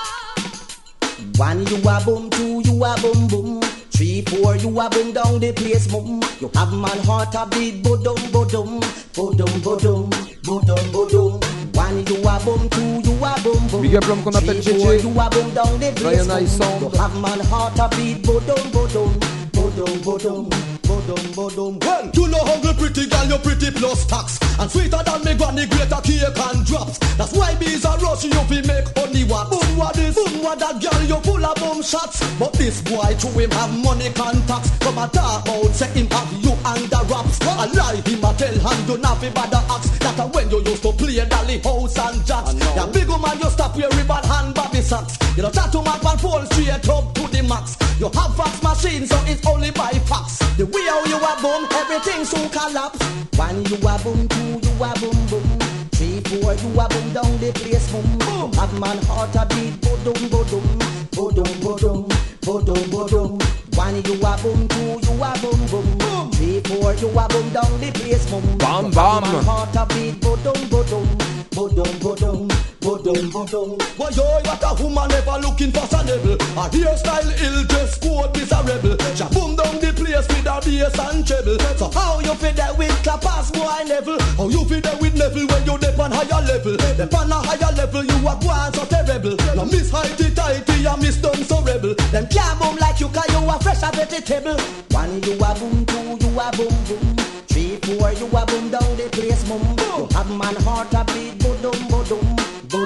One 1.35 1.65
you 1.67 1.77
a 1.89 2.01
boom, 2.05 2.29
two 2.29 2.61
you 2.61 2.83
a 2.85 2.95
boom 3.01 3.27
boom. 3.27 3.61
Three, 3.91 4.21
four 4.21 4.55
you 4.55 4.79
a 4.79 4.89
boom 4.89 5.11
down 5.11 5.39
the 5.39 5.51
place 5.51 5.87
boom. 5.87 6.21
You 6.39 6.49
have 6.55 6.71
man 6.71 6.97
heart 7.03 7.35
a 7.35 7.45
beat 7.49 7.83
bodum 7.83 8.15
bodum, 8.31 8.79
bodum 9.13 9.49
bodum, 9.61 10.09
bodum 10.43 10.91
bodum. 10.93 11.60
One 11.81 12.05
you 12.05 12.17
a 12.29 12.39
boom, 12.45 12.69
two 12.69 13.09
you 13.09 13.25
a 13.25 13.35
boom 13.43 13.67
boom. 13.71 13.81
Big 13.81 13.95
up 13.95 14.05
l'homme 14.05 14.21
qu'on 14.23 14.31
appelle 14.35 14.61
Three, 14.61 14.79
four, 14.79 14.93
JJ. 14.93 15.03
you 15.03 15.19
a 15.19 15.29
boom 15.29 15.49
down 15.53 15.79
the 15.79 15.91
place 15.93 16.25
Brian 16.27 16.43
Ice. 16.43 16.57
Sound. 16.57 16.95
Have 16.95 17.19
man 17.19 17.39
heart 17.49 17.79
a 17.79 17.89
beat 17.95 18.21
bodum 18.21 18.71
bodum, 18.71 19.11
bodum 19.51 19.97
bodum, 20.05 20.49
bodum 20.83 21.23
bodum. 21.35 21.83
Well, 21.83 22.11
you 22.13 22.27
know 22.27 22.37
hungry 22.45 22.73
pretty 22.75 23.07
girl, 23.07 23.25
you 23.25 23.37
pretty 23.39 23.71
plus 23.71 24.05
tax. 24.05 24.40
And 24.61 24.69
sweeter 24.69 25.01
than 25.01 25.25
me 25.25 25.33
granny, 25.33 25.65
greater 25.65 25.97
cake 26.05 26.37
and 26.37 26.61
drops. 26.69 26.99
That's 27.17 27.33
why 27.33 27.55
bees 27.55 27.83
are 27.83 27.97
rush 27.97 28.25
you 28.25 28.43
fi 28.45 28.61
make 28.61 28.85
honey 28.93 29.25
what. 29.25 29.49
Boom 29.49 29.75
what 29.75 29.95
this, 29.95 30.13
boom 30.13 30.43
what 30.43 30.59
that 30.59 30.77
girl, 30.77 31.01
you 31.01 31.17
full 31.25 31.43
of 31.43 31.55
boom 31.57 31.81
shots. 31.81 32.21
But 32.37 32.53
this 32.53 32.79
boy 32.85 33.09
to 33.09 33.27
him 33.33 33.49
have 33.57 33.73
money 33.81 34.13
contacts. 34.13 34.69
Come 34.77 35.01
a 35.01 35.09
talk 35.09 35.41
about 35.49 35.73
say 35.73 35.89
him 35.97 36.05
have 36.13 36.29
you 36.45 36.53
under 36.61 37.01
wraps. 37.09 37.41
A 37.41 37.65
lie 37.73 38.05
him 38.05 38.21
a 38.21 38.29
tell 38.37 38.53
and 38.53 38.85
you 38.85 38.97
not 39.01 39.17
fi 39.17 39.29
bother 39.33 39.65
axe. 39.65 39.89
That 39.97 40.19
a 40.21 40.25
when 40.29 40.51
you 40.51 40.61
used 40.61 40.83
to 40.83 40.93
play 40.93 41.25
dolly 41.25 41.57
house 41.57 41.97
and 41.97 42.21
jacks. 42.21 42.53
Ya 42.77 42.85
big 42.85 43.09
woman 43.09 43.39
you 43.41 43.49
stop 43.49 43.73
your 43.75 43.89
ribbon 43.97 44.21
hand 44.29 44.53
bobby 44.53 44.81
socks. 44.85 45.17
You 45.35 45.43
know 45.43 45.49
tattoo 45.49 45.81
man 45.83 45.99
pan 45.99 46.17
fall 46.17 46.45
straight 46.47 46.89
up 46.89 47.13
to 47.15 47.23
the 47.31 47.41
max. 47.47 47.77
You 47.99 48.09
have 48.11 48.35
fax 48.35 48.61
machine 48.61 49.07
so 49.07 49.17
it's 49.27 49.45
only 49.47 49.71
by 49.71 49.91
fax. 50.05 50.39
The 50.57 50.65
way 50.65 50.83
how 50.85 51.05
you 51.05 51.15
a 51.15 51.33
boom, 51.41 51.67
everything 51.71 52.25
so 52.25 52.37
collapse. 52.49 52.99
One 53.39 53.63
you 53.65 53.77
a 53.77 53.95
boom, 54.03 54.27
two 54.27 54.59
you 54.59 54.83
a 54.83 54.91
boom 54.99 55.17
boom. 55.31 55.47
Three, 55.95 56.19
four 56.27 56.53
you 56.53 56.79
a 56.79 56.87
boom 56.89 57.13
down 57.13 57.31
the 57.39 57.51
place 57.55 57.89
boom. 57.91 58.17
boom. 58.19 58.51
Have 58.53 58.77
man 58.79 58.97
heart 59.07 59.33
a 59.35 59.45
beat 59.55 59.79
bodum 59.79 60.19
bodum, 60.27 60.67
bodum 61.15 61.51
bodum, 61.63 62.09
bodum 62.41 62.83
bodum. 62.91 63.41
One 63.77 64.03
you 64.03 64.19
a 64.19 64.37
boom, 64.43 64.67
two 64.67 64.99
you 64.99 65.23
a 65.23 65.31
boom 65.39 65.59
boom. 65.71 65.97
boom. 65.97 66.31
Three, 66.33 66.59
four 66.67 66.93
you 66.95 67.07
a 67.07 67.27
boom 67.29 67.49
down 67.53 67.79
the 67.79 67.91
place 67.93 68.29
boom. 68.29 68.57
Bam, 68.57 68.91
bam. 68.91 69.21
Man 69.23 69.45
heart 69.45 69.75
a 69.77 69.85
beat 69.93 70.19
bodum 70.19 70.59
bodum, 70.67 71.07
bodum 71.51 71.91
bodum, 72.03 72.70
bodum 72.81 73.29
bodum. 73.31 73.77
Boy, 73.97 74.09
yo, 74.17 74.25
what 74.41 74.63
a 74.65 74.83
woman 74.83 75.11
ever 75.13 75.37
looking 75.39 75.71
fashionable. 75.71 76.35
Her 76.57 76.67
hairstyle 76.73 77.31
ill, 77.45 77.63
dress 77.65 77.97
code 78.01 78.33
miserable. 78.35 78.97
She 79.15 79.25
boom 79.31 79.55
down 79.55 79.77
the 79.79 79.93
place 79.93 80.27
with 80.27 80.49
her 80.49 80.59
bass 80.59 80.97
and 80.97 81.25
treble. 81.25 81.57
So 81.77 81.89
how 81.93 82.19
you 82.19 82.33
feel 82.35 82.53
there 82.53 82.73
with 82.73 82.97
clappers, 83.05 83.51
boy 83.51 83.85
level? 83.87 84.19
How 84.35 84.49
you 84.49 84.65
feel 84.65 84.81
there 84.81 84.97
with 84.99 85.15
level 85.15 85.45
when 85.47 85.63
you 85.65 85.77
dip 85.77 85.99
on 85.99 86.11
higher 86.11 86.41
level? 86.41 86.75
Dip 86.75 87.13
on 87.13 87.31
a 87.31 87.37
higher 87.37 87.71
level, 87.77 88.03
you 88.03 88.27
are 88.27 88.39
going 88.41 88.73
so 88.73 88.83
terrible. 88.89 89.35
Now 89.55 89.65
miss 89.65 89.91
heighty 89.93 90.33
tighty, 90.33 90.85
and 90.85 91.01
miss 91.01 91.17
dumb 91.21 91.43
so 91.45 91.61
rebel. 91.61 91.93
Them 92.09 92.27
can't 92.27 92.59
boom 92.59 92.75
like 92.77 92.99
you 92.99 93.07
cause 93.13 93.29
you 93.29 93.45
a 93.45 93.55
fresh 93.61 93.85
a 93.85 93.89
vegetable. 93.93 94.57
One 94.89 95.21
you 95.21 95.37
a 95.37 95.49
boom, 95.53 95.85
two 95.85 96.17
you 96.17 96.31
a 96.33 96.49
boom 96.57 96.73
boom. 96.89 97.15
Three, 97.45 97.77
four 97.83 98.11
you 98.17 98.25
a 98.25 98.41
boom 98.49 98.69
down 98.73 98.89
the 98.97 99.07
place 99.11 99.43
boom. 99.47 99.61
boom. 99.75 99.91
You 100.01 100.17
have 100.17 100.31
man 100.33 100.55
heart 100.63 100.93
a 100.93 101.03
beat 101.13 101.37
bodum 101.39 101.77
bodum, 101.89 102.40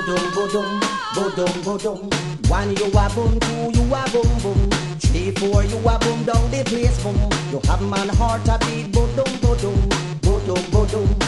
bodum 0.06 0.32
bodum, 0.36 0.80
bodum 1.16 1.64
bodum. 1.64 2.50
One 2.50 2.76
you 2.78 2.86
a 2.86 3.10
boom, 3.10 3.40
two 3.40 3.82
you 3.82 3.96
a 3.96 4.06
boom 4.12 4.40
boom. 4.40 4.70
Three, 5.00 5.32
four 5.32 5.64
you 5.64 5.78
a 5.78 6.00
boom 6.00 6.24
down 6.26 6.52
the 6.52 6.64
place 6.64 7.02
boom. 7.04 7.16
You 7.52 7.60
have 7.66 7.82
man 7.82 8.10
heart 8.10 8.48
a 8.48 8.58
beat 8.66 8.92
bodum 8.92 9.32
bodum, 9.42 9.90
bodum 10.22 10.64
bodum. 10.72 11.25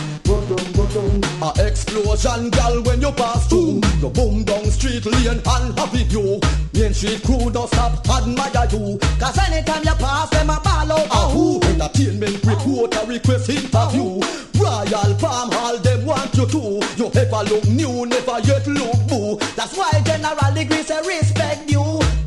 A 1.39 1.53
explosion, 1.67 2.49
gal, 2.49 2.81
when 2.81 2.99
you 2.99 3.11
pass 3.11 3.47
through. 3.47 3.81
You 4.01 4.09
boom 4.09 4.43
down 4.43 4.65
street 4.71 5.05
lane 5.05 5.39
and 5.45 5.77
happy 5.77 6.03
view. 6.05 6.39
Main 6.73 6.93
street 6.95 7.21
crew 7.23 7.51
don't 7.51 7.67
stop 7.67 7.93
admire 8.09 8.67
you. 8.71 8.97
Cause 9.19 9.38
anytime 9.45 9.83
you 9.83 9.93
pass 10.01 10.31
them 10.31 10.49
a 10.49 10.59
ball 10.63 10.91
out 10.91 11.07
A 11.11 11.29
who? 11.29 11.61
Entertainment 11.61 12.43
reporter 12.43 13.05
request 13.05 13.49
interview. 13.49 14.19
Royal 14.57 15.13
Palm 15.21 15.51
Hall, 15.51 15.77
them 15.77 16.05
want 16.07 16.33
you 16.35 16.47
to. 16.47 16.81
You 16.97 17.11
ever 17.13 17.43
look 17.53 17.67
new, 17.67 18.07
never 18.07 18.39
yet 18.39 18.65
look 18.65 18.97
boo. 19.07 19.38
That's 19.55 19.77
why 19.77 19.91
General 20.05 20.53
Degree 20.55 20.81
say 20.81 20.99
respect 21.05 21.69
you. 21.69 21.83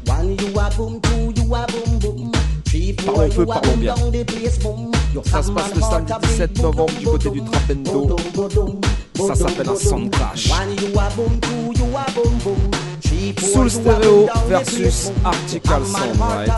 One 0.06 0.38
you 0.38 0.56
a 0.56 0.70
boom, 0.76 1.00
two 1.00 1.32
you 1.34 1.52
a 1.52 1.66
boom 1.66 1.98
boom. 1.98 2.32
Three, 2.64 2.92
four 2.92 3.26
you 3.26 3.42
a 3.42 3.60
boom 3.60 3.84
down 3.84 4.12
the 4.12 4.24
place 4.24 4.58
boom. 4.58 4.99
Ça 5.24 5.42
se 5.42 5.50
passe 5.50 5.74
le 5.74 5.80
samedi 5.80 6.12
17 6.22 6.62
novembre 6.62 6.92
du 6.98 7.06
côté 7.06 7.30
du 7.30 7.42
Trapendo. 7.44 8.16
Ça 9.16 9.34
s'appelle 9.34 9.68
un 9.68 9.76
sound 9.76 10.10
clash. 10.10 10.50
Soul 13.52 13.70
Stereo 13.70 14.28
versus 14.48 15.10
Article 15.24 15.84
Sound, 15.84 16.20
right? 16.20 16.50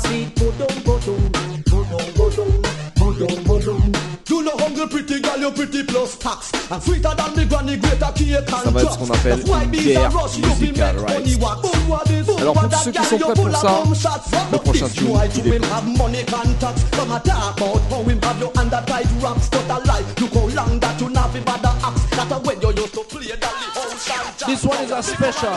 You 4.43 4.49
know 4.51 4.57
hungry 4.59 4.89
pretty 4.89 5.21
girl, 5.21 5.39
you 5.39 5.53
pretty 5.53 5.85
plus 5.85 6.17
tax. 6.17 6.51
And 6.69 6.83
sweeter 6.83 7.15
than 7.15 7.31
the 7.39 7.47
granny, 7.47 7.77
greater 7.77 8.11
cake 8.11 8.43
and 8.43 8.49
Ça 8.51 8.71
va 8.75 8.83
être 8.83 8.93
ce 8.93 8.99
qu'on 8.99 9.15
appelle 9.15 9.39
That's 9.39 9.49
why 9.49 9.63
une 9.63 9.71
bees 9.71 9.85
guerre 9.85 10.11
rush, 10.11 10.37
you 10.37 10.43
fi 10.43 10.67
musicale, 10.67 10.97
right? 10.99 11.21
money 11.21 11.37
what? 11.39 11.63
Boom, 11.63 11.89
what 11.89 12.05
this, 12.07 12.27
boom, 12.27 12.39
Alors, 12.43 12.55
what 12.57 12.63
pour 12.63 12.71
that, 12.71 12.83
ceux 12.83 12.91
qui 12.91 12.99
girl, 12.99 13.07
sont 13.07 13.19
you 13.19 13.25
prêts 13.25 13.35
full 13.37 13.45
pour 13.45 13.55
of 13.55 13.63
ça, 13.63 13.71
boom 13.71 13.95
le 13.95 14.51
But 14.51 14.65
prochain 14.65 14.87
this 14.87 14.95
tune, 14.97 15.07
boy, 15.07 15.29
il 15.37 15.61
to 15.61 15.67
have 15.71 15.87
money 15.97 16.25
contacts. 16.27 16.83
Come 16.91 17.13
a 17.13 17.21
talk 17.21 17.57
about 17.57 17.83
how 17.87 18.03
him 18.03 18.19
have 18.21 18.41
you 18.43 18.51
under 18.59 18.83
tight 18.83 19.07
wraps. 19.23 19.49
But 19.49 19.71
a 19.71 19.79
lie, 19.87 20.05
look 20.19 20.35
how 20.35 20.49
long 20.59 20.81
that 20.81 21.01
you 21.01 21.09
not 21.09 21.33
be 21.33 21.39
bother 21.47 21.75
axe. 21.87 22.03
That 22.11 22.33
a 22.33 22.39
when 22.43 22.61
you 22.61 22.71
used 22.83 22.95
to 22.95 23.05
play 23.07 23.31
dolly 23.39 23.69
house 23.79 24.11
and 24.11 24.39
jazz. 24.43 24.49
This 24.49 24.65
one 24.67 24.83
is 24.83 24.91
a 24.91 25.03
special. 25.05 25.55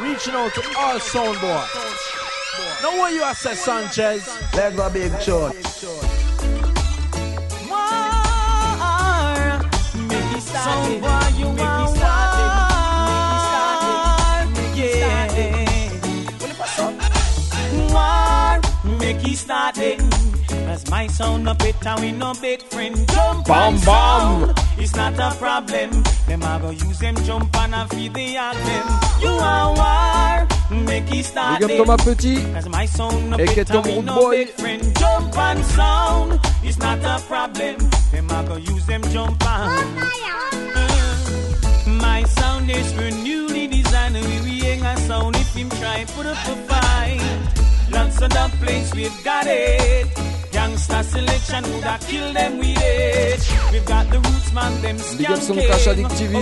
Reaching 0.00 0.32
out 0.40 0.54
to 0.56 0.62
all 0.80 0.96
soundboys. 0.96 1.68
Now 2.80 2.96
what 2.96 3.12
you 3.12 3.20
are 3.20 3.34
say, 3.34 3.52
Sanchez? 3.52 4.24
Leg 4.56 4.78
a 4.78 4.88
big 4.88 5.12
tune. 5.20 5.52
As 20.68 20.90
my 20.90 21.06
sound 21.06 21.48
it 21.64 21.86
and 21.86 22.00
we 22.00 22.12
no 22.12 22.32
big 22.40 22.62
friend 22.62 22.96
jump 23.08 23.46
sound. 23.78 24.58
It's 24.78 24.94
not 24.94 25.18
a 25.18 25.36
problem. 25.36 25.90
Them 26.26 26.42
I 26.42 26.58
go 26.60 26.70
use 26.70 26.98
them 26.98 27.16
jump 27.24 27.54
and 27.56 27.74
I 27.74 27.86
feed 27.88 28.14
the 28.14 28.34
them. 28.34 28.86
You 29.20 29.28
are 29.28 29.68
war, 29.76 30.48
Big 30.70 31.64
up 31.64 31.70
it. 31.70 31.76
Thomas 31.78 32.04
Petit. 32.04 32.36
As 32.54 32.68
my 32.68 32.86
sound 32.86 33.34
up 33.34 33.40
Et 33.40 33.44
it 33.50 33.54
que 33.54 33.64
ton 33.64 33.82
and 33.86 33.86
we 33.86 34.14
boy. 34.14 34.46
friend 34.46 34.82
jump 34.98 35.36
and 35.38 35.64
sound. 35.64 36.40
It's 36.62 36.78
not 36.78 36.98
a 37.04 37.20
problem. 37.26 37.76
Them 38.10 38.30
I 38.30 38.44
go 38.44 38.56
use 38.56 38.86
them 38.86 39.02
jump 39.10 39.42
and. 39.46 39.98
Uh, 39.98 40.06
My 41.86 42.22
sound 42.24 42.70
is 42.70 42.92
for 42.92 43.10
newly 43.22 43.66
designed. 43.66 44.14
We 44.14 44.40
we 44.42 44.62
ain't 44.66 44.84
a 44.86 44.96
sound 45.06 45.36
if 45.36 45.54
him 45.54 45.68
try 45.70 46.04
put 46.14 46.26
up 46.26 46.38
a 46.48 46.56
fight. 46.68 47.20
Lots 47.90 48.20
of 48.22 48.30
the 48.30 48.50
place 48.60 48.94
we've 48.94 49.24
got 49.24 49.46
it. 49.46 50.06
Gangsta 50.62 51.02
selection 51.02 51.62
would 51.72 51.82
have 51.82 52.06
killed 52.06 52.36
them 52.36 52.58
with 52.58 52.78
it. 52.80 53.72
We've 53.72 53.84
got 53.84 54.08
the 54.10 54.20
roots, 54.20 54.52
man, 54.52 54.80
them 54.80 54.96
Big 55.18 55.26
up 55.28 55.38
son 55.38 55.56
Crash 55.56 55.86
Addict 55.88 56.10
TV, 56.10 56.34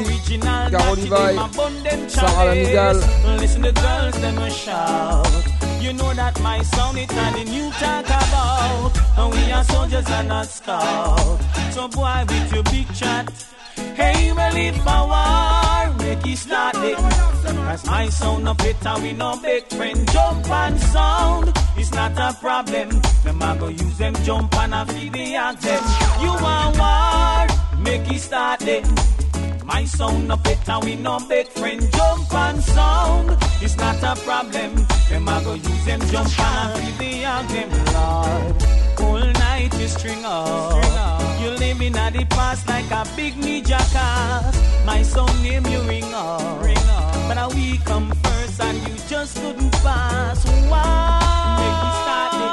Garo 0.73 0.95
Levi, 0.95 2.09
Sarah 2.09 2.55
Lamigal. 2.55 3.39
Listen 3.41 3.63
to 3.63 3.73
girls, 3.73 4.21
them 4.21 4.39
a 4.39 4.51
shout. 4.51 5.27
You 5.81 5.95
know 5.95 6.13
that 6.13 6.39
my 6.43 6.61
sound 6.61 6.99
it 6.99 7.11
and 7.11 7.35
the 7.35 7.45
new 7.51 7.71
talk 7.81 8.05
about. 8.05 8.93
And 9.17 9.33
we 9.33 9.53
are 9.53 9.65
soldiers 9.65 10.11
and 10.11 10.29
not 10.29 10.47
scout. 10.49 11.41
So 11.73 11.89
boy, 11.89 12.23
with 12.29 12.53
your 12.53 12.65
big 12.65 12.93
chat. 12.95 13.33
Hey, 13.97 14.33
ready 14.33 14.71
for 14.85 15.01
war, 15.13 15.80
make 16.01 16.27
it 16.27 16.37
start 16.37 16.77
it. 16.77 16.99
As 17.73 17.87
my 17.87 18.09
sound 18.09 18.45
no 18.45 18.55
better, 18.55 18.95
we 19.03 19.13
no 19.13 19.37
big 19.41 19.65
friend. 19.69 20.11
Jump 20.13 20.51
and 20.51 20.81
sound, 20.81 21.53
it's 21.77 21.93
not 21.93 22.13
a 22.19 22.37
problem. 22.41 22.89
Them 23.25 23.43
I 23.43 23.57
go 23.57 23.69
use 23.69 23.99
them 23.99 24.15
jump 24.25 24.55
and 24.57 24.75
I 24.75 24.85
feed 24.85 25.13
the 25.13 25.27
them. 25.67 25.85
You 26.23 26.33
want 26.45 26.79
war, 26.79 27.79
make 27.79 28.11
it 28.11 28.21
start 28.21 28.63
it. 28.63 28.85
My 29.65 29.85
sound 29.85 30.29
no 30.29 30.37
better, 30.37 30.79
we 30.85 30.97
no 30.97 31.21
big 31.29 31.47
friend. 31.49 31.81
Jump 31.93 32.35
and 32.35 32.63
sound, 32.63 33.37
it's 33.61 33.77
not 33.77 34.03
a 34.03 34.21
problem. 34.21 34.75
Them 35.09 35.29
I 35.29 35.45
go 35.45 35.55
use 35.55 35.85
them 35.85 36.01
jump 36.11 36.39
and 36.41 36.73
I 36.73 36.81
feed 36.81 36.99
the 36.99 37.13
them, 37.53 37.71
Lord. 37.95 38.63
Whole 38.99 39.33
night 39.33 39.73
you 39.79 39.89
string 39.89 40.25
up. 40.25 41.20
You 41.41 41.51
live 41.57 41.81
in 41.81 41.93
the 41.95 42.27
past 42.29 42.69
like 42.69 42.91
a 42.91 43.05
big 43.17 43.35
ninja 43.35 43.81
cast. 43.93 44.61
My 44.85 45.03
son 45.03 45.31
name 45.43 45.67
you 45.67 45.81
ring 45.89 46.13
up. 46.13 46.63
Ring 46.63 46.77
up. 46.77 47.15
But 47.27 47.35
now 47.35 47.49
we 47.49 47.79
come 47.79 48.11
first 48.23 48.61
and 48.61 48.77
you 48.87 48.95
just 49.09 49.37
couldn't 49.41 49.73
pass. 49.81 50.45
Why? 50.69 50.85
Make 51.61 51.79
me 51.85 51.91
start 52.03 52.35
it. 52.45 52.53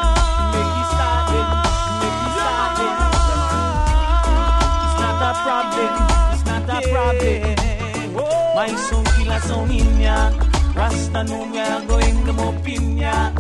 Make 0.55 0.71
me 0.77 0.83
start 0.95 1.29
it. 1.39 1.47
Make 2.01 2.17
me 2.23 2.29
start 2.37 2.79
it. 2.87 2.95
It's 4.85 4.97
not 5.03 5.19
a 5.27 5.33
problem. 5.43 5.91
It's 6.33 6.45
not 6.47 6.63
a 6.71 6.79
problem. 6.93 7.41
My 8.55 8.69
son 8.87 9.03
kill 9.15 9.31
a 9.31 9.39
son 9.41 9.71
in 9.71 9.99
ya. 9.99 10.17
Rasta 10.75 11.23
know 11.25 11.43
we 11.51 11.59
are 11.59 11.83
going 11.85 12.23
them 12.25 12.39
up 12.39 12.67
in 12.67 12.97
ya. 12.97 13.31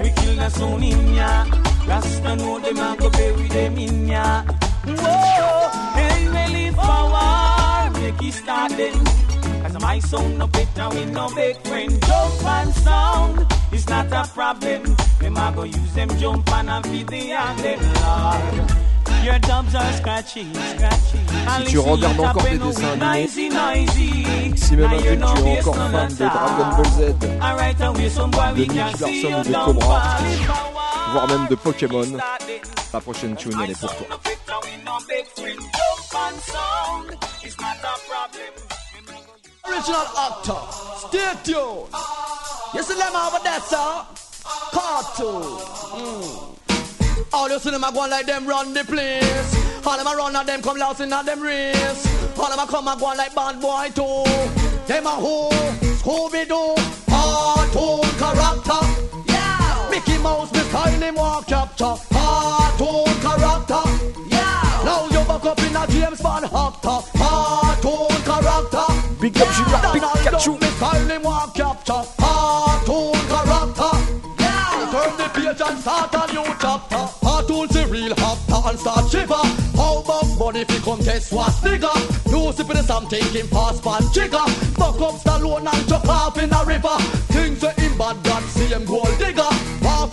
We 0.00 0.08
kill 0.18 0.38
a 0.38 0.48
son 0.50 0.82
in 0.82 1.14
ya. 1.14 1.44
Rasta 1.88 2.36
know 2.36 2.45
them 2.66 2.78
a 2.78 2.96
go 2.96 3.10
bury 3.10 3.48
them 3.48 3.78
in 3.78 4.08
ya. 4.08 4.42
Whoa, 4.84 5.68
hey, 5.94 6.28
really 6.28 6.70
forward, 6.70 7.92
make 7.94 8.22
it 8.22 8.32
start 8.34 8.72
then. 8.72 9.04
Cause 9.62 9.80
my 9.80 9.98
sound 10.00 10.38
no 10.38 10.46
better, 10.46 11.06
no 11.06 11.28
big 11.34 11.56
friend. 11.66 11.92
Jump 12.02 12.44
and 12.44 12.74
sound, 12.74 13.46
it's 13.72 13.88
not 13.88 14.12
a 14.12 14.28
problem. 14.32 14.82
Them 15.20 15.34
go 15.54 15.64
use 15.64 15.94
them 15.94 16.08
jump 16.18 16.50
and 16.52 16.70
a 16.70 16.76
and 16.76 17.62
Lord. 18.02 18.82
Your 19.24 19.38
dubs 19.40 19.74
are 19.74 19.92
scratchy, 19.94 20.46
scratchy. 20.54 21.18
Si 21.58 21.72
tu 21.72 21.78
regardes 21.80 22.20
encore 22.20 22.42
des 22.42 22.58
dessins 22.58 23.00
animés, 23.00 23.28
si 24.56 24.76
même 24.76 24.92
un 24.92 24.98
jour 24.98 25.34
tu 25.34 25.48
es 25.48 25.60
encore 25.60 25.74
fan 25.74 26.08
de 26.08 26.14
Dragon 26.14 26.76
Ball 26.76 26.86
Z, 26.86 27.14
de 27.18 28.74
Larson 28.74 29.08
ou 29.08 29.42
de 29.42 29.52
Cobra, 29.64 30.18
voire 31.12 31.28
même 31.28 31.46
de 31.48 31.54
Pokémon, 31.54 32.06
la 32.92 33.00
prochaine 33.00 33.36
tune 33.36 33.58
elle 33.62 33.70
est 33.70 33.80
pour 33.80 33.94
toi. 33.96 34.06
Original 39.68 40.06
actor, 40.16 41.08
stay 41.08 41.18
tuned. 41.44 41.88
You 42.74 42.82
see 42.82 42.94
them 42.94 43.14
over 43.14 43.38
there, 43.42 43.60
sir? 43.60 44.04
Cartoon. 44.72 45.42
Mm. 45.96 46.56
All 47.32 47.50
you 47.50 47.58
see 47.58 47.70
them 47.70 47.84
a 47.84 47.90
like 47.90 48.26
them 48.26 48.46
run 48.46 48.74
the 48.74 48.84
place. 48.84 49.86
All 49.86 49.96
them 49.96 50.06
a 50.06 50.16
run 50.16 50.36
and 50.36 50.48
them 50.48 50.62
come 50.62 50.78
last 50.78 51.00
in 51.00 51.10
them 51.10 51.40
race. 51.40 52.38
All 52.38 52.48
them 52.50 52.58
a 52.58 52.66
come 52.66 52.88
and 52.88 53.00
go 53.00 53.06
like 53.06 53.34
bad 53.34 53.60
boy 53.60 53.88
too. 53.94 54.24
Them 54.86 55.06
a 55.06 55.10
who? 55.10 55.48
Scooby 56.00 56.46
Doo. 56.46 56.74
Cartoon 57.08 58.00
character. 58.18 58.85
Yeah. 60.26 60.32
Mickey 60.32 60.34
Mouse, 60.42 60.52
me 60.52 60.60
style 60.60 61.00
him 61.00 61.14
walk 61.14 61.46
capture. 61.46 61.94
Cartoon 62.10 63.14
character. 63.22 63.82
Yeah. 64.28 64.84
Now 64.84 65.06
you 65.06 65.24
back 65.26 65.44
up 65.44 65.58
in 65.58 65.76
a 65.76 65.86
James 65.86 66.20
Bond 66.20 66.44
actor. 66.44 66.98
Cartoon 67.18 68.22
character. 68.24 68.86
Big 69.20 69.38
up 69.38 69.48
Junior 69.54 69.80
Pikachu. 69.94 70.60
Me 70.60 70.68
style 70.68 71.08
him 71.08 71.22
walk 71.22 71.54
capture. 71.54 72.02
Cartoon 72.18 73.14
character. 73.30 73.92
Yeah. 74.38 74.90
Turn 74.92 75.16
the 75.16 75.28
page 75.34 75.62
and 75.68 75.78
start 75.80 76.14
a 76.14 76.32
new 76.32 76.54
chapter. 76.60 77.04
Cartoon 77.22 77.68
the 77.68 77.86
real 77.90 78.12
actor 78.12 78.60
and 78.68 78.78
start 78.78 79.10
shiver. 79.10 79.44
How 79.76 80.00
about 80.00 80.38
money 80.38 80.60
if 80.60 80.70
you 80.72 80.80
come 80.80 81.00
test 81.00 81.32
what's 81.32 81.60
nigga? 81.60 81.92
No 82.32 82.50
sipping 82.50 82.82
something 82.82 83.36
in 83.36 83.46
fast 83.48 83.82
pan 83.82 84.02
trigger. 84.12 84.46
Buck 84.76 85.00
up 85.00 85.14
Stallone 85.20 85.66
and 85.72 85.88
chuck 85.88 86.08
off 86.08 86.38
in 86.38 86.52
a 86.52 86.64
river. 86.64 86.96
Things 87.32 87.60
that 87.60 87.78
him 87.78 87.96
bad 87.98 88.22
God 88.24 88.42
see 88.44 88.66
him 88.66 88.84
gold 88.84 89.18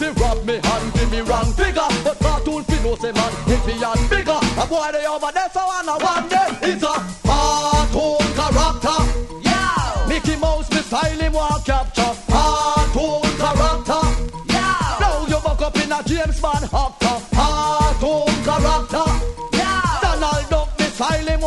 He 0.04 0.10
rob 0.20 0.44
me 0.44 0.60
hand 0.62 0.94
give 0.94 1.10
me 1.12 1.22
wrong 1.22 1.54
figure. 1.54 1.88
But 2.04 2.20
cartoon 2.20 2.64
fi 2.66 2.76
know 2.84 2.96
say 2.96 3.14
man 3.14 3.32
if 3.48 3.66
he 3.66 3.72
and 3.82 4.10
bigger. 4.10 4.40
A 4.60 4.66
boy 4.68 4.90
they 4.92 5.06
over 5.08 5.32
there 5.32 5.50
so 5.54 5.64
and 5.80 5.88
a 5.88 5.96
one 5.96 6.28
day 6.28 6.50
it's 6.70 6.84
a 6.84 6.96
cartoon 7.24 8.28
character. 8.36 9.00
Yeah. 9.48 10.06
Mickey 10.10 10.36
Mouse 10.36 10.70
me 10.72 10.82
style 10.82 11.20
him 11.22 11.32
walk 11.32 11.64
capture. 11.64 12.14
Cartoon 12.28 13.32
character. 13.40 14.04
Yeah. 14.52 15.00
Now 15.00 15.26
you 15.26 15.40
buck 15.40 15.62
up 15.62 15.78
in 15.78 15.92
a 15.94 16.04
James 16.04 16.40
Bond 16.42 16.66
actor. 16.66 17.18
Cartoon 17.38 18.36
character. 18.44 19.08
Yeah. 19.54 20.00
Donald 20.02 20.50
Duck 20.50 20.80
me 20.80 20.86
style 20.88 21.28
him 21.32 21.43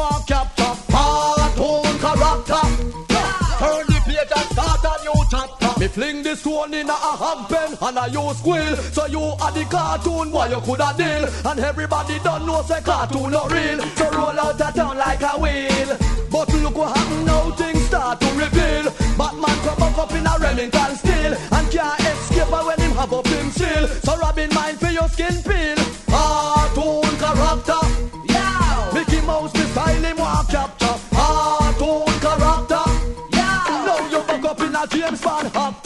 fling 5.97 6.23
this 6.23 6.41
stone 6.41 6.75
in 6.75 6.91
a 6.91 6.93
hog 6.93 7.49
pen 7.49 7.73
and 7.81 7.99
I 7.99 8.07
use 8.09 8.41
quill. 8.43 8.77
So 8.93 9.07
you 9.07 9.21
are 9.21 9.53
the 9.53 9.65
cartoon 9.65 10.31
boy 10.31 10.49
you 10.53 10.61
coulda 10.61 10.93
deal. 10.95 11.25
And 11.49 11.59
everybody 11.59 12.19
don't 12.23 12.45
know 12.45 12.61
say 12.63 12.83
cartoon 12.83 13.31
not 13.33 13.51
real. 13.51 13.81
So 13.97 14.11
roll 14.11 14.39
out 14.39 14.61
a 14.61 14.69
town 14.77 14.99
like 14.99 15.23
a 15.23 15.33
wheel. 15.41 15.89
But 16.31 16.53
look 16.53 16.77
what 16.77 16.95
happen 16.97 17.25
now 17.25 17.51
things 17.53 17.87
start 17.87 18.21
to 18.21 18.29
reveal. 18.37 18.85
Batman 19.17 19.57
come 19.65 19.79
back 19.81 19.97
up 19.97 20.13
in 20.13 20.27
a 20.27 20.35
Remington 20.39 20.93
Steele 21.01 21.35
and 21.57 21.67
can't 21.73 22.01
escape 22.01 22.53
when 22.53 22.79
him 22.79 22.93
have 22.93 23.13
up 23.15 23.27
him 23.27 23.51
seal. 23.51 23.89
So 24.05 24.17
Robin 24.19 24.53
mind 24.53 24.79
for 24.79 24.93
your 24.93 25.09
skin 25.09 25.37
peel. 25.49 25.81
Cartoon 26.13 27.09
character. 27.17 27.83
Yeah. 28.29 28.91
Mickey 28.93 29.21
Mouse 29.25 29.55
me 29.55 29.65
style 29.73 30.05
him 30.05 30.17
walk 30.19 30.49
capture. 30.51 30.99
Cartoon 31.17 32.13
character. 32.21 32.85
Yeah. 33.33 33.85
Now 33.89 34.09
you 34.13 34.21
back 34.29 34.45
up 34.45 34.61
in 34.61 34.75
a 34.75 34.87
James 34.87 35.23
Bond 35.23 35.57
actor. 35.57 35.86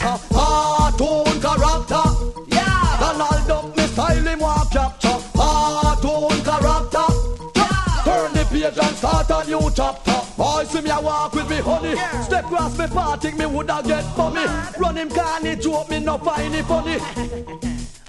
Start 9.01 9.31
a 9.31 9.49
new 9.49 9.71
chapter. 9.73 10.21
Boy, 10.37 10.63
see 10.65 10.81
me 10.81 10.91
a 10.91 11.01
walk 11.01 11.33
with 11.33 11.49
me 11.49 11.57
honey. 11.57 11.95
Step 12.23 12.45
cross 12.45 12.77
me 12.77 12.85
parting, 12.87 13.35
me 13.35 13.45
woulda 13.47 13.81
get 13.83 14.05
for 14.15 14.29
me. 14.29 14.45
Run 14.77 14.95
him 14.95 15.09
carny 15.09 15.55
joke, 15.55 15.89
me 15.89 15.99
no 15.99 16.17
find 16.19 16.53
it 16.53 16.65
funny. 16.65 16.97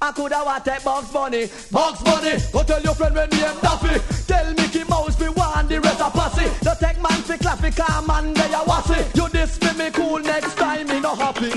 I 0.03 0.13
coulda 0.13 0.43
want 0.45 0.65
take 0.65 0.85
Bugs 0.85 1.11
Bunny, 1.11 1.49
Bugs 1.71 2.03
Bunny. 2.03 2.35
Go 2.53 2.63
tell 2.63 2.83
your 2.83 2.95
friend 2.95 3.15
when 3.15 3.31
me 3.31 3.43
am 3.43 3.59
Daffy. 3.61 3.95
Tell 4.27 4.53
Mickey 4.55 4.85
Mouse 4.85 5.19
we 5.19 5.29
want 5.31 5.69
the 5.69 5.81
rest 5.81 6.01
of 6.03 6.13
posse. 6.13 6.45
The 6.61 6.77
take 6.79 7.01
man 7.01 7.23
fi 7.23 7.37
clappy, 7.39 7.75
car 7.75 8.03
man 8.03 8.35
they 8.35 8.53
a 8.53 8.63
wassy. 8.67 9.01
You 9.15 9.29
this 9.31 9.61
me 9.63 9.73
me 9.79 9.91
cool 9.93 10.19
next 10.19 10.57
time 10.57 10.89
me 10.89 11.01
no 11.01 11.15
happy. 11.15 11.53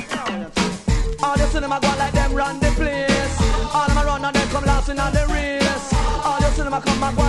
All 1.23 1.35
you 1.35 1.47
see 1.47 1.59
them 1.59 1.71
a 1.73 1.79
go 1.81 1.89
like 1.99 2.13
them 2.13 2.33
run 2.33 2.59
the 2.59 2.71
place. 2.79 3.35
All 3.73 3.87
them 3.87 3.97
a 3.97 4.05
run 4.05 4.23
and 4.23 4.35
them 4.35 4.47
come 4.49 4.63
last 4.63 4.89
in 4.89 4.95
the 4.95 5.25
race. 5.33 5.93
All 6.23 6.39
you 6.39 6.51
see 6.55 6.63
them 6.63 6.73
a 6.73 6.79
come 6.79 7.03
and 7.03 7.24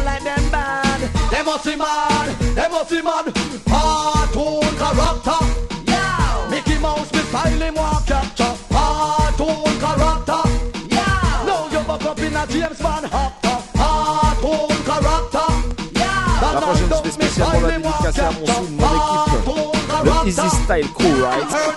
They 1.65 2.69
must 2.69 2.91
be 2.91 3.01
mad. 3.01 3.33
Cartoon 3.67 4.61
character. 4.77 5.41
Yeah. 5.87 6.49
Mickey 6.51 6.79
Mouse 6.79 7.11
me 7.15 7.21
style 7.21 7.61
him 7.61 7.75
walk 7.75 8.07
capture. 8.07 8.55
Cartoon 8.71 9.81
character. 9.81 10.43
Yeah. 10.91 11.47
Now 11.47 11.69
you 11.73 11.81
back 11.87 12.05
up 12.05 12.19
in 12.19 12.37
a 12.37 12.47
James 12.47 12.79
Bond 12.79 13.07
actor. 13.07 13.59
Cartoon 13.75 14.69
character. 14.85 15.49
Yeah. 15.95 16.41
La 16.43 16.61
prochaine 16.61 16.93
c'est 17.05 17.13
spécialement 17.13 17.61
la 17.61 17.71
dédicace 17.73 18.19
à 18.19 18.31
mon 18.33 18.47
sou 18.47 18.67
de 18.67 18.71
mon 18.73 18.87
équipe, 19.25 20.05
le 20.05 20.29
Easy 20.29 20.51
Style 20.51 20.93
Crew, 20.93 21.23
right? 21.23 21.77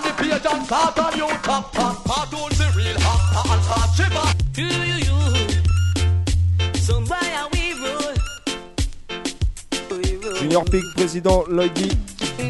Junior 10.50 10.66
Pig, 10.66 10.84
président 10.96 11.44
Lloydy, 11.48 11.90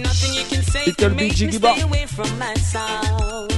Nothing 0.02 0.34
you 0.34 0.44
can 0.46 0.64
say 0.64 0.86
Little 0.86 1.10
Big 1.10 1.18
make 1.18 1.36
Jiggy 1.36 1.52
me 1.52 1.60
Bar. 1.60 1.76
stay 1.76 1.84
away 1.84 2.06
from 2.06 2.40
my 2.40 2.54
sound. 2.54 3.52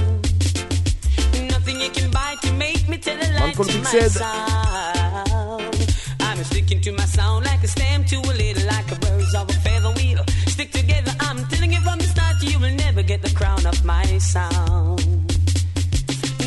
Nothing 1.48 1.80
you 1.80 1.90
can 1.90 2.10
buy 2.10 2.34
to 2.42 2.52
make 2.54 2.88
me 2.88 2.98
tell 2.98 3.16
a 3.16 3.28
lie 3.38 3.42
Uncle 3.46 3.64
to 3.64 3.72
Big 3.72 3.84
my 3.84 3.90
said. 3.90 4.10
sound. 4.10 5.94
I'm 6.18 6.42
sticking 6.42 6.80
to 6.80 6.90
my 6.90 7.04
sound 7.04 7.44
like 7.44 7.62
a 7.62 7.68
stem 7.68 8.04
to 8.06 8.16
a 8.16 8.32
little, 8.34 8.66
like 8.66 8.90
a 8.90 8.96
birds 8.96 9.32
of 9.32 9.48
a 9.48 9.52
feather 9.52 9.90
wheel. 9.92 10.24
Stick 10.48 10.72
together, 10.72 11.12
I'm 11.20 11.46
telling 11.46 11.72
you 11.72 11.80
from 11.82 12.00
the 12.00 12.06
start, 12.06 12.42
you 12.42 12.58
will 12.58 12.74
never 12.74 13.04
get 13.04 13.22
the 13.22 13.30
crown 13.36 13.64
of 13.64 13.84
my 13.84 14.02
sound. 14.18 14.98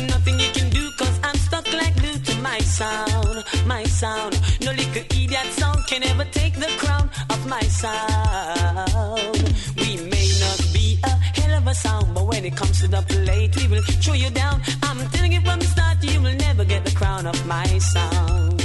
Nothing 0.06 0.38
you 0.38 0.50
can 0.52 0.68
do, 0.68 0.90
my 2.56 2.62
sound, 2.64 3.44
my 3.66 3.84
sound. 3.84 4.40
No 4.62 4.70
little 4.72 5.04
idiot 5.10 5.46
sound 5.58 5.86
can 5.86 6.02
ever 6.04 6.24
take 6.24 6.54
the 6.54 6.70
crown 6.78 7.10
of 7.28 7.46
my 7.46 7.60
sound. 7.82 9.42
We 9.76 9.90
may 10.12 10.28
not 10.44 10.60
be 10.72 10.98
a 11.04 11.10
hell 11.36 11.58
of 11.58 11.66
a 11.66 11.74
sound, 11.74 12.14
but 12.14 12.24
when 12.26 12.46
it 12.46 12.56
comes 12.56 12.80
to 12.80 12.88
the 12.88 13.02
plate, 13.02 13.54
we 13.56 13.68
will 13.68 13.82
throw 14.02 14.14
you 14.14 14.30
down. 14.30 14.62
I'm 14.82 14.98
telling 15.10 15.32
you 15.32 15.42
from 15.42 15.58
the 15.58 15.66
start, 15.66 16.02
you 16.02 16.22
will 16.22 16.36
never 16.46 16.64
get 16.64 16.82
the 16.86 16.92
crown 16.92 17.26
of 17.26 17.38
my 17.46 17.66
sound. 17.78 18.62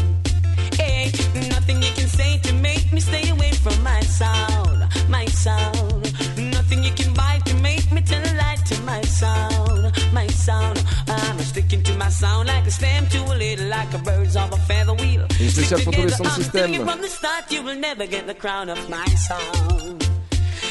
Hey, 0.80 1.12
nothing 1.50 1.84
you 1.84 1.92
can 1.98 2.08
say 2.08 2.38
to 2.48 2.54
make 2.54 2.94
me 2.94 3.02
stay 3.02 3.30
away 3.30 3.52
from 3.64 3.78
my 3.84 4.00
sound, 4.22 4.80
my 5.10 5.26
sound. 5.26 6.04
Nothing 6.38 6.86
you 6.86 6.94
can 6.94 7.14
buy 7.14 7.40
to 7.46 7.54
make 7.56 7.92
me 7.92 8.02
tell 8.02 8.24
a 8.24 8.34
lie 8.42 8.60
to 8.70 8.82
my 8.84 9.02
sound, 9.02 9.81
my 10.14 10.28
sound. 10.28 10.84
I'm 11.08 11.40
sticking 11.40 11.84
to 11.84 11.94
my 11.96 12.10
sound 12.10 12.48
like 12.48 12.66
a 12.66 12.72
stem 12.72 13.08
to 13.08 13.20
a 13.34 13.36
little, 13.36 13.68
like 13.68 13.94
a 13.94 13.98
birds 14.00 14.36
of 14.36 14.52
a 14.52 14.58
feather 14.58 14.94
wheel. 14.94 15.28
Une 15.40 15.50
spéciale 15.50 15.84
pour 15.84 15.94
tous 15.94 16.02
les 16.02 16.12
together, 16.12 16.24
sound 16.24 16.46
I'm 16.46 16.52
telling 16.52 16.74
you 16.74 16.80
systems. 16.80 16.92
From 16.92 17.02
the 17.02 17.10
start, 17.10 17.52
you 17.52 17.62
will 17.64 17.80
never 17.80 18.06
get 18.08 18.28
the 18.28 18.34
crown 18.34 18.70
of 18.70 18.90
my 18.90 19.06
sound. 19.16 20.10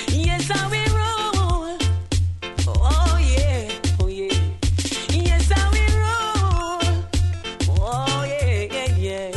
Yes, 0.08 0.50
I 0.50 0.66
will 0.72 0.94
roll. 0.94 1.78
Oh 2.68 3.18
yeah, 3.18 3.68
oh 4.00 4.08
yeah. 4.08 4.34
Yes, 5.10 5.50
I 5.52 5.68
will 5.74 5.94
roll. 6.04 6.82
Oh 7.80 8.24
yeah, 8.26 8.66
yeah, 8.70 8.90
yeah. 8.96 9.30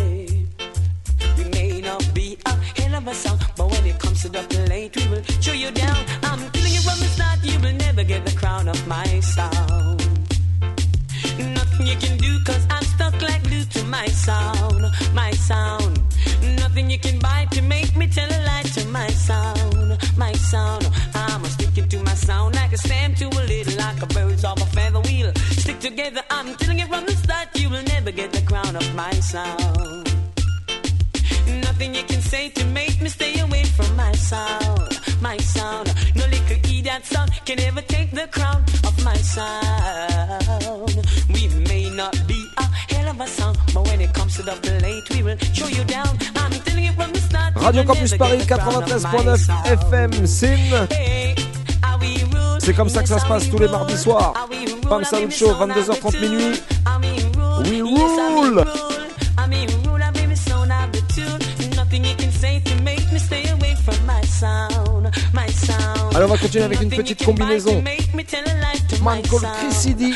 We 1.38 1.44
may 1.52 1.82
not 1.82 2.14
be 2.14 2.38
a 2.46 2.54
hell 2.80 2.96
of 2.96 3.08
a 3.08 3.14
sound, 3.14 3.40
but 3.58 3.70
when 3.72 3.86
it 3.86 4.00
comes 4.00 4.22
to 4.24 4.30
the 4.30 4.44
plate, 4.44 4.96
we 4.96 5.08
will 5.08 5.24
show 5.42 5.54
you 5.54 5.72
down. 5.72 5.98
I'm 6.24 6.40
telling 6.52 6.74
you 6.74 6.82
from 6.82 7.00
the 7.00 7.10
start, 7.16 7.40
you 7.44 7.60
will 7.60 7.74
never 7.74 8.04
get 8.04 8.26
the 8.26 8.36
crown 8.36 8.68
of 8.68 8.88
my 8.88 9.20
sound. 9.20 9.73
My 13.94 14.08
sound, 14.08 14.84
my 15.14 15.32
sound. 15.50 16.02
Nothing 16.62 16.90
you 16.90 16.98
can 16.98 17.20
buy 17.20 17.46
to 17.52 17.62
make 17.62 17.96
me 17.96 18.08
tell 18.08 18.30
a 18.38 18.40
lie 18.50 18.68
to 18.76 18.82
my 18.88 19.10
sound, 19.28 19.90
my 20.18 20.34
sound. 20.52 20.90
I'm 21.14 21.44
sticking 21.56 21.88
to 21.90 22.00
my 22.10 22.16
sound 22.16 22.56
like 22.56 22.74
a 22.74 22.80
stem 22.86 23.14
to 23.22 23.26
a 23.42 23.44
little, 23.52 23.78
like 23.86 24.02
a 24.02 24.08
birds 24.08 24.44
of 24.44 24.60
a 24.66 24.68
feather 24.76 25.02
wheel. 25.02 25.32
Stick 25.62 25.80
together, 25.80 26.24
I'm 26.32 26.56
telling 26.56 26.80
you 26.80 26.88
from 26.88 27.06
the 27.06 27.16
start, 27.24 27.48
you 27.62 27.70
will 27.70 27.86
never 27.96 28.12
get 28.12 28.32
the 28.32 28.42
crown 28.42 28.76
of 28.76 28.88
my 28.96 29.14
sound. 29.32 30.06
Nothing 31.68 31.94
you 31.94 32.04
can 32.12 32.22
say 32.22 32.50
to 32.50 32.66
make 32.80 33.00
me 33.00 33.10
stay 33.10 33.40
away 33.46 33.64
from 33.78 33.96
my 33.96 34.14
sound, 34.14 34.92
my 35.22 35.38
sound. 35.38 35.88
No 36.16 36.26
little 36.26 36.58
idiot 36.70 37.06
sound 37.06 37.30
can 37.46 37.60
ever 37.60 37.82
take 37.82 38.12
the 38.12 38.28
crown 38.38 38.64
of 38.88 38.96
my 39.06 39.18
sound. 39.36 40.96
We 41.34 41.48
Radio 47.56 47.84
Campus 47.86 48.18
Paris 48.18 48.40
93.9 48.46 49.50
FM 49.66 50.28
SIM. 50.28 50.88
C'est 52.60 52.74
comme 52.74 52.90
ça 52.90 53.02
que 53.04 53.10
ça 53.10 53.20
se 53.20 53.26
passe 53.26 53.50
tous 53.50 53.58
les 53.58 53.68
mardis 53.68 53.98
soirs. 53.98 54.34
Pam 54.90 55.04
Salut 55.04 55.32
Show, 55.32 55.54
22h30 55.54 56.20
minuit. 56.20 56.62
We 57.66 57.82
rule! 57.82 58.64
Alors 66.16 66.30
on 66.30 66.34
va 66.34 66.38
continuer 66.38 66.66
avec 66.66 66.82
une 66.82 66.90
petite 66.90 67.24
combinaison. 67.24 67.84
Michael 69.02 69.50
Crissidi, 69.60 70.14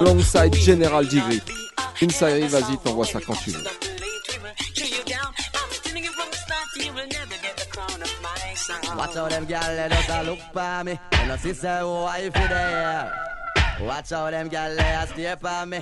alongside 0.00 0.54
General 0.54 1.04
Degree. 1.04 1.61
Not 2.06 2.18
be 2.18 2.28
a 2.28 2.36
Inside, 2.36 2.42
hell 2.42 2.44
of 2.44 2.54
a 2.54 2.60
vas-y, 2.60 2.76
sound, 2.76 2.82
t'envoies 2.84 3.04
but 3.04 3.12
ça 3.12 3.18
when 3.18 3.24
quand 3.26 3.34
it 3.34 3.44
tu 3.44 3.52
comes 3.52 3.56
veux. 3.56 3.62
to 3.62 3.68
the 3.68 3.86
plate, 3.96 4.26
we 4.28 4.38
will 4.42 4.54
show 4.74 4.96
you 4.96 5.04
down. 5.04 5.34
I'm 5.54 5.70
telling 5.82 6.04
you 6.04 6.12
from 6.12 6.30
the 6.30 6.36
start, 6.36 6.68
you 6.76 6.92
will 6.92 7.06
never 7.06 7.36
get 7.42 7.56
the 7.56 7.66
crown 7.70 8.02
of 8.02 8.22
my 8.22 8.54
sound. 8.54 8.98
Watch 8.98 9.16
out 9.16 9.30
them 9.30 9.44
gal, 9.46 9.74
let 9.74 9.92
us 9.92 10.08
a 10.08 10.22
look 10.24 10.38
for 10.52 10.84
me. 10.84 10.98
And 11.12 11.32
I 11.32 11.36
see 11.36 11.52
say 11.54 11.82
wifey 11.82 12.46
there. 12.48 13.12
Watch 13.82 14.12
out 14.12 14.30
them 14.32 14.48
gal, 14.48 14.70
let 14.72 15.02
us 15.02 15.10
stay 15.10 15.34
for 15.40 15.66
me. 15.66 15.80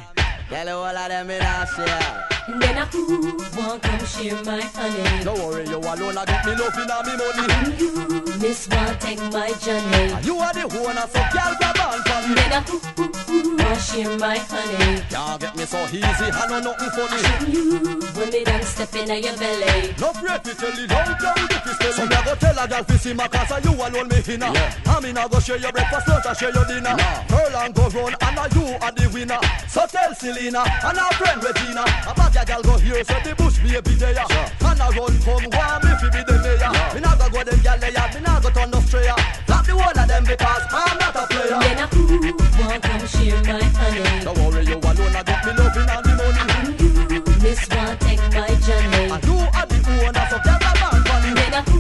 Tell 0.48 0.68
all 0.68 0.96
of 0.96 1.08
them 1.08 1.30
in 1.30 1.42
a 1.42 1.66
share. 1.76 2.30
Then 2.49 2.78
I 2.78 2.84
who 2.86 3.36
want 3.57 3.82
come 3.82 4.05
share 4.07 4.43
my 4.45 4.61
honey. 4.61 5.24
Don't 5.24 5.38
worry, 5.38 5.66
you 5.68 5.78
alone, 5.78 6.18
I 6.18 6.24
get 6.24 6.47
me 6.47 6.55
loving 6.55 6.91
and 6.91 7.07
me 7.07 7.14
money. 7.20 7.47
You 7.78 8.38
miss 8.41 8.68
want 8.68 9.01
take 9.01 9.22
my 9.32 9.53
journey. 9.61 10.12
And 10.12 10.24
you 10.24 10.36
are 10.38 10.53
the 10.53 10.64
owner, 10.64 11.07
so 11.09 11.20
girl, 11.32 11.53
grab 11.59 11.80
on 11.80 12.01
for 12.03 12.28
me. 12.28 12.34
Then 12.34 12.53
I 12.53 12.61
who 12.66 13.57
want 13.57 13.80
share 13.80 14.18
my 14.18 14.38
honey. 14.38 15.03
Can't 15.11 15.41
get 15.41 15.57
me 15.57 15.64
so 15.64 15.78
easy, 15.84 16.28
I 16.32 16.47
know 16.49 16.61
nothing 16.61 16.91
funny. 16.91 17.20
And 17.24 17.55
You 17.55 18.01
when 18.14 18.30
me 18.30 18.45
done 18.45 18.62
step 18.62 18.95
in 18.97 19.22
your 19.22 19.36
belly. 19.36 19.95
No 20.01 20.11
afraid 20.11 20.45
to 20.45 20.55
tell 20.55 20.78
it 20.78 20.91
how 20.91 21.05
down 21.16 21.49
if 21.51 21.66
you 21.66 21.72
spell 21.72 21.93
So 21.93 22.07
me 22.07 22.14
a 22.16 22.24
go 22.24 22.34
tell 22.34 22.59
a 22.59 22.68
girl 22.68 22.84
fi 22.84 22.97
see 22.97 23.14
my 23.14 23.28
cause 23.28 23.64
you 23.64 23.72
alone 23.72 24.09
me 24.09 24.20
inna 24.28 24.53
yeah. 24.53 24.74
I 24.86 25.01
mean 25.01 25.16
I 25.16 25.28
go 25.28 25.41
share 25.41 25.57
your 25.57 25.72
breakfast, 25.72 26.09
lunch 26.09 26.26
and 26.26 26.36
share 26.36 26.53
your 26.53 26.64
dinner 26.66 26.97
Girl 27.28 27.57
and 27.57 27.74
go 27.74 27.88
run 27.88 28.14
and 28.20 28.38
a 28.38 28.45
you 28.55 28.64
are 28.80 28.93
the 28.93 29.11
winner 29.12 29.41
So 29.68 29.86
tell 29.86 30.14
Selena 30.14 30.61
and 30.61 30.99
her 30.99 31.12
friend 31.16 31.43
Regina 31.43 31.84
A 32.07 32.12
bad 32.33 32.43
a 32.43 32.47
girl 32.47 32.62
go 32.62 32.78
here 32.78 33.05
so 33.05 33.14
the 33.24 33.35
bush 33.35 33.59
baby 33.59 33.95
there 33.95 34.14
And 34.18 34.81
a 34.81 34.87
run 34.95 35.14
come 35.22 35.47
warm 35.51 35.81
me 35.83 35.93
fi 35.99 36.09
be 36.11 36.20
the 36.24 36.37
mayor 36.43 36.70
Me 36.95 37.01
nah 37.01 37.16
go 37.16 37.26
go 37.31 37.45
them 37.45 37.61
girl 37.61 37.78
there, 37.78 38.11
me 38.14 38.20
nah 38.20 38.41
go 38.41 38.51
turn 38.51 38.70
no 38.70 38.81
strayer 38.81 39.14
Flap 39.47 39.66
the 39.66 39.72
whole 39.72 39.99
of 39.99 40.09
them 40.09 40.24
because 40.24 40.64
I'm 40.70 40.99
not 40.99 41.16
a 41.16 41.26
player 41.26 41.59
Then 41.61 41.78
I 41.78 41.87
who 41.91 42.62
want 42.62 42.83
come 42.83 43.07
share 43.07 43.43
my 43.45 43.62
honey. 43.62 44.24
Don't 44.24 44.39
worry 44.39 44.64
you 44.66 44.78
alone 44.78 45.16
I 45.16 45.22
got 45.22 45.45
me 45.47 45.53
loving 45.59 45.91
and 45.91 46.05
the 46.05 46.12
money 46.18 46.45
You 46.78 47.22
miss 47.43 47.62
want 47.70 48.01
take 48.01 48.24
my 48.35 48.51
Johnny. 48.62 49.11
And 49.11 49.24
you 49.24 49.37
are 49.41 49.66
the 49.66 49.78
owner 49.91 50.26
so 50.31 50.39
girl 50.45 50.59
grab 50.61 50.83
on 50.87 51.03
for 51.03 51.18
me 51.24 51.31
Then 51.35 51.55
I 51.55 51.62
who 51.66 51.78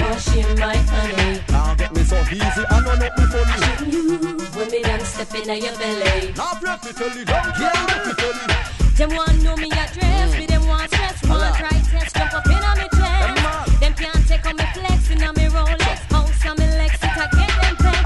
want 0.00 0.20
share 0.20 0.54
my 0.56 0.76
honey. 0.76 1.40
Can't 1.48 1.78
get 1.78 1.90
me 1.94 2.02
so 2.04 2.18
easy 2.32 2.62
I 2.68 2.76
know 2.80 2.94
nothing 2.96 3.28
funny 3.32 3.92
You 3.92 4.38
when 4.56 4.70
me 4.70 4.82
done 4.82 5.04
step 5.04 5.34
in 5.34 5.62
your 5.62 5.76
belly. 5.76 6.32
Now 6.36 6.58
break 6.60 6.82
me 6.84 6.92
tell 6.92 7.16
you, 7.16 7.24
don't 7.24 7.54
care 7.54 7.72
what 7.74 8.06
me 8.06 8.12
tell 8.14 8.34
you. 8.34 8.77
Them 8.98 9.10
want 9.10 9.42
know 9.44 9.54
me 9.54 9.70
address, 9.70 10.36
me 10.36 10.46
them 10.46 10.66
want 10.66 10.90
stress, 10.90 11.22
want 11.28 11.54
try 11.54 11.68
test, 11.68 12.16
jump 12.16 12.34
up 12.34 12.44
in 12.46 12.52
on 12.54 12.78
me 12.78 12.88
chest. 12.98 13.80
Them 13.80 13.94
can't 13.94 14.26
take 14.26 14.44
on 14.44 14.56
me 14.56 14.64
flex 14.74 15.10
in 15.10 15.22
on 15.22 15.34
me 15.36 15.44
Rolex, 15.44 15.98
house 16.10 16.46
on 16.46 16.56
me 16.58 16.66
Lex, 16.66 16.94
it 16.96 17.04
I 17.04 17.28
get 17.30 17.62
them 17.62 17.76
pecs. 17.76 18.04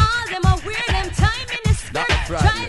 All 0.00 0.26
them 0.32 0.42
are 0.46 0.58
weird, 0.64 0.88
them 0.88 1.10
time 1.10 1.46
in 1.52 1.60
the 1.62 1.74
skirt. 1.74 2.59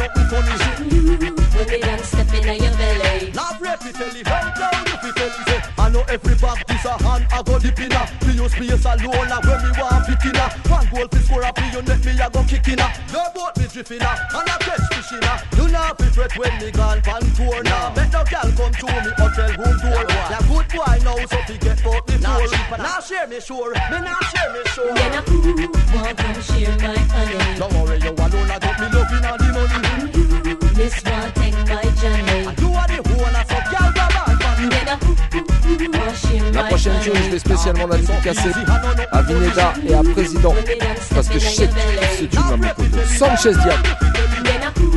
Easy, 0.00 0.06
I 0.06 0.06
know 0.06 0.06
nothing 0.06 0.26
funny. 0.28 0.94
You 0.94 1.34
when 1.58 1.68
me 1.68 1.80
done 1.80 2.02
step 2.02 2.34
in 2.34 2.62
your 2.62 2.72
belly. 2.76 3.32
Now 3.32 3.58
break 3.58 3.84
me 3.84 3.92
tell 3.92 4.14
you, 4.14 4.24
down 4.24 4.54
down 4.58 4.86
if 4.86 5.02
you 5.04 5.12
tell 5.12 5.26
you, 5.26 5.44
say, 5.46 5.62
I 5.78 5.90
know 5.90 6.04
every 6.08 6.34
back 6.36 6.66
this 6.66 6.84
a 6.84 7.02
hand, 7.02 7.26
I 7.32 7.42
go 7.42 7.58
dip 7.58 7.78
in 7.80 7.92
a. 7.92 8.02
Me 8.26 8.34
use 8.34 8.52
space 8.52 8.84
alone, 8.84 9.28
like 9.28 9.44
when 9.44 9.58
me 9.62 9.70
want 9.78 10.06
pick 10.06 10.24
in 10.24 10.36
a. 10.36 10.46
One 10.68 10.86
goal 10.90 11.08
fi 11.08 11.18
score 11.18 11.42
a 11.42 11.52
play, 11.52 11.70
you 11.72 11.82
let 11.82 12.04
me 12.04 12.12
a 12.20 12.30
go 12.30 12.42
kick 12.44 12.68
in 12.68 12.80
a. 12.80 12.86
Your 13.10 13.28
boat 13.34 13.56
me 13.58 13.66
drifting 13.66 14.02
a, 14.02 14.12
and 14.38 14.48
I 14.48 14.56
catch 14.62 14.84
fish 14.92 15.12
in 15.12 15.24
a. 15.24 15.34
You 15.56 15.68
know 15.72 15.92
fi 15.98 16.06
fret 16.14 16.32
when 16.38 16.54
me 16.58 16.70
gone 16.70 17.00
pan 17.02 17.22
tour 17.34 17.62
now. 17.62 17.92
Make 17.94 18.12
no 18.12 18.22
girl 18.24 18.48
come 18.54 18.72
to 18.72 18.86
me 18.86 19.10
hotel 19.18 19.50
room 19.58 19.76
door. 19.82 20.04
Ya 20.30 20.38
good 20.46 20.68
boy 20.70 20.98
now, 21.04 21.18
so 21.26 21.38
fi 21.46 21.56
get 21.58 21.86
out 21.86 22.06
the 22.06 22.16
door. 22.18 22.78
Now 22.78 23.00
share 23.00 23.26
me 23.26 23.40
sure, 23.40 23.74
me 23.74 23.98
now 23.98 24.20
share 24.30 24.50
me 24.52 24.62
sure. 24.74 24.94
Then 24.94 25.14
a 25.14 25.20
who 25.26 25.66
want 25.94 26.16
come 26.18 26.40
share 26.42 26.76
my 26.78 26.96
honey. 27.10 27.58
Don't 27.58 27.72
worry, 27.74 27.98
you 27.98 28.12
alone, 28.14 28.50
I 28.50 28.58
get 28.58 28.78
me 28.80 28.86
loving 28.94 29.24
and 29.24 29.38
the 29.38 29.44
money. 29.44 29.47
You 30.88 30.94
miss 30.94 31.04
want 31.04 31.34
take 31.34 31.52
my 31.68 31.82
Johnny. 32.00 32.46
And 32.48 32.60
you 32.60 32.68
are 32.72 32.88
the 32.88 32.98
owner, 33.12 33.44
so 33.44 33.58
girl, 33.68 33.88
grab 33.92 34.16
on 34.24 34.32
for 34.40 34.52
me. 34.56 34.68
Then 34.72 34.88
a 34.88 34.96
who 34.96 35.12
want 35.98 36.16
share 36.16 36.52
La 36.52 36.62
my 36.62 36.68
prochaine 36.70 36.98
tune, 37.02 37.12
je 37.14 37.18
honey. 37.20 37.30
vais 37.30 37.38
spécialement 37.38 37.86
la 37.88 37.96
dédicacer 37.98 38.52
à 39.12 39.22
Vineda 39.22 39.74
et 39.86 39.94
à 39.94 40.02
Président. 40.02 40.54
When 40.54 40.64
me 40.64 40.78
done 40.78 40.96
Parce 41.14 41.26
step 41.26 41.34
que 41.34 41.38
je 41.40 41.46
in 41.46 41.50
sais 41.50 41.64
your 41.64 41.74
que 41.74 41.80
ce 41.80 42.20
belly. 42.20 42.28
tune 42.30 42.40
va 42.48 42.56
me 42.56 42.74
coûter. 42.74 43.04
Sanchez 43.18 43.52
Diab. 43.52 43.82
Then 44.44 44.62
a 44.62 44.70
who 44.80 44.88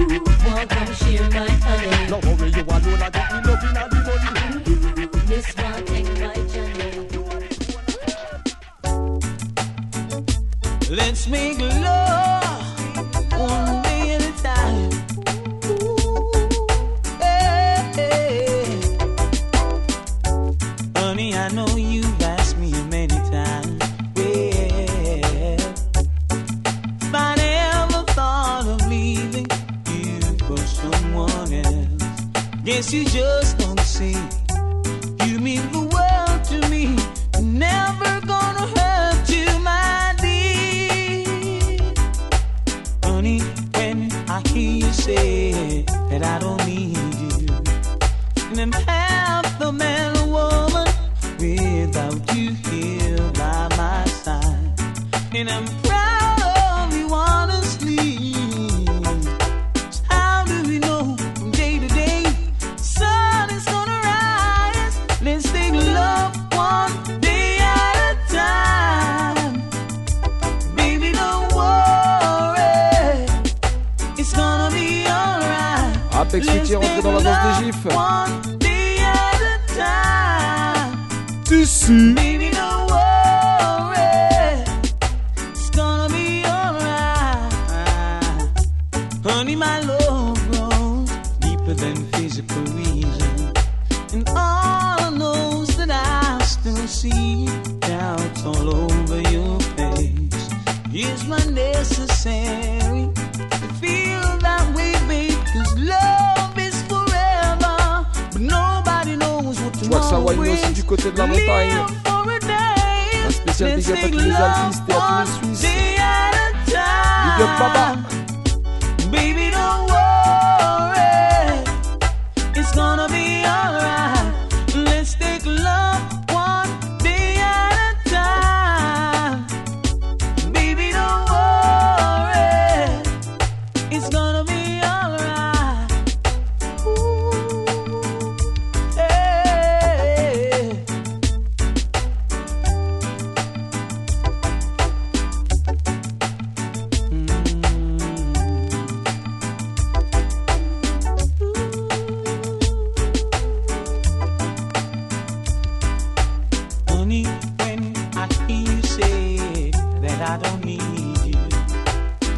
I 160.31 160.37
don't 160.37 160.63
need 160.63 160.81
you, 161.25 161.37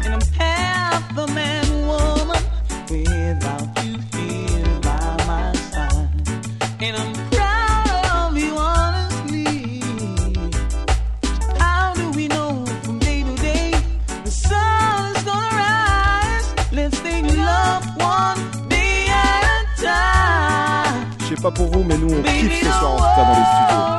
and 0.02 0.14
I'm 0.14 0.20
half 0.36 1.14
man, 1.32 1.64
woman, 1.86 2.42
without 2.90 3.84
you 3.84 3.92
here 4.12 4.80
by 4.82 5.16
my 5.28 5.52
side, 5.70 6.08
and 6.80 6.96
I'm 6.96 7.12
proud 7.30 8.06
of 8.16 8.36
you 8.36 8.52
honestly. 8.56 9.80
How 11.56 11.94
do 11.94 12.10
we 12.16 12.26
know 12.26 12.64
from 12.82 12.98
day 12.98 13.22
to 13.22 13.34
day 13.36 13.70
the 14.24 14.30
sun 14.32 15.14
is 15.14 15.22
gonna 15.22 15.54
rise? 15.54 16.72
Let's 16.72 16.98
take 17.00 17.26
love 17.26 17.84
one 17.96 18.68
day 18.68 19.06
at 19.08 19.44
a 19.54 19.82
time. 19.82 21.06
Je 21.20 21.26
sais 21.36 21.40
pas 21.40 21.52
pour 21.52 21.68
vous, 21.68 21.84
mais 21.84 21.96
nous 21.96 22.12
on 22.12 22.22
kiffe 22.24 22.58
ce 22.58 22.72
soir 22.72 22.94
en 22.94 22.96
tout 22.96 23.02
cas 23.14 23.24
dans 23.24 23.38
les 23.38 23.46
studios. 23.54 23.93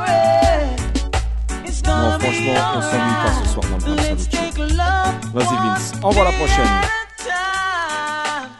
Vas-y 5.34 5.56
Vince, 5.56 5.92
envoie 6.02 6.24
la 6.24 6.32
prochaine. 6.32 6.80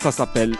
Ça 0.00 0.12
s'appelle 0.12 0.54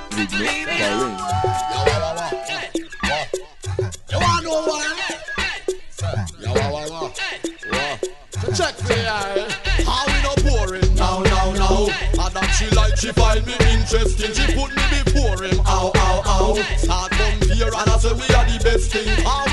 check 8.56 8.74
now, 10.94 11.20
now, 11.52 11.86
like 12.74 12.96
she 12.96 13.12
find 13.12 13.44
me 13.44 13.52
interesting. 13.70 14.32
She 14.32 14.46
put 14.54 14.70
me 14.74 14.82
before. 15.04 15.44
Ow, 15.66 15.92
ow, 15.94 16.22
ow. 16.24 16.54
I 16.88 17.08
we 17.52 17.62
are 17.62 18.44
the 18.44 18.60
best 18.64 18.92
thing. 18.92 19.45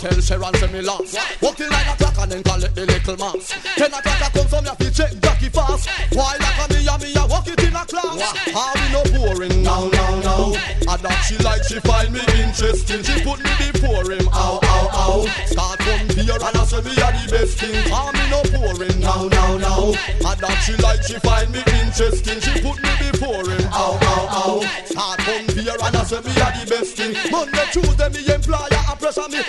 Tell 0.00 0.20
Sharon 0.20 0.54
say 0.54 0.72
me 0.72 0.80
lost. 0.80 1.16
Walking 1.42 1.68
like 1.68 1.86
a 1.92 1.96
clock 1.96 2.16
and 2.18 2.32
then 2.32 2.42
collect 2.42 2.74
the 2.74 2.86
little 2.86 3.16
mass. 3.18 3.52
Ten 3.76 3.92
o'clock 3.92 4.20
I 4.24 4.28
come 4.32 4.64
me 4.64 4.68
have 4.68 4.78
to 4.78 4.90
check 4.90 5.12
Jackie 5.20 5.52
fast. 5.52 5.88
Why 6.16 6.36
like 6.40 6.56
a 6.56 6.66
me 6.72 6.88
and 6.88 7.02
me 7.04 7.12
a 7.12 7.26
walk 7.28 7.46
it 7.48 7.60
in 7.60 7.76
a 7.76 7.84
class. 7.84 8.16
How 8.48 8.72
we 8.72 8.86
no 8.96 9.02
boring 9.12 9.62
now, 9.62 9.88
now, 9.92 10.20
now. 10.24 10.44
And 10.88 11.00
that 11.04 11.20
she 11.28 11.36
like 11.44 11.62
she 11.68 11.78
find 11.84 12.12
me 12.12 12.24
interesting. 12.40 13.04
She 13.04 13.20
put 13.20 13.44
me 13.44 13.52
before 13.60 14.08
him. 14.08 14.24
Ow, 14.32 14.58
ow, 14.64 14.88
ow. 14.96 15.20
Start 15.44 15.78
from 15.84 16.08
here 16.16 16.40
and 16.40 16.56
I 16.56 16.64
say 16.64 16.80
me 16.80 16.96
a 16.96 17.08
the 17.12 17.24
best 17.28 17.60
thing. 17.60 17.76
Call 17.92 18.10
me 18.16 18.24
no 18.32 18.40
boring 18.56 18.98
now, 19.04 19.28
now, 19.28 19.60
now. 19.60 19.92
And 19.92 20.38
that 20.40 20.56
she 20.64 20.74
like 20.80 21.04
she 21.04 21.20
find 21.20 21.52
me 21.52 21.60
interesting. 21.84 22.40
She 22.40 22.56
put 22.64 22.80
me 22.80 22.92
before 23.04 23.44
him. 23.44 23.68
Ow, 23.68 24.00
ow, 24.00 24.24
ow. 24.32 24.58
Start 24.88 25.20
from 25.28 25.44
here 25.52 25.76
and 25.76 25.92
I 25.92 26.02
say 26.08 26.24
me 26.24 26.32
a 26.40 26.48
the 26.56 26.64
best 26.72 26.96
thing. 26.96 27.12
Monday, 27.28 27.68
Tuesday 27.68 28.08
me 28.08 28.20
employer 28.32 28.80
a 28.88 28.96
pressure 28.96 29.28
me. 29.28 29.44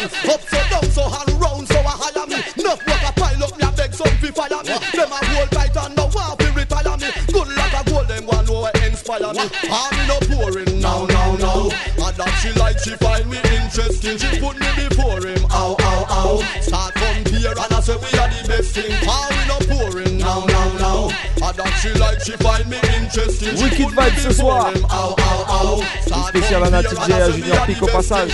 Up 0.00 0.40
so 0.48 0.56
down 0.70 0.90
so 0.90 1.04
and 1.04 1.40
round 1.40 1.68
so 1.68 1.76
I 1.76 1.92
hire 1.92 2.26
me. 2.26 2.40
Enough 2.56 2.80
work 2.88 3.04
a 3.04 3.12
pile 3.12 3.44
up 3.44 3.52
me 3.58 3.64
a 3.68 3.70
beg 3.72 3.92
some 3.92 4.08
fi 4.16 4.30
fire 4.32 4.62
me. 4.64 4.72
Them 4.96 5.12
a 5.12 5.20
hold 5.28 5.50
tight 5.50 5.76
and 5.76 5.94
now 5.96 6.08
want 6.08 6.40
fi 6.40 6.48
retire 6.56 6.96
me. 6.96 7.08
Good 7.28 7.48
luck 7.52 7.74
a 7.76 7.84
gold 7.84 8.08
them 8.08 8.24
one 8.24 8.46
know 8.46 8.64
I 8.64 8.72
inspire 8.86 9.28
me. 9.36 9.44
I'm 9.68 9.92
in 10.00 10.06
no 10.08 10.16
boring 10.24 10.80
now, 10.80 11.04
now, 11.04 11.36
now. 11.36 11.68
And 12.00 12.16
that 12.16 12.32
she 12.40 12.48
like 12.56 12.78
she 12.80 12.96
find 12.96 13.28
me 13.28 13.44
interesting. 13.60 14.16
She 14.16 14.40
put 14.40 14.56
me 14.56 14.70
before 14.88 15.20
him. 15.20 15.44
Ow, 15.52 15.76
ow, 15.76 16.06
ow. 16.08 16.40
Start 16.64 16.96
from 16.96 17.20
here 17.28 17.52
and 17.52 17.72
I 17.72 17.80
say 17.84 17.96
we 18.00 18.08
are 18.16 18.30
the 18.32 18.40
best 18.48 18.72
thing. 18.72 18.96
I'm 19.04 19.36
in 19.36 19.46
no 19.52 19.58
boring 19.68 20.16
now, 20.16 20.48
now, 20.48 20.68
now. 20.80 21.00
And 21.44 21.56
that 21.60 21.72
she 21.76 21.92
like 22.00 22.24
she 22.24 22.40
find 22.40 22.64
me 22.72 22.80
interesting. 22.96 23.52
Wicked 23.60 23.92
Vibe 23.92 24.16
ce 24.16 24.32
soir. 24.32 24.72
Ow, 24.88 25.12
ow, 25.12 25.44
ow. 25.44 25.76
Une 25.76 26.02
Start 26.08 26.28
spéciale 26.28 26.64
from 26.64 26.74
à 26.74 26.82
Nati 26.82 26.96
and 26.96 27.04
J 27.04 27.12
I 27.12 27.20
à 27.20 27.26
say 27.26 27.32
we 27.32 27.42
Junior 27.42 27.66
Pic 27.66 27.82
au 27.82 27.86
passage. 27.86 28.32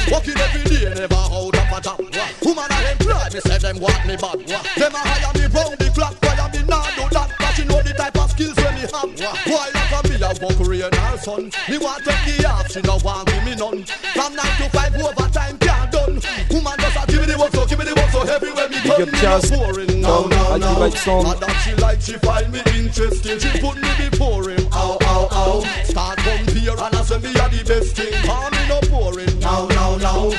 Fi 3.41 3.49
say 3.49 3.59
them 3.59 3.81
want 3.81 4.07
me 4.07 4.17
bad. 4.17 4.39
Them 4.47 4.95
a 4.95 4.99
hire 4.99 5.33
me 5.35 5.47
round 5.53 5.77
the 5.79 5.91
clock, 5.95 6.17
why 6.23 6.37
me 6.53 6.63
nah 6.65 6.85
do 6.97 7.05
that? 7.13 7.29
Cause 7.39 7.59
you 7.59 7.65
know 7.67 7.83
the 7.83 7.93
type 7.93 8.17
of 8.17 8.31
skills 8.31 8.57
when 8.57 8.75
me 8.75 8.81
have. 8.81 9.39
Why 9.47 9.71
like 9.75 9.93
a 9.93 10.09
me 10.09 10.17
a 10.17 10.31
walk 10.41 10.61
rain 10.65 10.83
or 10.85 11.19
sun? 11.19 11.51
Me 11.69 11.79
want 11.79 12.05
take 12.05 12.39
the 12.39 12.49
off, 12.49 12.71
she 12.71 12.81
no 12.83 12.99
want 13.05 13.29
give 13.29 13.45
me 13.45 13.55
none. 13.55 13.85
From 14.15 14.35
nine 14.35 14.57
to 14.61 14.67
five 14.71 14.95
overtime 14.97 15.59
can't 15.59 15.93
done. 15.93 16.21
Woman 16.51 16.77
just 16.81 16.97
a 16.97 17.03
give 17.07 17.21
me 17.21 17.27
the 17.27 17.37
work, 17.39 17.53
so 17.53 17.67
give 17.67 17.79
me 17.79 17.85
the 17.85 17.95
work, 17.95 18.11
so 18.11 18.23
everywhere 18.23 18.69
me 18.69 18.79
Big 18.83 19.13
Me 19.13 19.19
Chaz, 19.21 19.51
no 19.51 19.59
boring 19.59 20.01
now, 20.01 20.23
Tom, 20.23 20.31
now, 20.31 20.83
Anti 20.83 20.97
now. 21.07 21.23
Vibe 21.23 21.41
that 21.41 21.57
she 21.63 21.75
like, 21.77 22.01
she 22.01 22.15
find 22.25 22.49
me 22.53 22.61
interesting. 22.73 23.39
She 23.39 23.51
put 23.61 23.77
me 23.77 23.91
before 23.99 24.49
him, 24.49 24.65
ow, 24.73 24.97
ow, 25.03 25.29
ow. 25.33 25.61
Start 25.85 26.19
come 26.19 26.47
here 26.57 26.73
and 26.73 26.95
I 26.95 27.03
say 27.03 27.19
me 27.19 27.31
a 27.37 27.45
the 27.53 27.65
best 27.67 27.97
thing. 27.97 28.15
Call 28.25 28.49
me 28.51 28.63
no 28.69 28.81
boring, 28.89 29.39
now, 29.41 29.67
now, 29.69 29.97
now. 29.97 30.31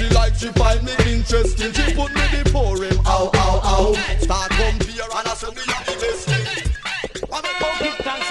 And 0.00 0.08
she 0.08 0.14
like, 0.14 0.34
she 0.34 0.48
find 0.48 0.82
me 0.82 0.92
interesting. 1.06 1.72
She 1.72 1.94
put 1.94 2.14
me 2.14 2.42
before 2.42 2.82
him, 2.82 2.98
ow, 3.06 3.30
ow, 3.34 3.60
ow. 3.64 3.92
Start 4.18 4.50
come 4.50 4.80
here 4.88 5.04
and 5.04 5.28
I 5.28 5.34
say 5.34 5.48
me 5.48 5.60
a 5.60 5.84
the 5.84 5.96
best 6.00 6.28
thing. 6.28 6.72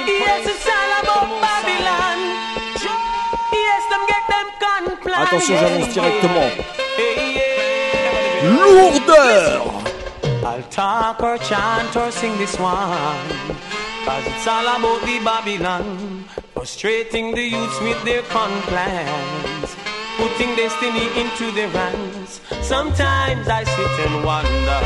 Yes, 0.07 0.47
it's 0.49 0.65
all 0.65 0.91
about 1.01 1.29
Babylon. 1.45 2.19
Yes, 3.53 3.83
them 3.89 4.03
get 4.07 4.23
them 4.29 4.47
gun 4.59 4.83
Attention, 5.21 5.55
j'annonce 5.57 5.93
directement. 5.93 6.53
Lourdeur 8.41 9.69
I'll 10.43 10.63
talk 10.71 11.21
or 11.21 11.37
chant 11.37 11.95
or 11.95 12.11
sing 12.11 12.37
this 12.37 12.57
one. 12.57 13.27
Cause 14.05 14.23
it's 14.25 14.47
all 14.47 14.63
about 14.63 15.01
the 15.05 15.19
Babylon. 15.23 16.25
Frustrating 16.53 17.35
the 17.35 17.43
youths 17.43 17.79
with 17.81 18.03
their 18.05 18.23
con 18.23 18.49
plans. 18.63 19.58
Putting 20.19 20.53
destiny 20.57 21.07
into 21.21 21.49
their 21.51 21.69
hands. 21.69 22.41
Sometimes 22.61 23.47
I 23.47 23.63
sit 23.63 24.05
and 24.05 24.25
wonder. 24.25 24.81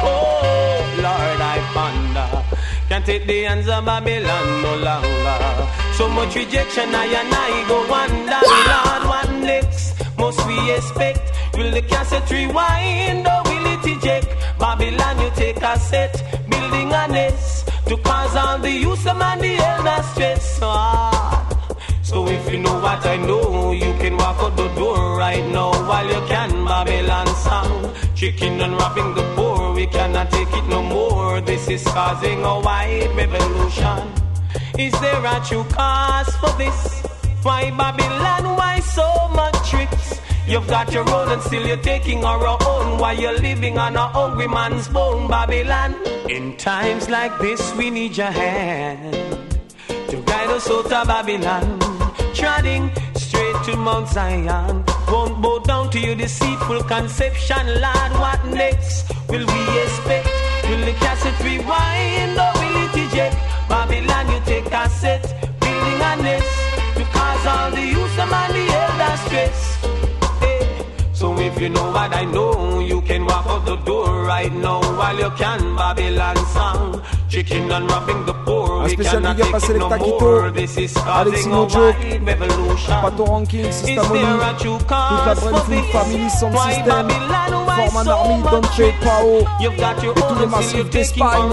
Oh, 0.00 0.80
Lord, 1.04 1.40
I 1.54 1.58
ponder. 1.74 2.44
Can't 2.88 3.04
take 3.04 3.26
the 3.26 3.42
hands 3.42 3.68
of 3.68 3.84
Babylon 3.84 4.62
no 4.62 4.76
longer. 4.88 5.68
So 5.98 6.08
much 6.08 6.34
rejection, 6.34 6.94
I 6.94 7.04
and 7.20 7.34
I 7.34 7.68
go 7.68 7.78
wonder. 7.88 8.40
Lord, 8.72 9.02
what 9.12 9.28
next 9.44 10.02
must 10.16 10.46
we 10.46 10.56
expect? 10.72 11.32
Will 11.56 11.70
the 11.70 11.82
cassette 11.82 12.30
rewind 12.30 13.26
or 13.28 13.42
will 13.44 13.66
it 13.66 13.86
eject? 13.86 14.28
Babylon, 14.58 15.20
you 15.20 15.30
take 15.36 15.62
a 15.62 15.78
set, 15.78 16.14
building 16.48 16.90
a 16.90 17.06
nest 17.08 17.68
to 17.86 17.96
cause 17.98 18.34
all 18.34 18.58
the 18.58 18.70
youth 18.70 19.06
and 19.06 19.40
the 19.42 19.56
elder 19.56 20.02
stress. 20.04 20.58
Ah. 20.62 21.33
So 22.14 22.28
if 22.28 22.48
you 22.52 22.58
know 22.58 22.78
what 22.78 23.04
I 23.04 23.16
know, 23.16 23.72
you 23.72 23.92
can 23.98 24.16
walk 24.16 24.38
out 24.38 24.56
the 24.56 24.68
door 24.76 25.18
right 25.18 25.44
now 25.50 25.72
while 25.88 26.06
you 26.06 26.22
can. 26.28 26.64
Babylon 26.64 27.26
song, 27.42 27.92
chicken 28.14 28.60
and 28.60 28.74
robbing 28.74 29.14
the 29.14 29.24
poor. 29.34 29.74
We 29.74 29.88
cannot 29.88 30.30
take 30.30 30.52
it 30.52 30.64
no 30.68 30.80
more. 30.80 31.40
This 31.40 31.66
is 31.68 31.82
causing 31.82 32.44
a 32.44 32.60
wide 32.60 33.10
revolution. 33.16 33.98
Is 34.78 34.92
there 35.00 35.26
a 35.26 35.42
true 35.44 35.64
cause 35.64 36.30
for 36.36 36.52
this? 36.56 37.02
Why 37.42 37.72
Babylon? 37.72 38.58
Why 38.58 38.78
so 38.78 39.08
much 39.34 39.68
tricks? 39.68 40.20
You've 40.46 40.68
got 40.68 40.92
your 40.92 41.10
own 41.10 41.32
and 41.32 41.42
still 41.42 41.66
you're 41.66 41.82
taking 41.82 42.22
our 42.22 42.46
own 42.46 42.96
while 42.98 43.18
you're 43.18 43.40
living 43.40 43.76
on 43.76 43.96
a 43.96 44.06
hungry 44.06 44.46
man's 44.46 44.86
bone, 44.86 45.26
Babylon. 45.26 45.96
In 46.30 46.56
times 46.58 47.10
like 47.10 47.36
this, 47.40 47.74
we 47.74 47.90
need 47.90 48.16
your 48.16 48.30
hand 48.30 49.14
to 50.10 50.16
guide 50.22 50.50
us 50.50 50.70
out 50.70 50.92
of 50.92 51.08
Babylon. 51.08 51.93
Treading 52.44 52.90
straight 53.14 53.56
to 53.64 53.74
Mount 53.74 54.06
Zion. 54.06 54.84
Won't 55.08 55.40
bow 55.40 55.60
down 55.60 55.88
to 55.92 55.98
your 55.98 56.14
deceitful 56.14 56.82
conception, 56.84 57.66
Lord. 57.80 58.12
What 58.20 58.44
next 58.44 59.08
will 59.30 59.46
we 59.46 59.60
expect? 59.82 60.28
Will 60.68 60.84
the 60.84 60.92
cassette 61.00 61.40
rewind 61.40 62.36
or 62.36 62.52
will 62.60 62.76
it 62.84 62.96
eject? 63.00 63.36
Babylon, 63.66 64.28
you 64.30 64.40
take 64.44 64.70
a 64.70 64.90
set, 64.90 65.22
building 65.58 66.00
a 66.10 66.16
nest 66.20 66.52
to 66.96 67.04
cause 67.16 67.46
all 67.46 67.70
the 67.70 67.80
youth 67.80 68.18
and 68.18 68.54
the 68.54 68.64
elder 68.76 69.16
stress. 69.24 69.60
Hey, 70.40 70.84
So 71.14 71.38
if 71.38 71.58
you 71.58 71.70
know 71.70 71.90
what 71.92 72.14
I 72.14 72.24
know, 72.26 72.80
you 72.80 73.00
can 73.00 73.24
walk 73.24 73.46
out 73.46 73.64
the 73.64 73.76
door 73.76 74.22
right 74.24 74.52
now 74.52 74.80
while 74.98 75.18
you 75.18 75.30
can. 75.30 75.76
Babylon 75.76 76.36
song, 76.52 76.93
chicken 77.34 77.70
and 77.72 77.90
robbing 77.90 78.24
the 78.26 78.32
poor. 78.44 78.82
Un 78.84 78.88
spécial 78.88 79.20
big 79.20 79.40
up 79.40 79.54
à 79.54 79.60
take 79.60 79.70
it 79.70 79.78
no 79.78 79.88
Selecta. 79.88 79.98
Quito, 79.98 80.50
This 80.52 80.76
is 80.78 80.96
Alexis 81.06 81.46
Mojo. 81.46 81.92
Pato 83.02 83.24
Ranking, 83.26 83.66
Is 83.66 83.74
Sista 83.74 84.02
Moni, 84.04 84.20
toute 84.20 84.90
la 84.90 85.34
Brentwood? 85.34 85.84
Family 85.92 86.30
Sound 86.30 86.58
System, 86.58 87.08
Forman 87.90 88.08
Army, 88.08 88.42
Dante. 88.42 88.92
Pao, 89.02 89.46
You've 89.60 89.76
got 89.76 90.02
your 90.02 90.12
et 90.12 90.20
tous 90.20 90.24
own 90.32 90.40
les 90.40 90.46
massifs 90.46 90.90
d'Espagne. 90.90 91.50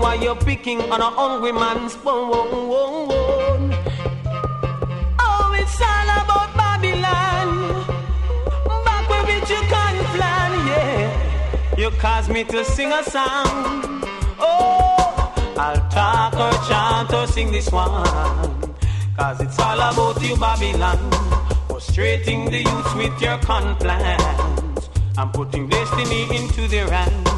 while 0.00 0.16
you're 0.22 0.36
picking 0.36 0.80
on 0.90 1.00
a 1.00 1.10
hungry 1.10 1.52
man's 1.52 1.94
bone. 1.96 3.74
Oh, 5.20 5.52
it's 5.58 5.80
all 5.80 6.08
about 6.22 6.50
Babylon. 6.56 7.84
Back 8.84 9.08
where 9.10 9.26
you 9.28 9.60
can't 9.68 10.06
plan, 10.14 10.52
yeah. 10.68 11.76
You 11.76 11.90
caused 12.00 12.30
me 12.30 12.44
to 12.44 12.64
sing 12.64 12.92
a 12.92 13.02
song. 13.02 14.02
Oh, 14.40 15.07
I'll 15.58 15.88
talk 15.90 16.34
or 16.34 16.68
chant 16.68 17.12
or 17.12 17.26
sing 17.26 17.50
this 17.50 17.70
one. 17.72 18.06
Cause 19.16 19.40
it's 19.40 19.58
all 19.58 19.74
about 19.76 20.22
you, 20.22 20.36
Babylon. 20.36 20.98
Frustrating 21.66 22.44
the 22.44 22.58
youth 22.58 22.94
with 22.96 23.20
your 23.20 23.38
con 23.38 23.74
plans. 23.76 24.88
I'm 25.16 25.32
putting 25.32 25.68
destiny 25.68 26.22
into 26.36 26.68
their 26.68 26.88
hands. 26.88 27.28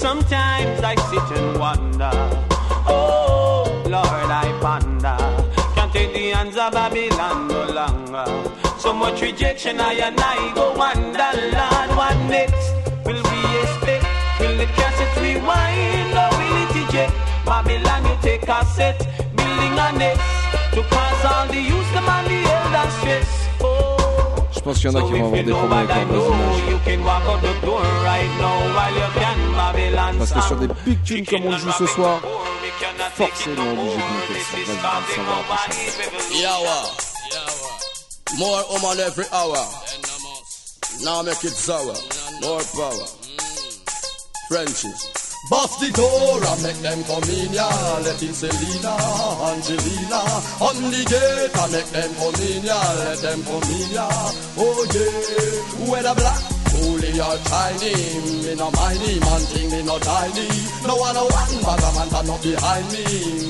Sometimes 0.00 0.80
I 0.82 0.94
sit 1.10 1.38
and 1.38 1.60
wonder. 1.60 2.10
Oh, 2.88 3.82
Lord, 3.84 4.30
I 4.44 4.58
ponder. 4.62 5.18
Can't 5.74 5.92
take 5.92 6.14
the 6.14 6.30
hands 6.30 6.56
of 6.56 6.72
Babylon 6.72 7.48
no 7.48 7.66
longer. 7.72 8.26
So 8.78 8.94
much 8.94 9.20
rejection, 9.20 9.80
I 9.80 9.92
and 9.94 10.18
I 10.18 10.52
go 10.54 10.72
wonder, 10.72 11.30
Lord, 11.52 11.90
what 11.98 12.16
next 12.30 12.72
will 13.04 13.22
we 13.22 13.40
expect? 13.60 14.06
Will 14.40 14.56
the 14.56 14.66
cassette 14.66 15.16
rewind 15.20 16.15
Babylon, 17.56 18.04
you 18.04 18.16
take 18.20 18.46
a 18.48 18.64
set, 18.66 18.98
building 19.34 19.78
a 19.80 19.88
nest 19.96 20.20
to 20.74 20.82
cause 20.92 21.24
all 21.24 21.46
the 21.48 21.56
youth, 21.56 21.90
them 21.94 22.04
and 22.04 22.26
the 22.28 22.38
elder 22.52 22.90
stress. 22.90 23.30
Oh. 23.62 23.96
Je 24.52 24.60
pense 24.60 24.78
qu'il 24.78 24.90
y 24.90 24.94
en 24.94 24.98
a 24.98 25.02
qui 25.02 25.12
vont 25.12 25.24
avoir 25.24 25.42
des 25.42 25.52
problèmes 25.52 25.72
avec 25.72 25.88
leur 25.88 26.04
voisinage. 26.04 26.60
You 26.68 26.78
can 26.84 27.00
walk 27.02 27.24
out 27.24 27.40
the 27.40 27.54
door 27.64 27.80
right 28.04 28.32
now 28.38 28.60
while 28.76 28.92
you 28.92 29.08
can 29.16 29.38
Babylon 29.56 30.18
Parce 30.18 30.32
que 30.32 30.40
sur 30.42 30.56
des 30.56 30.68
big 30.84 31.02
tunes 31.02 31.24
comme 31.24 31.46
on 31.46 31.56
joue 31.56 31.72
ce 31.78 31.86
soir, 31.86 32.20
forcément 33.14 33.62
obligé 33.72 33.96
de 33.96 34.02
monter 34.12 34.34
le 34.34 34.40
son. 34.44 35.22
Vas-y, 35.48 36.42
ça 36.42 36.58
va. 36.62 36.76
More 38.36 38.64
woman 38.70 39.00
every 39.00 39.24
hour. 39.32 39.56
Now 41.02 41.22
make 41.22 41.42
it 41.42 41.54
sour. 41.54 41.94
More 42.42 42.62
power. 42.74 43.06
Frenchies. 44.50 45.25
Bust 45.48 45.78
the 45.78 45.90
door 45.94 46.42
and 46.42 46.62
make 46.62 46.82
them 46.82 47.04
come 47.06 47.22
in, 47.30 47.52
yeah. 47.54 48.02
Let 48.02 48.20
in 48.20 48.34
Selena, 48.34 48.98
Angelina. 49.54 50.20
On 50.58 50.74
the 50.90 51.02
gate 51.06 51.54
and 51.54 51.70
make 51.70 51.90
them 51.94 52.10
come 52.18 52.40
in, 52.42 52.62
yeah. 52.66 52.92
Let 52.98 53.18
them 53.22 53.40
come 53.46 53.70
in, 53.70 53.88
yeah. 53.94 54.58
Oh 54.58 54.82
yeah. 54.90 55.86
Whether 55.86 56.14
black, 56.18 56.42
coolie 56.74 57.22
or 57.22 57.38
tiny, 57.46 57.94
me 58.42 58.54
no 58.58 58.74
mind. 58.74 59.20
Man 59.22 59.42
thing 59.46 59.70
me 59.70 59.82
no 59.86 59.98
tiny. 60.02 60.50
No 60.82 60.96
one 60.98 61.14
no 61.14 61.30
one 61.30 61.54
bag 61.62 61.78
a 61.78 61.90
man 61.94 62.30
up 62.30 62.42
behind 62.42 62.86
me. 62.90 63.04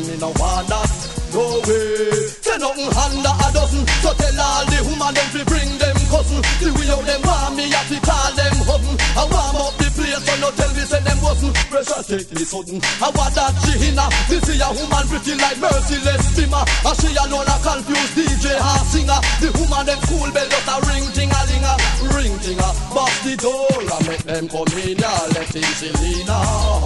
Me 0.05 0.14
no 0.20 0.28
want 0.36 0.68
that. 0.68 1.06
No 1.35 1.61
way. 1.66 2.27
Say 2.44 2.57
nothing 2.59 2.90
under 2.90 3.35
a 3.35 3.48
dozen. 3.53 3.82
So 4.03 4.11
tell 4.15 4.40
all 4.40 4.65
the 4.66 4.78
woman 4.86 5.12
them 5.15 5.28
to 5.35 5.43
bring 5.47 5.70
them 5.78 5.97
cousin. 6.11 6.40
The 6.62 6.69
way 6.73 6.86
how 6.86 7.03
them 7.03 7.23
want 7.27 7.57
me, 7.57 7.70
have 7.70 7.89
to 7.90 7.98
call 8.01 8.31
them 8.36 8.57
husband. 8.66 8.98
I 9.16 9.23
warm 9.27 9.57
up 9.66 9.74
the 9.77 9.89
place, 9.93 10.23
so 10.23 10.35
no 10.40 10.48
tell 10.55 10.73
me 10.73 10.82
say 10.86 11.01
them 11.03 11.19
wasn't. 11.23 11.55
Pressure 11.69 12.03
take 12.07 12.31
me 12.32 12.44
sudden. 12.47 12.78
I 13.03 13.09
want 13.11 13.35
that 13.35 13.53
she 13.66 13.74
inna. 13.90 14.07
This 14.31 14.47
is 14.48 14.61
a 14.62 14.69
woman 14.70 15.05
pretty 15.11 15.35
like 15.36 15.59
merciless 15.59 16.23
simmer. 16.36 16.62
And 16.62 16.97
she 17.03 17.11
alone 17.19 17.48
a 17.51 17.57
confused 17.61 18.15
DJ 18.15 18.47
her 18.55 18.82
singer. 18.86 19.20
The 19.43 19.48
woman 19.59 19.85
them 19.85 20.01
cool 20.07 20.31
bell 20.31 20.48
just 20.48 20.70
a 20.70 20.77
ring 20.86 21.07
ting 21.12 21.32
a 21.35 21.40
linga, 21.51 21.74
ring 22.15 22.35
ting 22.40 22.61
a. 22.62 22.70
Bust 22.94 23.19
the 23.27 23.35
door 23.36 23.77
and 23.77 24.03
make 24.09 24.24
them 24.24 24.47
come 24.48 24.73
in 24.78 24.97
ya. 24.97 25.12
Let 25.35 25.53
in 25.53 25.69
Selena, 25.77 26.36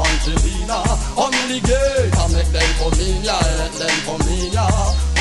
Angelina. 0.01 0.79
On 1.21 1.31
the 1.47 1.59
gate 1.61 2.15
and 2.17 2.31
make 2.35 2.51
them 2.51 2.71
come 2.81 2.99
in 2.99 3.21
ya. 3.23 3.37
Let 3.37 3.73
them 3.79 3.97
come 4.09 4.25
in 4.27 4.30
ya. 4.53 4.67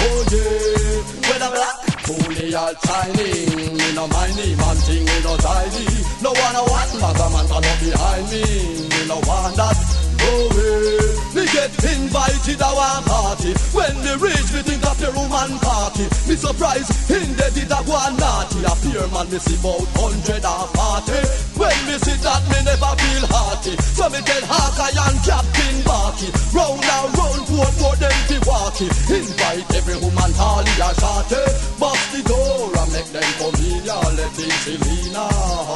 Oh 0.02 0.19
yeah, 0.31 1.02
whether 1.27 1.52
black, 1.52 1.77
coolie 2.06 2.53
or 2.56 2.72
Chinese, 2.86 3.56
me 3.56 3.88
no 3.95 4.07
mind 4.07 4.36
him, 4.40 4.57
man 4.57 4.77
thing 4.86 5.03
me 5.06 5.18
no 5.23 5.34
tidy. 5.38 5.86
No 6.22 6.31
one 6.31 6.56
a 6.56 6.64
one, 6.64 6.91
but 6.99 7.19
a 7.19 7.27
man 7.34 7.45
turn 7.48 7.65
up 7.65 7.77
behind 7.80 8.26
me. 8.31 8.44
Me 8.91 8.99
no 9.07 9.18
want 9.27 9.56
that. 9.56 9.77
Oh, 10.22 10.30
no 10.30 10.36
way, 10.56 11.10
me 11.36 11.44
get 11.52 11.72
invited 11.95 12.57
to 12.60 12.65
our 12.65 13.02
party. 13.03 13.52
When 13.73 13.94
me 14.03 14.14
reach, 14.19 14.49
me 14.53 14.61
think 14.68 14.84
after 14.99 15.15
woman 15.15 15.59
party. 15.59 16.03
Me 16.27 16.35
surprise, 16.35 16.89
in 17.09 17.31
the 17.35 17.47
did 17.55 17.71
a 17.71 17.80
go 17.88 17.95
and 17.95 18.19
naughty. 18.19 18.59
A 18.67 18.73
fear 18.84 19.07
man 19.15 19.27
me 19.31 19.39
see 19.39 19.55
about 19.55 19.88
hundred 19.95 20.43
and 20.43 20.69
forty. 20.76 21.19
When 21.55 21.80
me 21.88 21.95
see 22.03 22.19
that 22.19 22.43
me 22.51 22.59
never 22.67 22.91
feel 22.99 23.26
hearty. 23.31 23.73
So 23.95 24.09
me 24.11 24.19
tell 24.19 24.43
Hawkeye 24.43 24.95
and 24.99 25.19
Captain 25.23 25.77
Barky. 25.88 26.27
Round 26.51 26.84
and 26.84 27.11
round, 27.15 27.43
four 27.47 27.69
more 27.80 27.95
them 27.95 28.17
fi 28.27 28.38
walkie. 28.43 28.91
Invite 29.07 29.71
every 29.76 29.97
woman, 30.03 30.31
Harley 30.35 30.76
and 30.76 30.95
Shorty. 30.99 31.43
Bust 31.80 32.05
the 32.11 32.21
door 32.27 32.76
and 32.76 32.91
make 32.91 33.09
them 33.15 33.30
come 33.39 33.55
in. 33.63 33.80
Yeah, 33.88 34.03
let 34.19 34.35
in 34.35 34.51
Selena, 34.63 35.26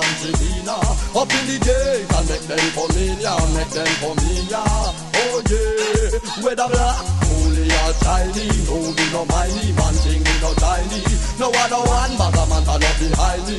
Angelina. 0.03 0.75
Up 1.15 1.31
in 1.31 1.43
the 1.47 1.57
gate 1.63 2.11
and 2.11 2.25
make 2.27 2.45
them 2.51 2.65
come 2.75 2.95
in. 2.99 3.15
Yeah, 3.23 3.39
make 3.55 3.71
them 3.71 3.91
come 4.03 4.19
in. 4.19 4.43
Yeah, 4.51 5.23
oh 5.23 5.39
yeah. 5.47 6.43
Whether 6.43 6.67
black, 6.67 6.97
holy 7.43 7.67
or 7.67 7.93
shiny. 7.99 8.47
No, 8.67 8.75
me 8.95 9.05
no 9.11 9.21
mindy, 9.27 9.71
man 9.75 9.93
thing 10.01 10.23
me 10.23 10.33
no 10.41 10.53
tiny. 10.55 10.99
No 11.39 11.47
other 11.51 11.83
one, 11.83 12.13
but 12.17 12.35
a 12.39 12.43
man 12.47 12.63
not 12.65 12.79
behind 12.79 13.43
me. 13.47 13.57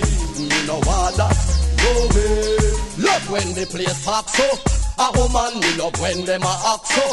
Me 0.48 0.58
no 0.66 0.80
that. 0.80 1.36
No 1.82 1.90
way. 2.14 2.64
Love 3.04 3.30
when 3.30 3.54
the 3.54 3.66
place 3.68 4.04
pack 4.04 4.28
so. 4.28 4.83
A 4.96 5.10
woman 5.18 5.58
me 5.58 5.70
love 5.74 5.98
when 5.98 6.24
them 6.24 6.42
a 6.42 6.54
act 6.70 6.86
so. 6.86 7.06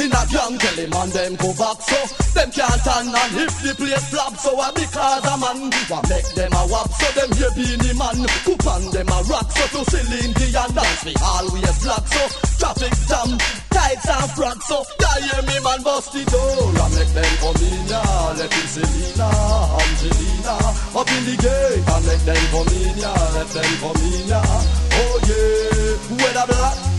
In 0.00 0.12
a 0.12 0.22
gang 0.28 0.56
tell 0.56 0.76
him 0.76 0.92
and 0.92 1.12
them 1.12 1.32
go 1.36 1.52
back 1.52 1.76
so. 1.84 2.00
Them 2.32 2.48
can't 2.48 2.80
turn 2.80 3.12
and 3.12 3.36
if 3.44 3.60
the 3.60 3.72
place 3.76 4.08
flop 4.08 4.36
So 4.40 4.56
a 4.56 4.72
because 4.72 5.24
a 5.24 5.34
man. 5.36 5.68
Wa 5.92 6.00
make 6.08 6.28
them 6.32 6.52
a 6.56 6.62
wap 6.72 6.88
So 6.96 7.08
them 7.12 7.28
here 7.36 7.52
Beenie 7.52 7.92
Man. 7.92 8.24
Coop 8.48 8.64
on 8.64 8.88
them 8.88 9.08
a 9.12 9.18
rock 9.28 9.48
So 9.52 9.64
to 9.68 9.80
Celine 9.84 10.32
Dion 10.32 10.72
dance 10.72 11.04
Me 11.04 11.12
always 11.20 11.76
black 11.84 12.04
so. 12.08 12.24
Traffic 12.56 12.96
jam 13.04 13.36
Tights 13.68 14.08
and 14.08 14.30
frack 14.32 14.58
So. 14.64 14.80
Yeah 14.96 15.16
hear 15.28 15.42
me 15.44 15.56
man 15.60 15.80
bust 15.84 16.16
the 16.16 16.24
door. 16.32 16.72
And 16.72 16.92
make 16.96 17.12
them 17.12 17.32
come 17.44 17.60
in 17.60 17.84
ya 17.84 18.00
Let 18.32 18.48
him 18.48 18.68
Selena 18.72 19.28
Angelina. 19.76 20.56
Up 20.96 21.08
in 21.12 21.22
the 21.28 21.36
gate 21.36 21.84
And 21.84 22.04
make 22.08 22.24
them 22.24 22.44
come 22.48 22.72
in 22.80 22.96
ya 22.96 23.12
Let 23.36 23.48
them 23.52 23.72
come 23.84 24.00
in 24.08 24.24
ya 24.24 24.40
Oh 24.40 25.16
yeah. 25.28 26.16
Whether 26.16 26.48
black 26.48 26.95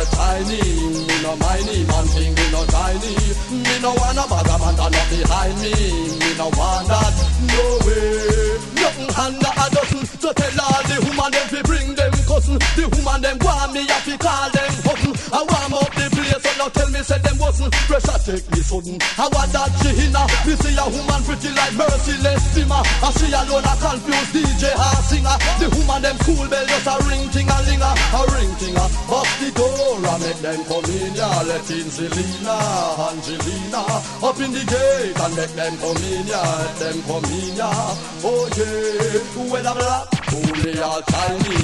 Or 0.00 0.06
tiny 0.16 0.56
Me 0.56 1.16
no 1.20 1.36
mindy 1.36 1.84
man 1.84 2.06
thing 2.08 2.32
me 2.32 2.46
no 2.50 2.64
tiny 2.72 3.12
Me 3.52 3.74
no 3.84 3.92
wanna 4.00 4.24
bag 4.32 4.48
a 4.48 4.56
man 4.56 4.72
turn 4.72 4.96
up 4.96 5.06
behind 5.12 5.60
me 5.60 5.76
Me 6.16 6.30
no 6.40 6.48
want 6.56 6.88
that 6.88 7.12
No 7.52 7.64
way. 7.84 8.56
Nothing 8.80 9.12
under 9.12 9.52
a 9.60 9.66
dozen 9.68 10.00
So 10.16 10.32
tell 10.32 10.60
all 10.64 10.82
the 10.88 10.96
woman 11.04 11.30
them 11.32 11.48
fi 11.52 11.60
bring 11.68 11.94
them 11.94 12.12
cousin. 12.24 12.56
The 12.80 12.88
woman 12.96 13.20
them 13.20 13.36
want 13.44 13.74
me 13.74 13.84
have 13.92 14.00
fi 14.00 14.16
call 14.16 14.48
them 14.48 14.72
husband 14.88 15.20
I 15.36 15.44
warm 15.44 15.79
so 16.40 16.50
now 16.58 16.68
tell 16.72 16.88
me 16.90 17.00
say 17.04 17.18
them 17.20 17.36
wasn't 17.38 17.72
Pressure 17.86 18.20
take 18.24 18.46
me 18.50 18.60
sudden. 18.64 18.96
I 19.20 19.28
want 19.28 19.52
that 19.52 19.72
inna 19.84 20.22
Me 20.48 20.54
see 20.56 20.76
a 20.76 20.84
woman 20.88 21.20
pretty 21.28 21.50
like 21.52 21.74
merciless 21.76 22.42
simmer 22.56 22.80
I 22.80 23.08
see 23.16 23.32
alone 23.32 23.66
a 23.68 23.74
confused 23.76 24.32
DJ 24.32 24.72
or 24.72 25.00
singer. 25.04 25.36
The 25.60 25.68
woman 25.76 26.00
them 26.02 26.16
cool 26.24 26.46
bell 26.48 26.66
just 26.66 26.88
a 26.88 26.96
ring 27.08 27.28
ting 27.30 27.48
a 27.48 27.58
linger 27.68 27.92
A 27.92 28.20
ring 28.32 28.52
ting 28.56 28.76
a 28.76 28.84
bust 29.08 29.34
the 29.40 29.48
door 29.52 30.00
and 30.00 30.20
make 30.24 30.40
them 30.40 30.60
come 30.64 30.88
in 30.88 31.12
yeah. 31.14 31.42
Let 31.44 31.68
in 31.70 31.88
Selena 31.92 32.56
Angelina 33.12 33.82
up 34.24 34.38
in 34.40 34.50
the 34.56 34.64
gate 34.64 35.16
and 35.20 35.32
make 35.36 35.54
them 35.54 35.74
come 35.78 36.00
in 36.08 36.24
yeah. 36.26 36.40
Let 36.40 36.74
them 36.80 36.96
come 37.04 37.28
in 37.28 37.52
yeah. 37.56 38.24
Oh 38.24 38.44
yeah. 38.56 39.50
Whether 39.50 39.74
black 39.74 40.19
holy 40.30 40.74
or 40.78 41.02
tiny 41.10 41.54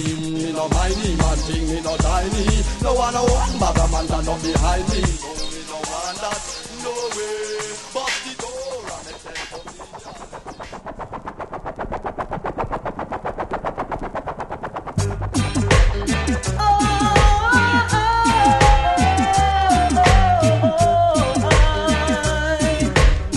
me 0.42 0.50
no 0.52 0.66
mindy 0.74 1.10
man 1.16 1.38
thing 1.46 1.64
me 1.70 1.78
no 1.82 1.96
tiny 1.96 2.46
no 2.82 2.90
one 2.94 3.14
no 3.14 3.22
one 3.22 3.54
bag 3.62 3.78
a 3.78 3.86
man 3.92 4.06
turn 4.10 4.28
up 4.28 4.38
behind 4.42 4.84
me 4.90 5.00
so 5.06 5.30
me 5.50 5.60
no 5.70 5.78
want 5.90 6.18
that 6.22 6.40
no 6.82 6.92
way 7.16 7.46
bust 7.94 8.18
the 8.26 8.32
door 8.42 8.82
and 8.96 9.06
in 9.10 9.16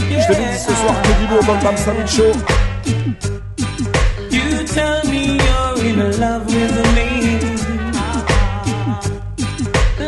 Je 0.09 0.33
te 0.33 0.41
dis 0.41 0.59
ce 0.59 0.73
soir 0.75 0.95
que 1.01 1.11
du 1.19 1.25
lourd 1.33 1.43
dans 1.45 1.53
le 1.55 1.63
Bam 1.63 1.77
Salut 1.77 2.07
Show. 2.07 2.68
Tell 4.79 5.03
me 5.11 5.23
you're 5.45 5.85
in 5.89 6.19
love 6.21 6.45
with 6.45 6.75
me. 6.97 7.09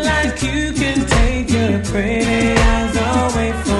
Like 0.09 0.41
you 0.47 0.71
can 0.71 0.99
take 1.17 1.49
your 1.57 1.83
pretty 1.89 2.53
eyes 2.71 2.95
away 2.95 3.51
from 3.63 3.70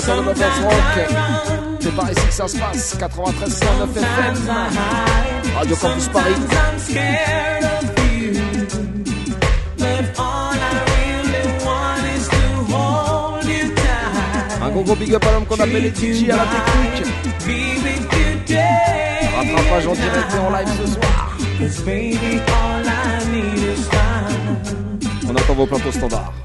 À 0.00 0.02
tous 0.02 0.12
les 0.12 0.18
amateurs 0.18 0.32
de 0.34 0.40
Bubbles 0.40 0.64
Rock, 0.64 1.78
c'est 1.80 1.94
par 1.94 2.10
ici 2.10 2.26
que 2.26 2.32
ça 2.32 2.48
se 2.48 2.56
passe. 2.56 2.96
93 2.98 3.54
109 3.54 3.96
FM. 3.96 4.50
Radio 5.54 5.76
Campus 5.76 6.08
Paris. 6.08 6.34
Sometimes 6.34 6.54
I'm 6.56 6.78
scared 6.78 7.64
of 7.64 7.82
you. 8.08 8.32
But 9.76 10.18
all 10.18 10.54
I 10.54 10.72
really 10.88 11.44
want 11.66 12.04
is 12.16 12.28
to 12.28 12.42
hold 12.72 13.44
you 13.44 13.74
tight. 13.74 14.62
Un 14.62 14.70
gros 14.70 14.84
gros 14.84 14.96
big 14.96 15.14
up 15.14 15.22
à 15.26 15.32
l'homme 15.32 15.44
qu'on 15.44 15.56
appelle 15.56 15.82
les 15.82 15.90
DJ 15.90 16.30
à 16.30 16.36
la 16.36 16.46
technique. 16.46 17.06
Be 17.44 17.76
with 17.84 18.00
you 18.14 18.40
day 18.46 19.28
Rattrapage 19.36 19.86
en 19.86 19.92
direct 19.92 20.34
et 20.34 20.38
en 20.38 20.50
live 20.50 20.68
ce 20.80 20.86
soir. 20.94 21.36
Cause 21.58 21.80
baby, 21.84 22.40
all 22.48 22.86
I 22.86 23.26
need 23.32 23.64
is 23.64 23.86
time. 23.90 24.56
On 25.28 25.36
attend 25.36 25.54
vos 25.54 25.66
plateaux 25.66 25.92
standards. 25.92 26.39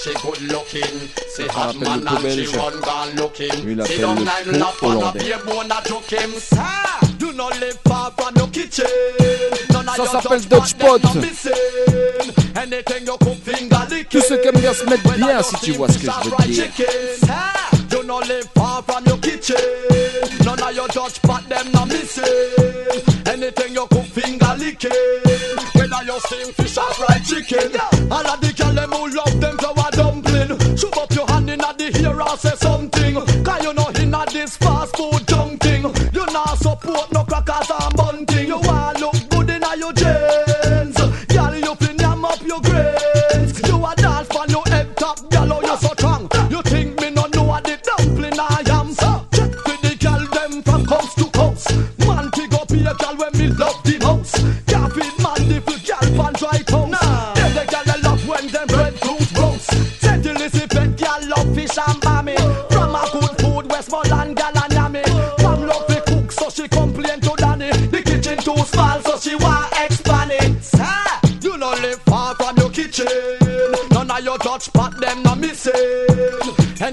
C'est 0.00 0.14
un 1.50 1.62
appel 1.68 1.88
de 1.90 2.04
tout 2.06 2.18
belge. 2.22 2.52
Lui, 3.64 3.72
il 3.72 3.80
appelle 3.80 4.00
le 4.46 4.58
pot 4.78 4.86
hollandais. 4.86 5.34
Ça 9.96 10.06
s'appelle 10.06 10.42
Dutch 10.46 10.74
Pot. 10.74 11.00
Tous 14.10 14.20
ceux 14.22 14.36
qui 14.38 14.48
aiment 14.48 14.60
bien 14.60 14.72
se 14.72 14.84
mettre 14.84 15.12
bien, 15.16 15.42
si 15.42 15.56
tu 15.62 15.72
vois 15.72 15.88
ce 15.88 15.98
que 15.98 16.06
je 16.06 16.30
veux 16.30 16.52
dire. 16.52 16.66
You 17.90 18.02
no 18.04 18.20
live 18.20 18.46
far 18.54 18.82
from 18.86 19.04
your 19.06 19.18
kitchen. 19.18 19.56
None 20.44 20.62
of 20.62 20.72
your 20.74 20.88
Dutch 20.88 21.20
pot 21.22 21.40
them 21.48 21.66
no 21.72 21.86
missing. 21.86 22.22
Anything 23.26 23.74
you 23.74 23.86
cook 23.90 24.04
finger 24.04 24.54
licking. 24.58 24.90
Whether 25.74 26.04
you 26.04 26.18
steam 26.20 26.52
fish 26.54 26.76
or 26.76 26.92
fried 26.94 27.24
chicken. 27.24 27.80
All 28.10 28.26
of 28.26 28.40
the 28.40 28.52
girl 28.56 28.72
them 28.74 28.90
who 28.92 29.08
love 29.08 29.40
them 29.40 29.57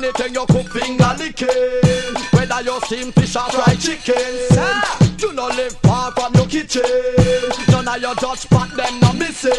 Anything 0.06 0.36
you 0.36 0.46
cook 0.46 0.70
finger 0.70 1.16
licking. 1.18 2.14
Whether 2.30 2.62
you 2.62 2.80
steam 2.82 3.12
fish 3.14 3.36
or 3.36 3.50
fried 3.50 3.80
chicken. 3.80 4.38
Ah, 4.52 5.00
You 5.18 5.34
no 5.34 5.48
live 5.48 5.74
far 5.82 6.12
from 6.12 6.32
your 6.36 6.46
kitchen. 6.46 6.84
None 7.70 7.88
of 7.88 8.00
your 8.00 8.14
Dutch 8.14 8.48
pot 8.52 8.70
them 8.78 9.00
no 9.00 9.14
missing. 9.14 9.52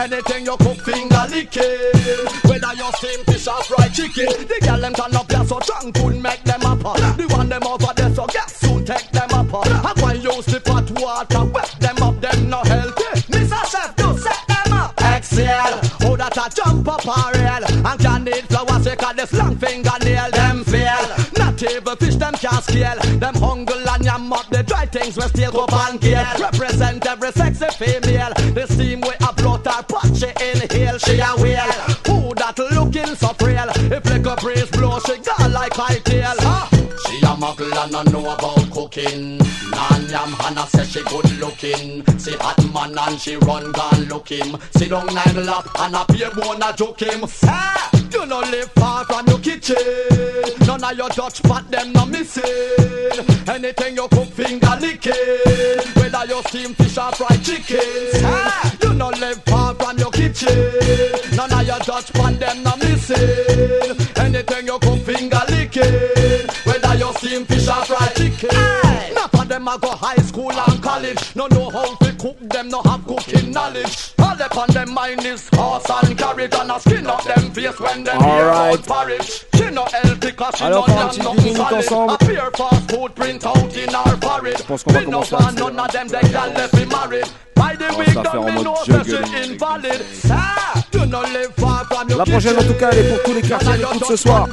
Anything 0.00 0.46
you 0.46 0.56
cook 0.56 0.82
finger 0.82 1.26
licking. 1.30 2.26
Whether 2.42 2.74
you 2.74 2.90
steam 2.98 3.22
fish 3.22 3.46
or 3.46 3.62
fried 3.62 3.94
chicken. 3.94 4.26
The 4.50 4.58
girl 4.66 4.80
them 4.80 4.94
turn 4.94 5.14
up 5.14 5.30
here 5.30 5.44
so 5.44 5.60
drunk 5.60 5.94
could 5.94 6.20
make 6.20 6.42
them 6.42 6.62
up. 6.66 6.80
The 7.16 7.28
one 7.30 7.48
them 7.48 7.62
over 7.68 7.92
there 7.94 8.12
so 8.16 8.26
gas 8.26 8.52
soon 8.56 8.84
take 8.84 9.12
them 9.12 9.30
up. 9.30 9.46
I 9.54 10.10
and 10.10 10.24
use 10.24 10.46
the 10.46 10.58
pot 10.58 10.90
water 10.98 11.44
wet 11.44 11.72
them 11.78 12.02
up. 12.02 12.20
Them 12.20 12.50
no 12.50 12.62
healthy. 12.64 13.22
Mr. 13.30 13.62
Chef, 13.70 13.94
do 13.94 14.18
set 14.18 14.42
them 14.48 14.72
up. 14.72 15.00
Exhale. 15.00 15.78
Oh, 16.02 16.16
that 16.16 16.36
a 16.36 16.50
jump 16.52 16.88
up 16.88 17.06
a 17.06 17.38
rail. 17.38 17.75
Fish 21.94 22.16
them 22.16 22.34
can't 22.34 22.64
scale. 22.64 22.98
Them 23.18 23.34
hungle 23.36 23.88
and 23.88 24.04
yam 24.04 24.32
up 24.32 24.48
the 24.50 24.62
dry 24.62 24.86
things 24.86 25.16
we 25.16 25.22
still 25.22 25.52
go 25.52 25.66
and 25.70 26.00
kill. 26.00 26.24
Represent 26.40 27.06
every 27.06 27.30
sexy 27.32 27.66
female. 27.78 28.32
The 28.54 28.66
steam 28.68 29.00
we 29.02 29.14
upload 29.22 29.64
her 29.66 29.82
pot 29.84 30.16
she 30.16 30.26
inhale. 30.26 30.98
She 30.98 31.20
a 31.20 31.30
whale. 31.40 31.72
Who 32.08 32.34
that 32.34 32.58
looking 32.58 33.14
so 33.14 33.28
frail? 33.34 33.68
If 33.70 34.04
like 34.04 34.26
a 34.26 34.36
breeze 34.40 34.70
blow 34.70 34.98
she 35.06 35.18
got 35.18 35.50
like 35.50 35.74
high 35.74 35.98
tail. 36.00 36.34
Huh? 36.38 36.66
She 37.06 37.18
a 37.18 37.36
muggle 37.36 37.84
and 37.84 37.96
I 37.96 38.02
know 38.10 38.34
about 38.34 38.70
cooking. 38.72 39.45
Nan 40.16 40.30
yam 40.30 40.38
Hannah 40.38 40.66
say 40.68 40.84
she 40.84 41.02
good 41.04 41.30
looking. 41.40 42.18
See 42.18 42.36
hot 42.40 42.58
man 42.72 42.96
and 42.98 43.20
she 43.20 43.36
run 43.36 43.70
gone 43.72 44.04
look 44.04 44.28
him. 44.28 44.56
Sit 44.70 44.88
down 44.88 45.06
nine 45.06 45.44
lap 45.44 45.68
and 45.78 45.94
a 45.94 46.04
beer 46.10 46.30
bone 46.30 46.62
a 46.62 46.72
joke 46.74 47.00
him. 47.00 47.20
Ah, 47.44 47.90
you 48.10 48.24
no 48.24 48.40
live 48.40 48.70
far 48.72 49.04
from 49.04 49.26
your 49.26 49.38
kitchen. 49.40 49.76
None 50.66 50.84
of 50.84 50.96
your 50.96 51.10
Dutch 51.10 51.42
pot 51.42 51.70
them 51.70 51.92
no 51.92 52.06
missing. 52.06 52.44
Anything 53.46 53.96
you 53.96 54.08
cook 54.08 54.28
finger 54.28 54.76
licking. 54.80 55.12
Whether 55.96 56.24
you 56.28 56.42
steam 56.48 56.74
fish 56.74 56.96
or 56.96 57.12
fried 57.12 57.44
chicken. 57.44 58.24
Ah, 58.24 58.74
you 58.82 58.94
no 58.94 59.08
live 59.10 59.42
far 59.44 59.74
from 59.74 59.98
your 59.98 60.10
kitchen. 60.10 60.48
None 61.36 61.52
of 61.52 61.66
your 61.66 61.78
Dutch 61.80 62.12
pot 62.14 62.38
them 62.40 62.62
no 62.62 62.74
missing. 62.76 63.96
Anything 64.16 64.66
you 64.66 64.78
cook 64.78 65.00
finger 65.00 65.42
licking. 65.50 66.48
Whether 66.64 66.94
you 66.96 67.12
steam 67.14 67.44
fish 67.44 67.68
or 67.68 67.84
fried 67.84 67.95
a 69.76 69.78
go 69.78 69.90
high 69.90 70.16
school 70.16 70.52
and 70.52 70.82
college. 70.82 71.36
No 71.36 71.46
know 71.48 71.70
how 71.70 71.94
to 71.96 72.12
cook 72.14 72.38
them, 72.40 72.68
no 72.68 72.82
have 72.82 73.04
cooking 73.06 73.50
knowledge. 73.50 74.12
All 74.18 74.40
up 74.42 74.56
on 74.56 74.68
them 74.68 74.92
mind 74.92 75.24
is 75.24 75.48
horse 75.52 75.88
and 76.02 76.18
carrot 76.18 76.54
and 76.54 76.70
a 76.70 76.80
skin 76.80 77.06
up 77.06 77.24
them 77.24 77.50
face 77.50 77.78
when 77.80 78.04
them 78.04 78.22
All 78.22 78.36
hear 78.36 78.46
right. 78.46 78.82
porridge. 78.82 79.44
She 79.54 79.70
no 79.70 79.84
healthy 79.84 80.32
cause 80.32 80.56
she 80.56 80.64
Alors, 80.64 80.88
no 80.88 81.08
petit 81.08 81.22
nothing 81.22 81.54
10 81.54 81.70
minutes 81.70 81.88
solid. 81.88 82.22
A 82.22 82.24
pure 82.24 82.50
fast 82.52 82.90
food 82.90 83.14
print 83.14 83.46
out 83.46 83.76
in 83.76 83.94
our 83.94 84.16
porridge. 84.16 84.68
Me 84.68 85.06
no 85.06 85.24
want 85.30 85.58
none 85.58 85.78
of 85.78 85.92
them 85.92 86.08
they 86.08 86.20
can 86.20 86.54
let 86.54 86.72
me 86.74 86.84
married. 86.86 87.28
By 87.54 87.74
the 87.74 87.88
week 87.98 88.16
en 88.16 88.56
me 88.56 88.62
know 88.62 88.76
that 88.86 89.06
she 89.06 89.52
invalid. 89.52 90.04
Ah, 90.30 90.85
La 92.16 92.24
prochaine, 92.24 92.56
en 92.58 92.62
tout 92.62 92.74
cas, 92.74 92.90
elle 92.92 92.98
est 92.98 93.08
pour 93.08 93.22
tous 93.22 93.34
les 93.34 93.42
quartiers 93.42 93.72
à 93.72 93.76
l'écoute 93.76 94.04
ce 94.08 94.16
soir. 94.16 94.48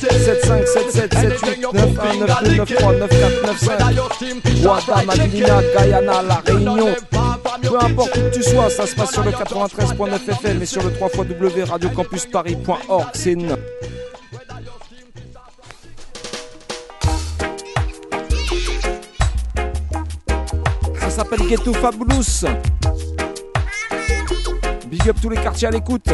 7 0.00 0.44
5 0.44 0.66
7 0.66 0.92
7 0.92 1.14
7 1.14 1.40
8 1.56 1.66
9 1.72 1.84
1 1.98 2.26
9 2.26 2.42
2 2.44 2.56
9 2.56 2.74
3 2.74 2.92
9 2.92 3.08
4 3.08 3.46
9 3.46 3.58
5 3.58 4.64
Ouattara, 4.64 5.02
Madinina, 5.04 5.62
Guyana, 5.76 6.22
La 6.22 6.42
Réunion. 6.46 6.94
Peu 7.62 7.78
importe 7.78 8.16
où 8.16 8.30
tu 8.32 8.42
sois, 8.42 8.70
ça 8.70 8.86
se 8.86 8.94
passe 8.94 9.12
sur 9.12 9.24
le 9.24 9.30
93.9 9.30 10.30
FM 10.30 10.62
et 10.62 10.66
sur 10.66 10.82
le 10.82 10.92
3 10.92 11.08
W 11.24 11.64
radiocampusparis.org. 11.64 13.06
C'est 13.14 13.32
une. 13.32 13.56
Ça 21.00 21.10
s'appelle 21.10 21.46
Ghetto 21.48 21.72
Fabulous. 21.74 22.46
Big 24.90 25.08
up 25.08 25.16
tous 25.22 25.30
les 25.30 25.36
quartiers 25.36 25.68
à 25.68 25.70
l'écoute. 25.70 26.04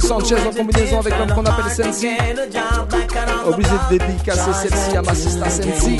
Sanchez 0.00 0.36
en 0.46 0.50
combinaison 0.52 1.00
avec 1.00 1.18
l'homme 1.18 1.32
qu'on 1.34 1.44
appelle 1.46 1.72
Sensi. 1.72 2.08
Obligé 3.46 3.70
de 3.70 3.96
dédicacer 3.96 4.52
celle-ci 4.52 4.96
à 4.96 5.02
ma 5.02 5.14
sister 5.14 5.48
Sensi. 5.48 5.96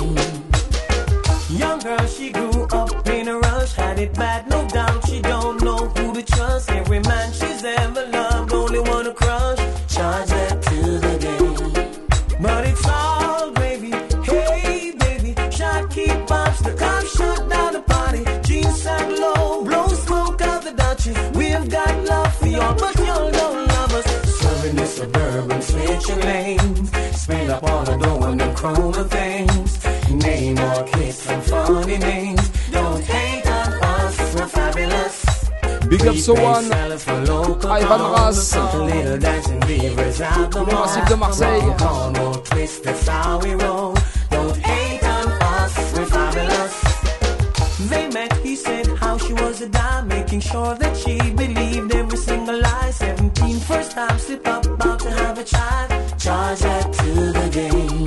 Young 1.51 1.81
girl, 1.81 2.07
she 2.07 2.31
grew 2.31 2.65
up 2.73 2.91
in 3.09 3.29
a 3.29 3.39
rush, 3.39 3.75
had 3.77 3.99
it 3.99 4.13
bad, 4.15 4.45
no 4.51 4.67
doubt. 4.67 5.01
She 5.09 5.21
don't 5.23 5.36
Up 36.07 36.17
So 36.17 36.35
One, 36.35 36.73
Ivan 36.73 38.01
Ras, 38.13 38.55
le 40.55 40.67
massif 40.67 41.05
de 41.07 41.17
Marseille. 41.17 41.61
We're. 43.43 43.95
They 47.89 48.09
met, 48.09 48.33
he 48.45 48.57
said 48.57 48.87
how 48.99 49.19
she 49.19 49.33
was 49.33 49.61
a 49.63 49.69
dime, 49.69 50.09
making 50.09 50.41
sure 50.41 50.75
that 50.77 50.97
she 50.97 51.19
believed 51.33 51.95
every 51.95 52.19
single 52.19 52.61
lie. 52.61 52.91
17, 52.91 53.59
first 53.61 53.93
time 53.93 54.19
slip 54.19 54.47
up, 54.47 54.65
about 54.67 55.01
to 55.01 55.11
have 55.11 55.39
a 55.39 55.45
child. 55.45 55.91
Charge 56.19 56.61
that 56.61 56.93
to 56.93 57.33
the 57.39 57.49
game. 57.53 58.05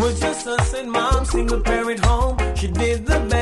With 0.00 0.20
just 0.20 0.46
us 0.46 0.74
and 0.74 0.90
mom, 0.90 1.24
single 1.24 1.60
parent 1.60 2.04
home. 2.04 2.36
She 2.54 2.68
did 2.68 3.06
the 3.06 3.20
best 3.20 3.35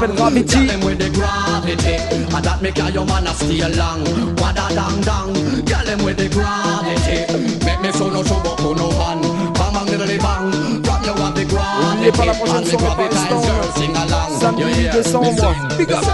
bang, 0.00 0.16
little 0.16 0.16
Ça 0.16 0.16
s'appelle 0.16 0.16
bang. 0.16 0.30
Gravity. 0.30 0.66
Girl, 0.66 0.84
with 0.84 0.98
the 0.98 1.10
gravity. 1.10 1.96
And 2.34 2.44
that 2.44 2.62
make 2.62 2.78
your 2.78 3.04
man 3.04 3.26
a 3.26 3.34
stay 3.34 3.76
long. 3.76 4.04
Wada 4.36 4.68
dang 4.74 5.00
dang. 5.02 5.32
Girl, 5.64 5.84
them 5.84 6.04
with 6.04 6.16
the 6.16 6.28
gravity. 6.28 7.64
Make 7.64 7.80
me 7.80 7.92
so 7.92 8.08
no 8.08 8.22
show 8.24 8.40
oh, 8.44 8.52
up 8.52 8.76
no 8.76 8.90
hand. 8.90 9.22
Bang, 9.54 9.72
bang, 9.72 9.86
little 9.86 10.18
bang. 10.18 10.82
From 10.84 11.04
you 11.04 11.14
have 11.14 11.34
the 11.34 11.44
gravity. 11.44 11.80
N'oubliez 11.84 12.12
pas 12.12 12.26
la 12.26 12.34
prochaine 12.34 12.56
And 12.56 12.64
the 12.64 12.70
soirée 12.70 13.59
Samedi 14.40 14.60
You 14.62 14.66
hear? 14.68 14.90
8 14.90 14.92
décembre. 14.92 15.76
Big 15.76 15.92
up. 15.92 16.04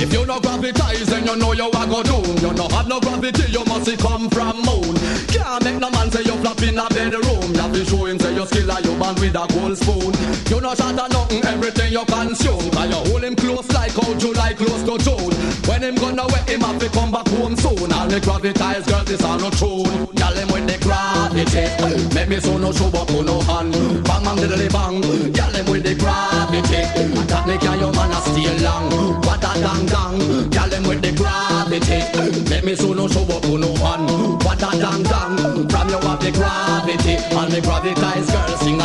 If 0.00 0.12
you 0.12 0.24
no 0.24 0.40
gravitize, 0.40 1.04
then 1.04 1.26
you 1.26 1.36
know 1.36 1.52
you 1.52 1.70
are 1.70 1.86
go 1.86 2.02
doom. 2.02 2.36
You 2.40 2.52
no 2.54 2.66
have 2.68 2.88
no 2.88 2.98
gravity, 3.00 3.52
you 3.52 3.64
must 3.66 3.98
come 3.98 4.30
from 4.30 4.56
moon. 4.64 4.94
Can't 5.28 5.62
make 5.64 5.78
no 5.78 5.90
man 5.90 6.10
say 6.10 6.22
you 6.22 6.32
flop 6.40 6.62
in 6.62 6.78
a 6.78 6.88
bedroom. 6.88 7.52
You 7.54 7.60
have 7.60 7.72
to 7.72 7.84
show 7.84 8.06
him 8.06 8.18
say 8.18 8.34
you 8.34 8.46
skill 8.46 8.70
a 8.70 8.80
you 8.80 8.96
man 8.96 9.14
with 9.16 9.36
a 9.36 9.44
gold 9.52 9.76
spoon. 9.76 10.12
You 10.48 10.60
no 10.60 10.74
shot 10.74 10.96
a 10.96 11.08
nothing, 11.12 11.44
everything 11.44 11.92
you 11.92 12.04
consume. 12.06 12.70
Cause 12.70 12.88
you 12.88 13.12
hold 13.12 13.24
him 13.24 13.36
close 13.36 13.70
like 13.72 13.92
how 13.92 14.14
July 14.14 14.54
close 14.54 14.82
to 14.88 14.96
June. 15.04 15.34
When 15.68 15.82
him 15.82 15.96
gonna 15.96 16.26
wet 16.26 16.48
him 16.48 16.60
have 16.62 16.78
to 16.80 16.88
come 16.88 17.12
back 17.12 17.28
home 17.28 17.56
soon. 17.56 17.92
All 17.92 18.08
the 18.08 18.20
gravitize 18.20 18.86
girls, 18.88 19.04
this 19.04 19.22
all 19.22 19.38
no 19.38 19.50
tune. 19.50 20.13
Y'all 20.24 20.46
with 20.52 20.66
the 20.66 20.78
gravity. 20.80 22.14
Make 22.14 22.28
me 22.28 22.40
so 22.40 22.56
no 22.56 22.72
show 22.72 22.88
up 22.88 23.10
on 23.10 23.26
no 23.26 23.40
hand. 23.42 23.72
Bang 24.04 24.24
bang 24.24 24.36
diddly 24.40 24.72
bang. 24.72 25.02
Y'all 25.36 25.70
with 25.70 25.84
the 25.84 25.94
gravity. 26.00 26.80
That 27.28 27.44
make 27.46 27.62
your 27.62 27.92
man 27.92 28.10
a 28.10 28.20
stay 28.24 28.48
long. 28.64 28.88
What 29.20 29.44
a 29.44 29.52
dang 29.60 29.84
dang. 29.84 30.48
Y'all 30.48 30.88
with 30.88 31.02
the 31.02 31.12
gravity. 31.12 32.00
Make 32.48 32.64
me 32.64 32.74
so 32.74 32.94
no 32.94 33.06
show 33.06 33.20
up 33.24 33.44
on 33.44 33.60
no 33.60 33.74
hand. 33.76 34.08
What 34.44 34.64
a 34.64 34.70
dang 34.80 35.02
dang. 35.02 35.68
From 35.68 35.88
you 35.92 36.00
have 36.00 36.20
the 36.24 36.32
gravity. 36.32 37.20
And 37.36 37.52
the 37.52 37.60
gravitize 37.60 38.32
girls 38.32 38.60
sing 38.60 38.80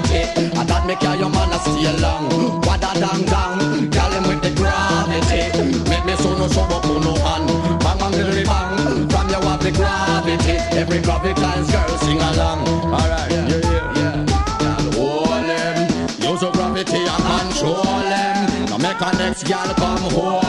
gravity. 0.00 0.58
And 0.58 0.68
that 0.68 0.86
make 0.86 1.02
your 1.02 1.28
man 1.30 1.52
a 1.52 1.58
stay 1.58 2.00
long. 2.00 2.60
Wada 2.62 2.90
dang 2.98 3.24
dang. 3.26 3.90
Girl, 3.90 4.10
him 4.10 4.24
with 4.28 4.42
the 4.42 4.50
gravity. 4.54 5.42
Make 5.88 6.04
me 6.04 6.14
so 6.16 6.36
no 6.36 6.48
show 6.48 6.62
up 6.62 6.84
on 6.84 7.02
no 7.02 7.14
hand. 7.14 7.48
Bang, 7.80 7.98
bang, 7.98 8.12
dilly 8.12 8.44
bang. 8.44 9.08
From 9.08 9.28
you 9.28 9.40
have 9.46 9.62
the 9.62 9.70
gravity. 9.70 10.56
Every 10.78 11.00
gravity 11.00 11.40
gravitized 11.40 11.72
girl 11.72 11.98
sing 11.98 12.20
along. 12.20 12.68
Alright, 12.92 13.30
yeah, 13.30 13.48
yeah, 13.48 13.98
yeah. 13.98 14.26
Girl, 14.58 14.92
hold 14.98 15.46
him. 15.46 16.32
Use 16.32 16.42
your 16.42 16.52
gravity 16.52 17.02
and 17.02 17.24
control 17.30 17.84
him. 17.84 18.66
Now 18.70 18.78
make 18.78 19.00
a 19.00 19.10
next 19.18 19.44
girl 19.44 19.74
come 19.74 20.02
hold 20.10 20.43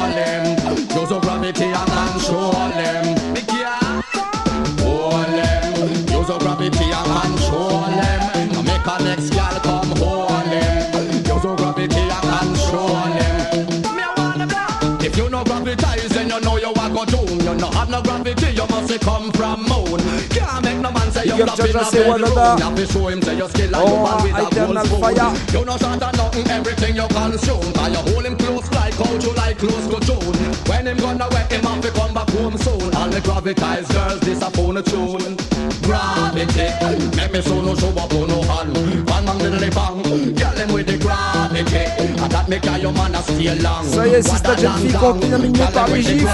must 19.37 19.43
say 19.43 19.43
come 19.43 19.65
from 19.65 19.89
moon. 19.89 19.99
Can't 20.29 20.63
make 20.63 20.77
no 20.79 20.91
man 20.91 21.11
say 21.11 21.25
you 21.25 21.31
Big 21.37 21.41
up 21.47 21.55
flop 21.55 21.69
in 21.69 21.75
a 21.75 21.79
Jaja, 21.79 21.91
say 21.91 22.07
what 22.07 22.21
bedroom. 22.21 22.57
You 22.57 22.63
have 22.63 22.75
to 22.75 22.85
show 22.87 23.07
him 23.07 23.21
say 23.21 23.37
you 23.37 23.49
skill 23.49 23.69
like 23.71 23.83
Oh, 23.85 23.89
you 23.89 24.03
man 24.03 24.23
with 24.23 24.35
a 24.35 24.55
gold 24.55 24.87
spoon. 24.87 25.59
You 25.59 25.65
no 25.65 25.77
shot 25.77 26.03
at 26.03 26.17
nothing, 26.17 26.47
everything 26.47 26.95
you 26.95 27.07
consume. 27.07 27.73
Cause 27.73 27.91
you 27.91 28.13
hold 28.13 28.25
him 28.25 28.37
close 28.37 28.71
like 28.71 28.93
how 28.93 29.13
you 29.13 29.33
like 29.33 29.57
close 29.57 29.87
June. 30.05 30.35
When 30.67 30.87
him 30.87 30.97
gonna 30.97 31.27
wet 31.31 31.51
him 31.51 31.65
up, 31.65 31.83
he 31.83 31.91
come 31.91 32.13
back 32.13 32.29
home 32.29 32.57
soon. 32.57 32.95
All 32.95 33.09
the 33.09 33.19
gravitized 33.21 33.91
girls, 33.93 34.19
this 34.21 34.41
a 34.41 34.49
phone 34.51 34.77
a 34.77 34.81
tune. 34.83 35.54
Gravity, 35.85 36.67
make 37.15 37.31
me 37.31 37.41
so 37.41 37.61
no 37.61 37.75
show 37.75 37.89
up 37.89 38.11
on 38.13 38.27
no 38.27 38.41
hand. 38.41 38.73
Bang 39.05 39.23
bang 39.23 39.37
diddly 39.37 39.69
bang, 39.69 40.33
girl 40.33 40.57
him 40.57 40.73
with 40.73 40.87
the 40.87 40.97
gravity. 40.97 41.85
And 42.21 42.31
that 42.31 42.49
make 42.49 42.65
your 42.81 42.91
man 42.91 43.13
a 43.13 43.21
stay 43.21 43.53
long. 43.61 43.85
Ça 43.85 44.07
y 44.07 44.15
est, 44.15 44.23
si 44.23 44.35
cette 44.35 44.59
jeune 44.59 44.77
fille 44.81 44.93
continue 44.93 45.35
à 45.35 45.37
m'ignorer 45.37 45.71
par 45.71 45.87
les 45.89 46.01
gifs. 46.01 46.25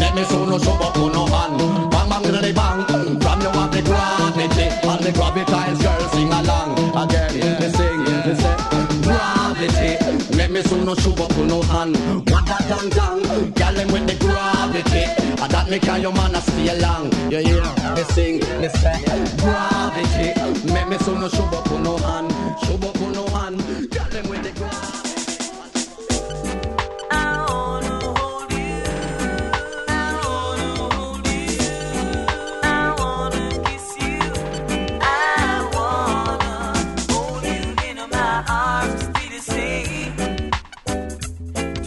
Make 0.00 0.14
me 0.16 0.24
so 0.24 0.44
no 0.46 0.58
show 0.58 0.72
up 0.72 0.96
on 0.96 1.12
no 1.12 1.26
hand. 1.26 1.58
Bang 1.92 2.08
bang 2.10 2.22
diddly 2.24 2.52
bang, 2.52 2.84
from 3.20 3.40
you 3.40 3.50
have 3.50 3.70
the 3.70 3.82
gravity. 3.82 4.66
And 4.82 5.04
the 5.04 5.12
gravitized 5.12 5.80
girls 5.80 6.10
sing 6.12 6.32
along. 6.32 6.74
Again, 6.90 7.60
me 7.60 7.68
sing, 7.70 8.02
me 8.02 8.34
say 8.34 8.56
gravity. 9.06 10.36
Make 10.36 10.50
me 10.50 10.62
so 10.62 10.76
no 10.82 10.94
show 10.96 11.12
up 11.12 11.38
on 11.38 11.46
no 11.46 11.62
hand. 11.62 11.96
What 12.30 12.50
a 12.50 12.58
dang 12.68 12.88
dang, 12.90 13.52
girl 13.52 13.74
him 13.78 13.92
with 13.92 14.06
the 14.08 14.16
gravity. 14.18 15.23
That 15.64 15.70
make 15.70 16.02
your 16.02 16.12
man 16.12 16.34
a 16.34 16.40
stay 16.42 16.78
long. 16.78 17.10
You 17.32 17.38
hear 17.38 17.62
me 17.94 18.02
sing, 18.12 18.38
me 18.60 18.68
say 18.68 19.02
gravity. 19.38 20.72
Make 20.72 20.88
me 20.88 20.98
so 20.98 21.16
no 21.16 21.28
show 21.28 21.44
up 21.44 21.70
on 21.70 21.82
no 21.82 21.96
hand, 21.96 22.30
show 22.66 22.74
up 22.74 23.00
on 23.00 23.12
no 23.12 23.26
hand. 23.28 23.90
Girl 23.90 24.04
him 24.04 24.28
with 24.28 24.42
the 24.42 24.52
gravity. 24.52 25.04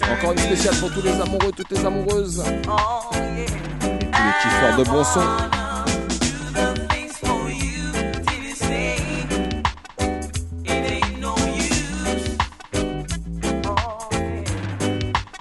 Encore 0.09 0.31
une 0.31 0.39
spéciale 0.39 0.75
pour 0.77 0.91
tous 0.91 1.03
les 1.03 1.21
amoureux, 1.21 1.51
toutes 1.55 1.69
les 1.69 1.85
amoureuses. 1.85 2.43
Tous 2.63 3.66
de 4.77 4.83
bon. 4.83 5.03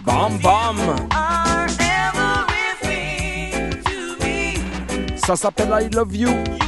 Bam 0.05 0.39
bam. 0.39 0.77
Ça 5.17 5.35
s'appelle 5.37 5.69
I 5.81 5.95
Love 5.95 6.15
You. 6.15 6.66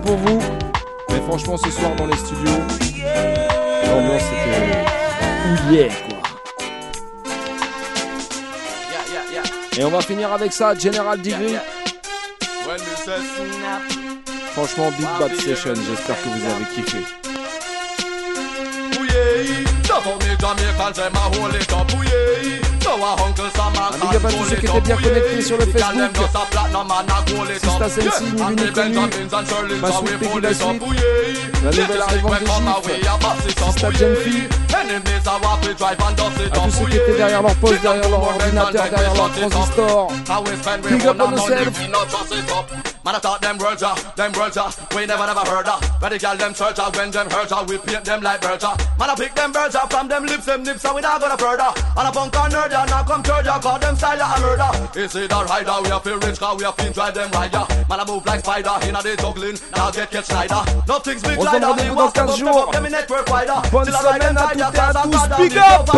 Pour 0.00 0.16
vous, 0.16 0.40
mais 1.10 1.20
franchement, 1.20 1.56
ce 1.56 1.70
soir 1.70 1.94
dans 1.96 2.06
les 2.06 2.16
studios, 2.16 2.60
l'ambiance 3.86 4.22
était 4.22 5.68
ouillée, 5.68 5.88
quoi. 6.08 6.18
Et 9.78 9.84
on 9.84 9.90
va 9.90 10.00
finir 10.00 10.32
avec 10.32 10.52
ça, 10.52 10.74
General 10.74 11.20
Degree. 11.20 11.56
Franchement, 14.52 14.90
Big 14.98 15.08
Bad 15.18 15.34
Session, 15.36 15.74
j'espère 15.74 16.20
que 16.22 16.28
vous 16.28 16.44
avez 16.44 16.64
kiffé. 16.74 16.98
Un 22.90 23.98
big 23.98 24.16
up 24.16 24.24
à 24.24 24.28
tous 24.32 24.44
ceux 24.50 24.56
qui 24.56 24.66
étaient 24.66 24.80
bien 24.80 24.96
connectés 24.96 25.42
sur 25.42 25.56
le 25.58 25.66
Facebook. 25.66 26.10
Sista 27.60 27.88
Sensi, 27.88 28.24
ni 28.24 28.30
vu 28.30 28.64
ni 28.64 28.72
connu. 28.72 28.98
Ma 29.80 29.92
sweet 29.92 30.18
Peggy 30.18 30.40
la 30.40 30.54
suite. 30.54 30.82
La 31.62 31.70
nouvelle 31.70 32.00
arrivante 32.00 32.40
d'Egypte. 32.86 33.26
Sista 33.46 33.90
Genfi. 33.92 34.48
À 34.72 36.58
tous 36.58 36.70
ceux 36.70 36.86
qui 36.86 36.96
étaient 36.96 37.16
derrière 37.16 37.42
leur 37.42 37.54
poste, 37.56 37.80
derrière 37.80 38.08
leur 38.08 38.22
ordinateur, 38.22 38.88
derrière 38.90 39.14
leur 39.14 39.30
transistor. 39.30 40.12
Big 40.88 41.06
up 41.06 41.16
on 41.20 41.30
yourself. 41.30 42.89
Man, 43.10 43.16
I 43.16 43.26
thought 43.26 43.42
them 43.42 43.58
words 43.58 43.82
are, 43.82 43.98
them 44.14 44.30
words 44.38 44.56
are, 44.56 44.70
we 44.94 45.04
never 45.04 45.26
never 45.26 45.42
heard 45.42 45.66
of. 45.66 45.82
But 45.98 46.14
the 46.14 46.18
girl 46.22 46.36
them 46.36 46.54
search 46.54 46.78
out 46.78 46.94
when 46.94 47.10
them 47.10 47.28
hurt 47.28 47.50
her, 47.50 47.66
we 47.66 47.74
paint 47.82 48.04
them 48.04 48.22
like 48.22 48.40
birds 48.40 48.62
are. 48.62 48.78
Man, 49.02 49.10
I 49.10 49.16
pick 49.18 49.34
them 49.34 49.50
birds 49.50 49.74
up 49.74 49.90
from 49.90 50.06
them 50.06 50.26
lips, 50.30 50.46
them 50.46 50.62
nips, 50.62 50.82
so 50.82 50.94
we 50.94 51.00
not 51.00 51.18
gonna 51.18 51.34
further. 51.34 51.74
And 51.98 52.06
a 52.06 52.12
punk 52.14 52.38
on 52.38 52.54
nerd, 52.54 52.70
ya, 52.70 52.84
now 52.86 53.02
come 53.02 53.24
third, 53.26 53.46
ya, 53.46 53.58
call 53.58 53.80
them 53.80 53.96
style 53.96 54.14
a 54.14 54.38
murder. 54.38 54.70
Is 54.94 55.16
it 55.16 55.26
a 55.26 55.42
rider? 55.42 55.74
We 55.82 55.88
have 55.90 56.04
feel 56.06 56.20
rich, 56.22 56.38
cause 56.38 56.56
we 56.56 56.62
have 56.62 56.76
been 56.76 56.92
drive 56.92 57.14
them 57.14 57.30
rider. 57.34 57.66
Man, 57.90 57.98
I 57.98 58.04
move 58.06 58.24
like 58.24 58.46
spider, 58.46 58.78
in 58.86 58.94
a 58.94 59.02
day 59.02 59.16
juggling, 59.18 59.58
now 59.74 59.90
get 59.90 60.10
catch 60.14 60.30
Snyder. 60.30 60.62
Nothing's 60.86 61.22
big 61.26 61.34
On 61.34 61.44
like 61.50 61.60
that, 61.60 61.66
rendez-vous 61.66 61.96
dans 61.98 62.10
15 62.14 62.38
jours. 62.38 62.70
Them 62.70 62.86
in 62.86 62.92
network 62.92 63.26
wider. 63.26 63.58
Bonne 63.74 63.88
I 63.88 63.90
semaine 63.90 64.22
them 64.22 64.38
à 64.38 64.54
toutes 64.54 64.62
et 64.62 64.78
à 64.78 64.90
I 64.94 65.02
tous. 65.02 65.42
Big 65.42 65.58
up. 65.58 65.90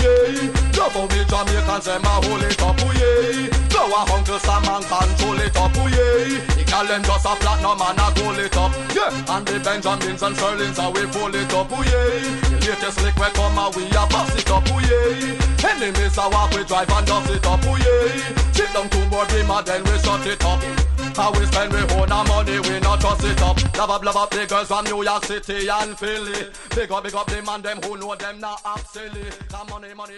yeah, 0.00 0.80
love 0.80 0.96
how 0.96 1.04
me 1.12 1.20
Jamaicans 1.28 1.84
them 1.84 2.04
a 2.08 2.14
hold 2.24 2.40
it 2.40 2.62
up. 2.62 2.80
Ooh 2.88 3.57
go 3.78 3.94
a 3.94 4.00
Uncle 4.12 4.38
Sam 4.38 4.64
and 4.66 4.84
control 4.84 5.38
it 5.38 5.56
up. 5.56 5.76
Ooh 5.78 5.88
yeah, 5.88 6.42
the 6.58 6.64
them 6.88 7.02
just 7.02 7.26
a 7.26 7.34
platinum 7.38 7.78
and 7.78 8.02
a 8.02 8.06
gold 8.18 8.38
it 8.38 8.56
up. 8.56 8.72
Yeah, 8.94 9.34
and 9.34 9.46
the 9.46 9.60
Benjamins 9.62 10.22
and 10.22 10.36
Sterlings 10.36 10.78
how 10.78 10.90
we 10.90 11.06
pull 11.06 11.34
it 11.34 11.52
up. 11.54 11.70
Ooh 11.70 11.82
yeah, 11.86 12.58
the 12.58 12.66
latest 12.66 13.02
lick 13.02 13.16
we 13.16 13.28
come 13.38 13.58
and 13.58 13.74
we 13.76 13.86
a 13.86 14.02
bust 14.10 14.38
it 14.38 14.50
up. 14.50 14.66
Ooh 14.66 14.82
yeah, 14.82 15.70
enemies 15.70 16.18
a 16.18 16.24
walk 16.28 16.50
we 16.54 16.64
drive 16.64 16.90
and 16.90 17.06
dust 17.06 17.30
it 17.30 17.46
up. 17.46 17.62
Ooh 17.62 17.78
yeah, 17.78 18.52
chip 18.52 18.70
down 18.74 18.88
to 18.90 19.00
board 19.10 19.30
we 19.32 19.42
mad 19.46 19.66
then 19.66 19.82
we 19.84 19.94
shut 20.02 20.26
it 20.26 20.44
up. 20.44 20.60
How 21.14 21.32
we 21.32 21.46
spend 21.46 21.72
we 21.72 21.82
own 21.98 22.12
our 22.12 22.24
money, 22.26 22.58
we 22.60 22.78
not 22.80 23.00
trust 23.00 23.24
it 23.24 23.42
up. 23.42 23.58
Love 23.76 23.90
up, 23.90 24.04
love 24.04 24.16
up 24.16 24.30
the 24.30 24.46
girls 24.46 24.68
from 24.68 24.84
New 24.84 25.02
York 25.02 25.24
City 25.24 25.68
and 25.68 25.98
Philly. 25.98 26.50
Big 26.74 26.90
up, 26.90 27.02
big 27.02 27.14
up 27.14 27.26
the 27.26 27.42
man 27.42 27.62
them 27.62 27.78
who 27.82 27.96
know 27.96 28.14
them 28.14 28.38
not 28.38 28.60
up 28.64 28.86
silly. 28.86 29.26
Money, 29.68 29.94
money. 29.94 30.14